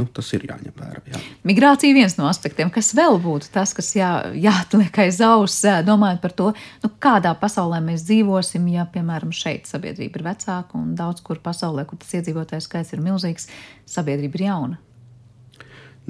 Nu, 0.00 0.08
tas 0.16 0.30
ir 0.36 0.46
jāņem 0.48 0.74
vērā. 0.76 1.04
Jā. 1.12 1.22
Migrācija 1.46 1.96
viens 1.96 2.16
no 2.18 2.26
aspektiem, 2.30 2.72
kas 2.72 2.92
vēl 2.96 3.20
būtu 3.22 3.52
tas, 3.54 3.74
kas 3.76 3.92
jā, 3.96 4.10
jāatliek 4.32 5.00
aiz 5.04 5.20
auss, 5.24 5.64
domājot 5.86 6.22
par 6.24 6.36
to, 6.38 6.50
nu, 6.84 6.92
kādā 7.02 7.34
pasaulē 7.38 7.82
mēs 7.84 8.06
dzīvosim. 8.08 8.68
Ja, 8.72 8.86
piemēram, 8.90 9.34
šeit 9.36 9.70
sabiedrība 9.70 10.20
ir 10.22 10.28
vecāka 10.32 10.78
un 10.80 10.94
daudz 10.98 11.24
kur 11.26 11.42
pasaulē, 11.44 11.86
kur 11.88 12.00
tas 12.00 12.16
iedzīvotājs 12.20 12.70
skaits 12.70 12.94
ir 12.96 13.04
milzīgs, 13.04 13.50
sabiedrība 13.88 14.40
ir 14.40 14.48
jauna 14.50 14.86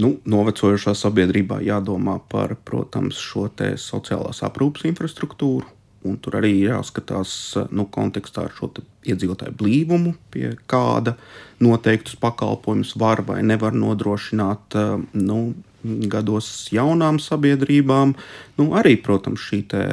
nu, 0.01 0.14
novecojušā 0.28 0.95
sabiedrībā 0.97 1.61
jādomā 1.64 2.18
par, 2.30 2.57
protams, 2.64 3.18
šo 3.20 3.49
sociālās 3.80 4.43
aprūpes 4.47 4.86
infrastruktūru. 4.91 5.66
Un 6.09 6.16
tur 6.16 6.38
arī 6.38 6.55
jāskatās 6.62 7.32
nu, 7.76 7.84
kontekstā 7.92 8.46
ar 8.48 8.55
šo 8.57 8.70
iedzīvotāju 9.05 9.53
blīvumu, 9.61 10.14
pie 10.32 10.55
kāda 10.70 11.16
noteiktus 11.61 12.16
pakalpojumus 12.20 12.94
var 13.01 13.20
vai 13.28 13.42
nevar 13.44 13.76
nodrošināt 13.76 14.78
nu, 15.12 15.40
gados 15.84 16.68
jaunām 16.72 17.20
sabiedrībām. 17.20 18.14
Nu, 18.59 18.70
arī, 18.76 18.96
protams, 19.01 19.44
šī 19.44 19.62
te, 19.72 19.84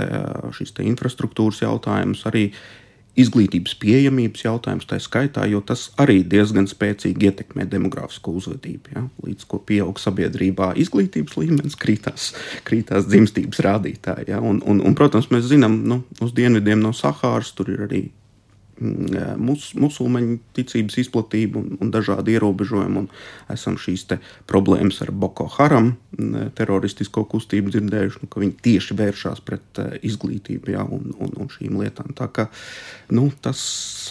šīs 0.56 0.76
te 0.78 0.88
infrastruktūras 0.88 1.64
jautājums, 1.64 2.26
arī 2.30 2.50
izglītības 3.18 3.74
pieejamības 3.82 4.46
jautājums, 4.46 4.88
tā 4.90 5.00
skaitā, 5.02 5.46
jo 5.50 5.62
tas 5.66 5.88
arī 6.02 6.20
diezgan 6.28 6.70
spēcīgi 6.70 7.32
ietekmē 7.32 7.66
demogrāfisko 7.70 8.36
uzvedību. 8.40 8.94
Ja? 8.96 9.04
Līdz 9.26 9.48
ko 9.50 9.62
pieaug 9.68 10.00
sabiedrībā 10.02 10.74
izglītības 10.84 11.38
līmenis, 11.40 11.78
krītās, 11.80 12.30
krītās 12.68 13.10
dzimstības 13.10 13.64
rādītāji. 13.66 14.30
Ja? 14.34 14.42
Un, 14.44 14.62
un, 14.66 14.84
un, 14.86 14.98
protams, 14.98 15.32
mēs 15.34 15.50
zinām, 15.50 15.82
nu, 15.90 16.04
uz 16.22 16.36
dienvidiem 16.38 16.84
no 16.84 16.94
Sahāras 16.96 17.54
tur 17.58 17.74
ir 17.74 17.86
arī 17.90 18.04
mus, 18.80 19.72
musulmaņu 19.78 20.38
ticības 20.58 21.00
izplatību 21.04 21.62
un, 21.62 21.78
un 21.82 21.92
dažādi 21.94 22.36
ierobežojumi. 22.38 23.04
Un 23.04 23.54
esam 23.54 23.78
šīs 23.82 24.06
problēmas 24.50 25.02
ar 25.06 25.12
Boko 25.12 25.48
Haram 25.58 25.96
teroristisko 26.58 27.26
kustību 27.30 27.74
dzirdējuši, 27.74 28.22
nu, 28.24 28.30
ka 28.32 28.42
viņi 28.42 28.56
tieši 28.66 28.98
vēršas 28.98 29.42
pret 29.46 29.82
uh, 29.82 29.94
izglītību 30.08 30.74
ja, 30.74 30.84
un, 30.84 31.12
un, 31.18 31.34
un 31.38 31.52
šīm 31.52 31.78
lietām. 31.82 32.14
Tā 32.18 32.30
kā, 32.34 32.48
nu, 33.14 33.28
tas 33.44 33.62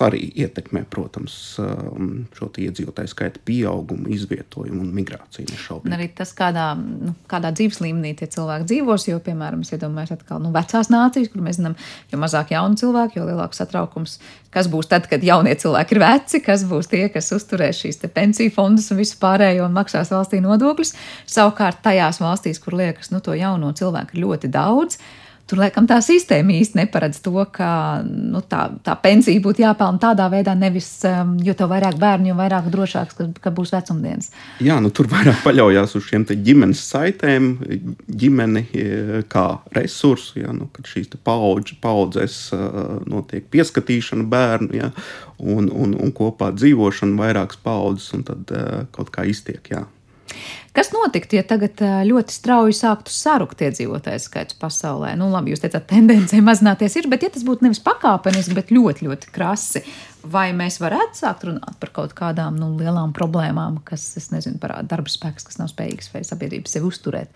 arī 0.04 0.20
ietekmē, 0.44 0.84
protams, 0.92 1.56
um, 1.62 2.26
šo 2.36 2.50
iedzīvotāju 2.62 3.10
skaita 3.10 3.42
pieaugumu, 3.48 4.10
izvietojumu 4.12 4.82
un 4.84 4.92
migrāciju. 4.96 5.56
Un 5.80 5.96
arī 5.96 6.08
tas, 6.16 6.32
kādā, 6.36 6.68
nu, 6.76 7.14
kādā 7.30 7.52
dzīves 7.56 7.80
līmenī 7.84 8.12
tie 8.18 8.28
cilvēki 8.30 8.68
dzīvos, 8.70 9.08
jo, 9.10 9.18
piemēram, 9.24 9.64
iedomājamies 9.66 10.14
atkal 10.16 10.42
nu, 10.42 10.52
vecās 10.54 10.90
nācijas, 10.92 11.32
kur 11.32 11.44
mēs 11.44 11.60
zinām, 11.60 11.76
jo 12.12 12.20
mazāk 12.20 12.54
jaunu 12.54 12.78
cilvēku, 12.80 13.20
jo 13.20 13.28
lielāks 13.28 13.62
satraukums 13.62 14.18
kas 14.56 14.70
būs 14.72 14.88
tad, 14.88 15.04
kad 15.10 15.24
jaunie 15.24 15.52
cilvēki 15.60 15.96
ir 15.96 16.00
veci, 16.00 16.40
kas 16.44 16.64
būs 16.68 16.88
tie, 16.92 17.04
kas 17.12 17.28
uzturēs 17.36 17.82
šīs 17.84 18.00
pensiju 18.14 18.54
fondus 18.54 18.88
un 18.94 19.02
visu 19.02 19.18
pārējo 19.20 19.66
un 19.68 19.76
maksās 19.76 20.12
valstī 20.14 20.40
nodokļus. 20.44 20.94
Savukārt 21.28 21.82
tajās 21.84 22.22
valstīs, 22.24 22.62
kur 22.62 22.78
liekas, 22.80 23.12
nu, 23.12 23.20
to 23.20 23.36
jauno 23.36 23.74
cilvēku 23.76 24.16
ir 24.16 24.24
ļoti 24.24 24.52
daudz, 24.54 24.96
Tur, 25.46 25.60
laikam, 25.62 25.86
tā 25.86 26.00
sistēma 26.02 26.56
īsti 26.58 26.80
neparedz 26.80 27.20
to, 27.22 27.36
ka 27.54 27.68
nu, 28.02 28.40
tā, 28.50 28.64
tā 28.82 28.96
pensija 28.98 29.38
būtu 29.42 29.62
jāpelna 29.62 30.00
tādā 30.02 30.26
veidā, 30.32 30.56
nevis 30.58 30.88
um, 31.06 31.36
jo 31.38 31.54
tev 31.54 31.70
vairāk 31.70 32.00
bērnu, 32.02 32.32
jo 32.32 32.38
vairāk 32.40 32.66
drošāks, 32.72 33.14
ka, 33.14 33.28
ka 33.44 33.52
būs 33.54 33.70
vecumdienas. 33.76 34.32
Jā, 34.66 34.80
nu, 34.82 34.90
tur 34.90 35.06
vairāk 35.12 35.44
paļaujas 35.44 35.94
uz 36.00 36.08
šiem 36.08 36.26
ģimenes 36.26 36.82
saitēm, 36.90 37.52
ģimeni 38.10 38.64
e, 38.74 39.22
kā 39.30 39.46
resursu, 39.76 40.40
ja, 40.42 40.50
nu, 40.56 40.66
kad 40.74 40.90
šīs 40.90 41.14
paudž, 41.22 41.76
paudzēs 41.78 42.40
uh, 42.56 42.96
notiek 43.06 43.46
pieskatīšana 43.52 44.26
bērnu, 44.32 44.74
ja, 44.74 44.90
un, 45.38 45.70
un, 45.70 45.94
un 45.94 46.14
kopā 46.16 46.50
dzīvošana 46.58 47.22
vairākas 47.22 47.62
paudzes, 47.62 48.10
un 48.18 48.26
tad 48.26 48.50
uh, 48.50 48.82
kaut 48.90 49.14
kā 49.14 49.30
iztiek. 49.30 49.62
Jā. 49.70 49.86
Kas 50.76 50.90
notiktu, 50.92 51.38
ja 51.38 51.42
tagad 51.46 51.80
ļoti 52.04 52.34
strauji 52.34 52.74
sāktu 52.76 53.12
sarukt 53.14 53.62
iedzīvotāju 53.64 54.20
skaits 54.20 54.58
pasaulē? 54.60 55.14
Nu, 55.16 55.30
labi, 55.32 55.54
jūs 55.54 55.62
teicāt, 55.62 55.86
tendence 55.88 56.36
mazināties 56.44 56.98
ir, 57.00 57.08
bet 57.08 57.24
ja 57.24 57.30
tas 57.32 57.46
būtu 57.46 57.64
nevis 57.64 57.80
pakāpeniski, 57.84 58.56
bet 58.58 58.72
ļoti, 58.74 59.06
ļoti 59.08 59.30
krasi, 59.32 59.84
vai 60.28 60.50
mēs 60.56 60.76
varētu 60.82 61.22
sākt 61.22 61.46
runāt 61.48 61.78
par 61.80 61.94
kaut 61.96 62.12
kādām 62.18 62.58
nu, 62.60 62.74
lielām 62.76 63.14
problēmām, 63.16 63.78
kas, 63.88 64.04
es 64.20 64.28
nezinu, 64.34 64.60
parāda 64.60 64.90
darba 64.96 65.12
spēks, 65.12 65.46
kas 65.48 65.62
nav 65.62 65.70
spējīgs 65.72 66.12
vai 66.12 66.26
sabiedrība 66.28 66.68
sevi 66.68 66.90
uzturēt? 66.90 67.32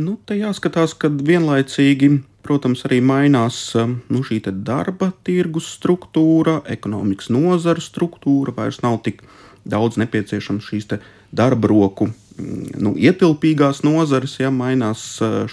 Nu, 0.00 0.16
te 0.26 0.34
jāskatās, 0.38 0.96
ka 0.98 1.10
vienlaicīgi, 1.12 2.10
protams, 2.46 2.82
arī 2.88 3.00
mainās 3.04 3.60
nu, 3.76 4.24
šī 4.26 4.40
darba 4.64 5.10
tirgus 5.26 5.68
struktūra, 5.76 6.60
ekonomikas 6.72 7.28
nozara 7.30 7.82
struktūra. 7.84 8.54
Vairs 8.56 8.80
nav 8.82 9.02
tik 9.04 9.22
daudz 9.68 10.00
nepieciešams 10.00 10.70
šīs 10.70 10.88
darba 11.32 11.70
roku 11.70 12.08
mm, 12.10 12.80
nu, 12.82 12.94
ietilpīgās 12.98 13.84
nozares, 13.86 14.38
ja 14.40 14.50
mainās 14.54 15.04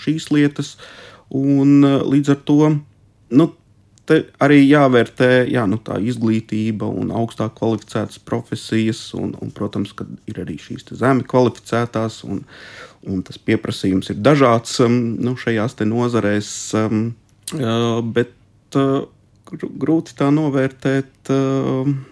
šīs 0.02 0.32
lietas. 0.34 0.76
Un 1.36 1.82
līdz 1.84 2.34
ar 2.34 2.44
to 2.48 2.60
nu, 3.36 3.48
arī 4.44 4.62
jāvērtē 4.64 5.30
jā, 5.52 5.66
nu, 5.68 5.80
tā 5.84 5.98
izglītība 6.00 6.88
un 6.88 7.12
augstāk 7.16 7.58
kvalificētas 7.60 8.22
profesijas, 8.24 9.02
un, 9.18 9.34
un 9.42 9.52
protams, 9.56 9.94
ka 9.98 10.08
ir 10.30 10.42
arī 10.44 10.58
šīs 10.62 10.88
zemi 10.96 11.26
kvalificētās, 11.28 12.22
un, 12.28 12.44
un 13.08 13.24
tas 13.28 13.40
pieprasījums 13.40 14.14
ir 14.14 14.22
dažāds 14.24 14.80
nu, 14.88 15.36
šajās 15.40 15.78
nozarēs. 15.84 16.52
Bet 18.16 18.34
grūti 19.56 20.16
tā 20.18 20.30
novērtēt. 20.34 21.32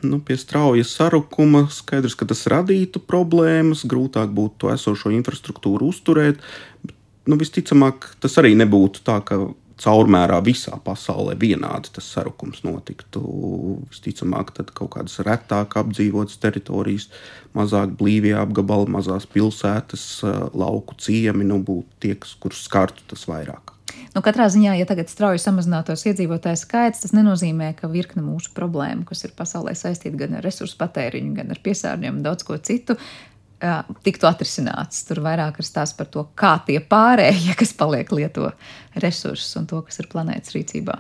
Nu, 0.05 0.19
pie 0.25 0.37
strauja 0.39 0.85
sarukuma 0.87 1.65
skaidrs, 1.71 2.15
ka 2.19 2.27
tas 2.29 2.45
radītu 2.51 3.01
problēmas, 3.03 3.85
grūtāk 3.89 4.31
būtu 4.35 4.65
to 4.65 4.71
esošo 4.73 5.11
infrastruktūru 5.15 5.91
uzturēt. 5.91 6.41
Bet, 6.85 6.95
nu, 7.27 7.39
visticamāk, 7.41 8.11
tas 8.23 8.39
arī 8.41 8.55
nebūtu 8.59 9.03
tā, 9.05 9.19
ka 9.25 9.41
caurmērā 9.81 10.39
visā 10.43 10.77
pasaulē 10.83 11.35
vienādi 11.39 11.91
tas 11.97 12.07
sarukums 12.15 12.63
notiktu. 12.63 13.21
Visticamāk, 13.91 14.53
tad 14.55 14.71
kaut 14.77 14.93
kādas 14.95 15.19
retāk 15.27 15.75
apdzīvotas 15.81 16.39
teritorijas, 16.43 17.09
mazāk 17.57 17.97
blīvie 17.99 18.35
apgabali, 18.39 18.91
mazās 18.95 19.27
pilsētas, 19.27 20.07
lauku 20.55 20.95
ciemi 21.01 21.47
nu, 21.47 21.59
būtu 21.59 22.03
tie, 22.05 22.15
kurus 22.39 22.65
skartu 22.69 23.03
tas 23.11 23.27
vairāk. 23.31 23.74
Nu, 24.15 24.21
katrā 24.25 24.47
ziņā, 24.49 24.73
ja 24.79 24.87
tagad 24.89 25.11
strauji 25.11 25.41
samazinātos 25.43 26.05
iedzīvotāju 26.09 26.57
skaits, 26.57 27.03
tas 27.03 27.13
nenozīmē, 27.13 27.73
ka 27.77 27.89
virkne 27.91 28.23
mūsu 28.25 28.53
problēmu, 28.55 29.03
kas 29.09 29.25
ir 29.27 29.35
pasaulē 29.37 29.75
saistīta 29.77 30.17
gan 30.23 30.37
ar 30.39 30.45
resursu 30.45 30.77
patēriņu, 30.79 31.33
gan 31.37 31.51
ar 31.53 31.59
piesārņojumu, 31.65 32.23
daudz 32.25 32.47
ko 32.47 32.57
citu, 32.57 32.95
tiktu 34.07 34.29
atrisināts. 34.29 35.03
Tur 35.07 35.21
vairāk 35.25 35.59
ir 35.61 35.67
stāsts 35.67 35.97
par 35.99 36.09
to, 36.11 36.25
kā 36.39 36.55
tie 36.67 36.79
pārējie, 36.79 37.53
kas 37.59 37.75
paliek, 37.77 38.09
lieto 38.15 38.49
resursus 39.03 39.53
un 39.59 39.69
to, 39.69 39.83
kas 39.85 40.01
ir 40.01 40.09
planētas 40.11 40.55
rīcībā. 40.55 40.97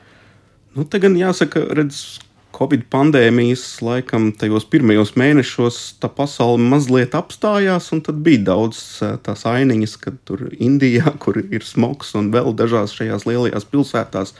Nu, 0.75 0.83
te 0.83 0.99
gan 0.99 1.15
jāsaka, 1.15 1.63
redz, 1.77 2.19
Covid 2.55 2.85
pandēmijas 2.91 3.63
laikam 3.83 4.29
tajos 4.39 4.63
pirmajos 4.71 5.15
mēnešos 5.19 5.79
tā 5.99 6.09
pasaule 6.11 6.61
mazliet 6.63 7.17
apstājās, 7.17 7.89
un 7.95 8.03
tad 8.05 8.21
bija 8.23 8.45
daudz 8.51 8.79
eh, 9.03 9.17
tās 9.25 9.43
ainiņas, 9.49 9.97
kad 10.03 10.21
tur 10.27 10.47
Indijā, 10.53 11.11
kur 11.23 11.41
ir 11.43 11.67
smogs 11.67 12.15
un 12.15 12.31
vēl 12.35 12.55
dažās 12.55 12.95
šajās 12.95 13.27
lielajās 13.27 13.67
pilsētās, 13.71 14.35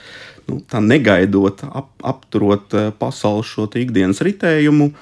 nu, 0.48 0.62
tā 0.64 0.80
negaidot, 0.80 1.66
ap, 1.68 1.92
apturot 2.14 2.78
eh, 2.78 2.88
pasaules 2.96 3.52
šo 3.52 3.68
ikdienas 3.76 4.24
ritējumu. 4.24 4.92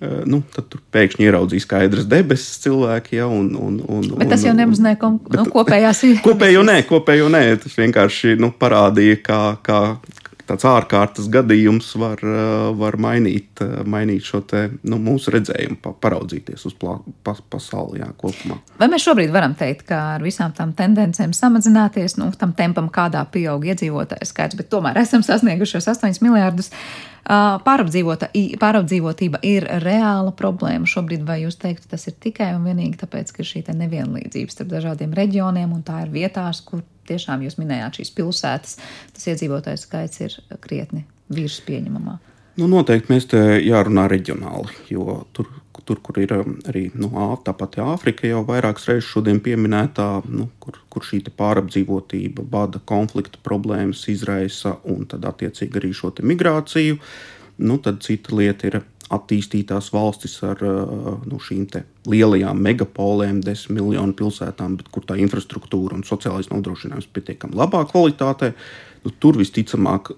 Eh, 0.00 0.20
nu, 0.24 0.38
tad 0.48 0.72
pēkšņi 0.96 1.26
ieraudzīja 1.28 1.66
skaidrs 1.66 2.06
debesis 2.08 2.62
cilvēki. 2.62 3.18
Ja, 3.18 3.26
un, 3.28 3.50
un, 3.52 3.74
un, 3.84 4.06
bet 4.16 4.30
tas 4.32 4.46
jau 4.46 4.54
nemaz 4.56 4.80
ne 4.80 4.94
kom, 5.00 5.18
nu, 5.28 5.44
kopējās 5.52 6.00
kopējo 6.28 6.62
nē, 6.64 6.78
kopējo 6.88 7.28
nē. 7.32 7.42
Tas 7.60 7.76
vienkārši 7.76 8.38
nu, 8.40 8.48
parādīja, 8.56 9.18
kā, 9.26 9.40
kā, 9.64 9.80
tāds 10.50 10.66
ārkārtas 10.66 11.28
gadījums 11.32 11.92
var, 12.00 12.22
var 12.78 12.98
mainīt, 13.00 13.62
mainīt 13.86 14.26
šo 14.26 14.42
te, 14.46 14.66
nu, 14.82 14.98
mūsu 15.02 15.34
redzējumu, 15.34 15.94
paraudzīties 16.02 16.66
uz 16.68 16.76
plā, 16.80 16.96
pa, 17.26 17.36
pasauli 17.52 18.02
jā, 18.02 18.10
kopumā. 18.20 18.58
Vai 18.80 18.90
mēs 18.92 19.06
šobrīd 19.06 19.32
varam 19.34 19.54
teikt, 19.58 19.86
ka 19.90 20.00
ar 20.16 20.24
visām 20.26 20.54
tām 20.56 20.74
tendencēm 20.76 21.34
samazināties, 21.36 22.18
nu, 22.20 22.30
tam 22.40 22.54
tempam, 22.58 22.90
kādā 22.92 23.22
pieaug 23.30 23.64
iedzīvotāju 23.70 24.28
skaits, 24.28 24.58
bet 24.58 24.70
tomēr 24.72 25.00
esam 25.04 25.24
sasnieguši 25.26 25.78
šos 25.78 25.92
8 25.94 26.22
miljārdus? 26.26 26.72
Pārapdzīvotība 27.28 29.40
ir 29.46 29.66
reāla 29.84 30.32
problēma 30.36 30.88
šobrīd, 30.88 31.26
vai 31.28 31.42
jūs 31.44 31.58
teiktu, 31.60 31.90
tas 31.92 32.06
ir 32.08 32.14
tikai 32.22 32.54
un 32.56 32.64
vienīgi 32.66 33.00
tāpēc, 33.02 33.32
ka 33.36 33.46
šī 33.46 33.64
nevienlīdzība 33.68 34.54
starp 34.54 34.72
dažādiem 34.72 35.12
reģioniem 35.16 35.70
un 35.76 35.84
tā 35.86 35.96
ir 36.06 36.14
vietās, 36.14 36.62
kur 36.64 36.80
tiešām 37.10 37.44
jūs 37.44 37.58
minējāt 37.60 38.00
šīs 38.00 38.14
pilsētas, 38.16 38.76
tas 39.14 39.30
iedzīvotāju 39.32 39.82
skaits 39.82 40.24
ir 40.26 40.38
krietni 40.64 41.02
virs 41.30 41.60
pieņemamā. 41.66 42.18
Nu, 42.60 42.66
noteikti 42.68 43.08
mēs 43.08 43.24
te 43.30 43.38
jārunā 43.64 44.02
reģionāli, 44.10 44.74
jo 44.92 45.14
tur, 45.32 45.46
tur 45.88 46.00
kur 46.04 46.18
ir 46.20 46.34
um, 46.36 46.58
arī 46.68 46.90
nu, 46.92 47.08
tā 47.40 47.54
pati 47.56 47.80
Āfrika, 47.80 48.28
jau 48.28 48.42
vairākas 48.44 48.84
reizes 48.90 49.08
šodien 49.08 49.40
pieminētā, 49.40 50.08
nu, 50.28 50.50
kur, 50.60 50.76
kur 50.92 51.06
šī 51.06 51.22
pārapdzīvotība, 51.38 52.44
bada 52.52 52.82
konflikta 52.84 53.40
problēmas 53.46 54.04
izraisa 54.12 54.74
un 54.84 55.08
tad 55.08 55.24
attiecīgi 55.30 55.80
arī 55.80 55.94
šo 55.96 56.12
migrāciju. 56.20 57.00
Nu, 57.64 57.80
tad 57.80 58.04
cita 58.04 58.36
lieta 58.36 58.68
ir 58.68 58.80
attīstītās 59.10 59.88
valstis 59.94 60.36
ar 60.44 60.60
uh, 60.60 61.16
nu, 61.24 61.40
šīm 61.40 61.64
lielajām 62.12 62.60
megapolēm, 62.60 63.40
desmit 63.44 63.80
miljonu 63.80 64.20
pilsētām, 64.20 64.76
bet 64.76 64.92
kur 64.92 65.08
tā 65.08 65.16
infrastruktūra 65.16 65.96
un 65.96 66.04
sociālais 66.04 66.52
nodrošinājums 66.52 67.08
pietiekami 67.08 67.56
labā 67.56 67.86
kvalitātē. 67.88 68.52
Nu, 69.06 69.16
tur 69.16 69.40
visticamāk 69.40 70.12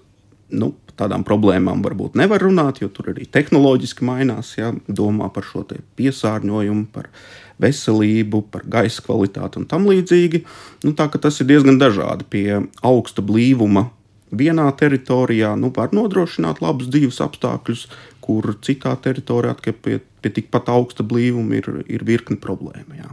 nu, 0.53 0.73
tādām 0.99 1.25
problēmām 1.27 1.81
varbūt 1.85 2.17
nevar 2.19 2.43
runāt, 2.43 2.81
jo 2.83 2.89
tur 2.93 3.11
arī 3.13 3.25
tehnoloģiski 3.29 4.05
mainās. 4.05 4.53
Ja, 4.59 4.73
domā 4.87 5.29
par 5.33 5.47
šo 5.47 5.65
piesārņojumu, 5.97 6.85
par 6.93 7.09
veselību, 7.63 8.43
par 8.53 8.65
gaisa 8.69 9.03
kvalitāti 9.05 9.61
un 9.61 9.67
tam 9.69 9.87
līdzīgi. 9.89 10.43
Nu, 10.85 10.93
tas 10.97 11.41
ir 11.41 11.49
diezgan 11.49 11.79
dažādi. 11.81 12.27
Pie 12.29 12.47
augsta 12.85 13.25
blīvuma 13.25 13.87
vienā 14.33 14.67
teritorijā 14.77 15.53
nu, 15.59 15.71
var 15.75 15.93
nodrošināt 15.95 16.61
labus 16.63 16.89
dzīves 16.93 17.21
apstākļus, 17.23 17.87
kur 18.23 18.53
citā 18.63 18.95
teritorijā 19.03 19.73
pie, 19.83 19.99
pie 20.23 20.31
tikpat 20.31 20.71
augsta 20.73 21.05
blīvuma 21.05 21.59
ir, 21.59 21.69
ir 21.91 22.05
virkni 22.07 22.39
problēma. 22.41 23.03
Jā. 23.03 23.11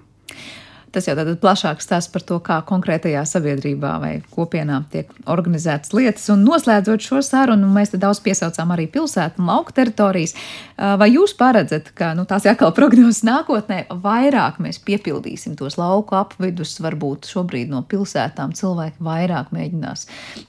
Tas 0.91 1.07
jau 1.07 1.15
tātad 1.15 1.39
plašāks 1.39 1.87
stāsts 1.87 2.11
par 2.11 2.25
to, 2.27 2.41
kā 2.43 2.57
konkrētajā 2.67 3.23
sabiedrībā 3.29 3.93
vai 4.03 4.13
kopienā 4.35 4.81
tiek 4.91 5.11
organizētas 5.31 5.93
lietas. 5.95 6.25
Un 6.35 6.43
noslēdzot 6.43 7.05
šo 7.05 7.21
sarunu, 7.23 7.69
mēs 7.71 7.93
te 7.93 8.01
daudz 8.03 8.19
piesaucām 8.25 8.73
arī 8.75 8.89
pilsētu 8.91 9.39
un 9.39 9.53
lauku 9.53 9.75
teritorijas. 9.77 10.35
Vai 10.75 11.13
jūs 11.13 11.37
paredzat, 11.39 11.93
ka 11.95 12.11
nu, 12.19 12.25
tās 12.27 12.49
atkal 12.51 12.75
prognozes 12.79 13.23
nākotnē, 13.29 13.85
vairāk 14.03 14.59
mēs 14.65 14.81
piepildīsim 14.83 15.55
tos 15.61 15.79
lauku 15.79 16.19
apvidus, 16.19 16.75
varbūt 16.83 17.31
šobrīd 17.31 17.71
no 17.71 17.85
pilsētām 17.87 18.57
cilvēki 18.59 19.07
vairāk 19.07 19.55
mēģinās 19.55 20.07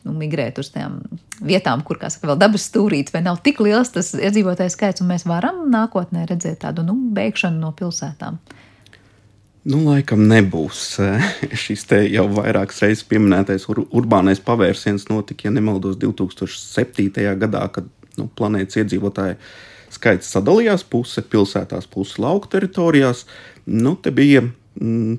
nu, 0.07 0.15
migrēt 0.17 0.57
uz 0.63 0.73
tām 0.73 1.03
vietām, 1.45 1.85
kur, 1.85 2.01
kā 2.01 2.09
saka, 2.09 2.31
vēl 2.31 2.41
dabas 2.41 2.65
stūrītes, 2.69 3.13
vai 3.13 3.23
nav 3.25 3.41
tik 3.45 3.61
liels 3.61 3.93
tas 3.93 4.13
iedzīvotājs 4.17 4.77
skaits, 4.77 5.05
un 5.05 5.13
mēs 5.13 5.27
varam 5.29 5.67
nākotnē 5.73 6.25
redzēt 6.29 6.63
tādu 6.65 6.85
nu, 6.87 6.97
beigšanu 7.13 7.61
no 7.61 7.73
pilsētām. 7.77 8.41
Nu, 9.62 9.84
laikam 9.86 10.24
nebūs 10.26 10.95
šis 11.64 11.84
te 11.89 11.99
jau 12.09 12.26
vairākas 12.34 12.82
reizes 12.82 13.05
pieminētais 13.05 13.68
ur 13.70 13.84
urbānais 13.86 14.41
pavērsiens 14.41 15.05
notika, 15.12 15.45
ja 15.45 15.53
nemaldos, 15.53 15.99
2007. 16.01 17.12
gadā, 17.43 17.68
kad 17.76 17.86
nu, 18.18 18.26
planētas 18.26 18.82
iedzīvotāju 18.82 19.38
skaits 19.91 20.32
sadalījās 20.34 20.86
puse 20.88 21.22
pilsētās, 21.22 21.86
puse 21.91 22.18
lauku 22.24 22.49
teritorijās. 22.49 23.28
Nu, 23.68 23.93
te 23.93 24.09
bija 24.16 24.47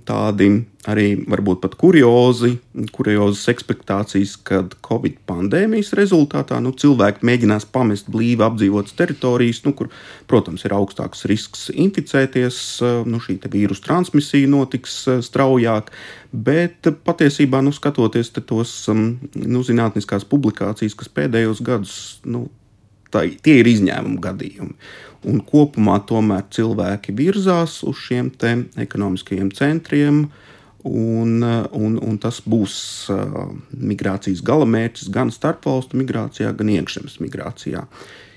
tādi 0.09 0.47
arī 0.89 1.13
varbūt 1.29 1.61
pat 1.63 1.75
kuriozi, 1.79 2.55
kuriozas 2.95 3.45
ekspektācijas, 3.53 4.33
kad 4.49 4.73
Covid 4.83 5.19
pandēmijas 5.29 5.93
rezultātā 5.99 6.57
nu, 6.65 6.73
cilvēki 6.73 7.27
mēģinās 7.29 7.69
pamest 7.71 8.09
blīvi 8.11 8.43
apdzīvotas 8.43 8.97
teritorijas, 8.99 9.61
nu, 9.67 9.75
kur, 9.77 9.93
protams, 10.31 10.65
ir 10.65 10.75
augstāks 10.75 11.27
risks 11.31 11.69
inficēties, 11.71 12.57
nu, 13.07 13.21
šī 13.23 13.39
vīrusu 13.53 13.85
transmisija 13.85 14.51
notiks 14.51 14.97
eh, 15.13 15.21
straujāk, 15.23 15.93
bet 16.33 16.89
patiesībā, 17.05 17.61
nu, 17.63 17.75
skatoties 17.77 18.33
tos 18.41 18.75
mm, 18.89 19.47
nu, 19.47 19.63
zinātniskās 19.69 20.27
publikācijas, 20.33 20.97
kas 20.99 21.13
pēdējos 21.13 21.63
gadus, 21.63 21.97
nu, 22.25 22.49
tā, 23.13 23.27
tie 23.45 23.61
ir 23.61 23.71
izņēmuma 23.77 24.23
gadījumi 24.25 24.77
un 25.29 25.43
kopumā 25.47 25.99
tomēr 26.09 26.47
cilvēki 26.55 27.15
virzās 27.19 27.81
uz 27.87 28.01
šiem 28.09 28.33
ekonomiskajiem 28.83 29.53
centriem. 29.57 30.25
Un, 30.83 31.45
un, 31.79 31.93
un 32.03 32.17
tas 32.19 32.41
būs 32.43 32.75
uh, 33.15 33.53
migrācijas 33.71 34.41
galamērķis 34.43 35.13
gan 35.15 35.31
starpvalstu 35.31 36.01
migrācijā, 36.01 36.51
gan 36.59 36.73
iekšzemes 36.75 37.21
migrācijā. 37.23 37.85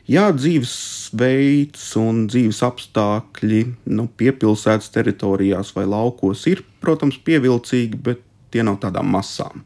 Jā, 0.05 0.27
dzīvesveids 0.29 1.87
un 1.97 2.27
dzīves 2.29 2.59
apstākļi 2.67 3.63
nu, 3.89 4.05
piepilsētas 4.21 4.93
teritorijās 4.93 5.73
vai 5.73 5.87
laukos 5.89 6.45
ir, 6.51 6.61
protams, 6.85 7.17
pievilcīgi, 7.25 7.97
bet 7.97 8.21
tie 8.55 8.63
nav 8.63 8.79
tādām 8.83 9.11
masām. 9.11 9.65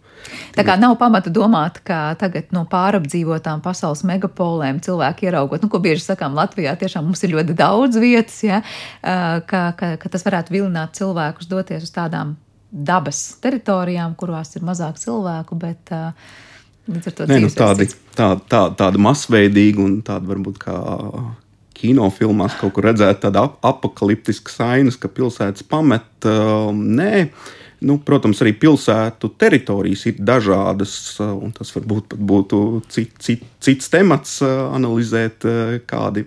Tā 0.58 0.66
kā 0.68 0.76
nav 0.80 0.98
pamata 1.00 1.32
domāt, 1.32 1.80
ka 1.86 2.16
tagad 2.20 2.50
no 2.56 2.66
pārapdzīvotām 2.70 3.62
pasaules 3.64 4.02
megapolēm 4.08 4.82
cilvēki 4.84 5.30
ieraugot, 5.30 5.64
nu, 5.64 5.70
ko 5.72 5.80
bieži 5.84 6.04
sakām 6.04 6.36
Latvijā, 6.38 6.74
tiešām 6.80 7.08
mums 7.08 7.24
ir 7.24 7.38
ļoti 7.38 7.56
daudz 7.58 8.02
vietas, 8.02 8.42
ja, 8.44 8.60
ka, 9.00 9.64
ka, 9.80 9.94
ka 10.02 10.12
tas 10.12 10.26
varētu 10.28 10.58
vilināt 10.58 10.98
cilvēkus 11.00 11.50
doties 11.52 11.88
uz 11.88 11.96
tādām 11.96 12.36
dabas 12.70 13.22
teritorijām, 13.42 14.18
kurās 14.20 14.54
ir 14.58 14.66
mazāk 14.68 15.00
cilvēku, 15.02 15.58
bet 15.62 15.94
līdz 16.90 17.12
ar 17.12 17.16
to 17.16 17.30
Nē, 17.30 17.40
nu, 17.46 17.54
tādi, 17.54 17.88
tā, 18.18 18.34
tā, 18.52 18.66
tāda 18.78 19.02
masveidīga 19.02 19.86
un 19.86 20.02
tāda 20.06 20.34
varbūt 20.34 20.60
kā 20.62 20.76
kinofilmās 21.80 22.58
kaut 22.60 22.76
kur 22.76 22.90
redzēt 22.90 23.22
tāda 23.24 23.46
ap 23.48 23.64
apakaliptiska 23.66 24.52
sainas, 24.52 25.00
ka 25.00 25.12
pilsētas 25.12 25.64
pamet. 25.70 26.08
Uh, 26.28 26.74
nē, 26.76 27.30
Nu, 27.86 28.00
protams, 28.04 28.42
arī 28.44 28.56
pilsētu 28.60 29.32
teritorijas 29.40 30.06
ir 30.10 30.18
dažādas, 30.20 30.94
un 31.24 31.54
tas 31.56 31.72
varbūt 31.76 32.10
pat 32.12 32.26
būtu 32.32 32.60
cit, 32.92 33.14
cit, 33.24 33.46
cits 33.64 33.92
temats 33.94 34.42
analizēt, 34.44 35.48
kādi 35.88 36.26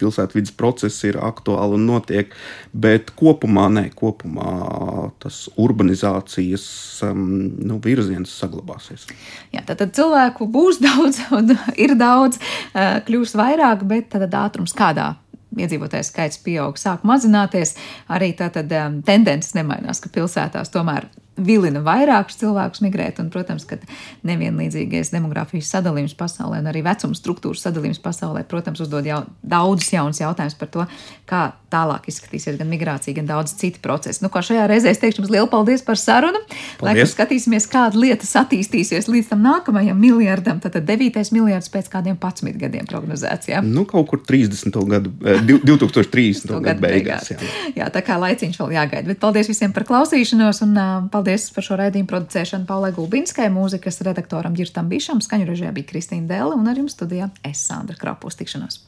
pilsētvidas 0.00 0.52
procesi 0.56 1.10
ir 1.10 1.18
aktuāli 1.20 1.76
un 1.78 1.86
notiek. 1.88 2.34
Bet 2.72 3.12
kopumā, 3.18 3.68
nē, 3.72 3.86
kopumā 3.96 5.10
tas 5.22 5.42
urbanizācijas 5.60 6.66
um, 7.06 7.24
nu, 7.70 7.80
virziens 7.84 8.32
saglabāsies. 8.42 9.06
Jā, 9.54 9.64
tad 9.68 9.86
cilvēku 9.96 10.48
būs 10.50 10.80
daudz, 10.86 11.22
un 11.36 11.54
ir 11.80 11.96
daudz, 12.00 12.40
kļūs 13.08 13.36
vairāk, 13.40 13.84
bet 13.88 14.12
tad 14.16 14.36
ātrums 14.36 14.76
kādā 14.76 15.14
iedzīvotāju 15.58 16.06
skaits 16.06 16.40
pieaug, 16.44 16.78
sāk 16.78 17.06
mazināties. 17.08 17.76
Arī 18.12 18.32
tā 18.38 18.50
tad 18.54 18.72
um, 18.76 19.00
tendences 19.06 19.56
nemainās, 19.58 20.02
ka 20.02 20.12
pilsētās 20.14 20.72
tomēr 20.74 21.08
vilina 21.44 21.82
vairākus 21.84 22.38
cilvēkus 22.40 22.84
migrēt. 22.84 23.20
Un, 23.22 23.30
protams, 23.32 23.66
ka 23.68 23.78
nevienlīdzīgais 24.28 25.12
demogrāfijas 25.14 25.70
sadalījums 25.74 26.16
pasaulē 26.18 26.60
un 26.62 26.70
arī 26.70 26.84
vecuma 26.86 27.16
struktūras 27.18 27.64
sadalījums 27.66 28.02
pasaulē, 28.02 28.44
protams, 28.48 28.82
uzdod 28.84 29.08
jau 29.08 29.22
daudzus 29.42 29.92
jaunus 29.94 30.22
jautājumus 30.22 30.58
par 30.60 30.72
to, 30.74 30.86
kā 31.30 31.42
tālāk 31.70 32.08
izskatīsies 32.10 32.58
gan 32.58 32.68
migrācija, 32.70 33.14
gan 33.16 33.28
daudz 33.28 33.54
citu 33.58 33.80
procesu. 33.82 34.24
Nu, 34.24 34.30
kā 34.32 34.42
šajā 34.44 34.66
reizē 34.70 34.90
es 34.90 35.00
teikšu 35.02 35.22
jums 35.22 35.30
lielu 35.32 35.46
paldies 35.50 35.84
par 35.86 35.98
sarunu. 36.00 36.40
Lai 36.82 36.96
mēs 36.98 37.14
skatīsimies, 37.14 37.68
kāda 37.70 38.00
lietas 38.00 38.32
attīstīsies 38.40 39.06
līdz 39.10 39.30
tam 39.30 39.44
nākamajam 39.46 40.00
miljardam, 40.00 40.58
tad 40.62 40.80
devītais 40.88 41.30
miljards 41.34 41.70
pēc 41.70 41.90
kādiem 41.92 42.18
11 42.18 42.58
gadiem 42.58 42.88
prognozēts. 42.90 43.52
Jā, 43.52 43.62
nu, 43.62 43.86
kaut 43.88 44.08
kur 44.10 44.22
30. 44.26 44.74
gadu, 44.90 45.12
2030. 45.22 46.56
gadu 46.66 46.82
beigās. 46.82 47.30
Jā. 47.30 47.38
jā, 47.78 47.88
tā 47.94 48.02
kā 48.06 48.18
laiciņš 48.18 48.58
vēl 48.64 48.74
jāgaida. 48.74 49.12
Bet 49.12 49.22
paldies 49.22 49.50
visiem 49.50 49.74
par 49.76 49.86
klausīšanos 49.86 50.64
un 50.66 50.74
uh, 50.74 50.90
paldies 51.12 51.29
Paldies 51.30 51.52
par 51.54 51.62
šo 51.62 51.76
raidījumu 51.78 52.08
producēšanu 52.10 52.66
Paulai 52.66 52.88
Gulbinskai, 52.96 53.44
mūzikas 53.54 54.00
redaktoram 54.02 54.56
Girstam 54.58 54.88
Bišam, 54.90 55.20
skaņu 55.22 55.46
režijā 55.46 55.70
bija 55.76 55.86
Kristīna 55.86 56.26
Dēle 56.26 56.56
un 56.58 56.66
ar 56.66 56.80
jums 56.80 56.96
studijā 56.96 57.28
es 57.46 57.60
Sandra 57.68 57.94
Krapūs 57.94 58.34
tikšanos. 58.40 58.78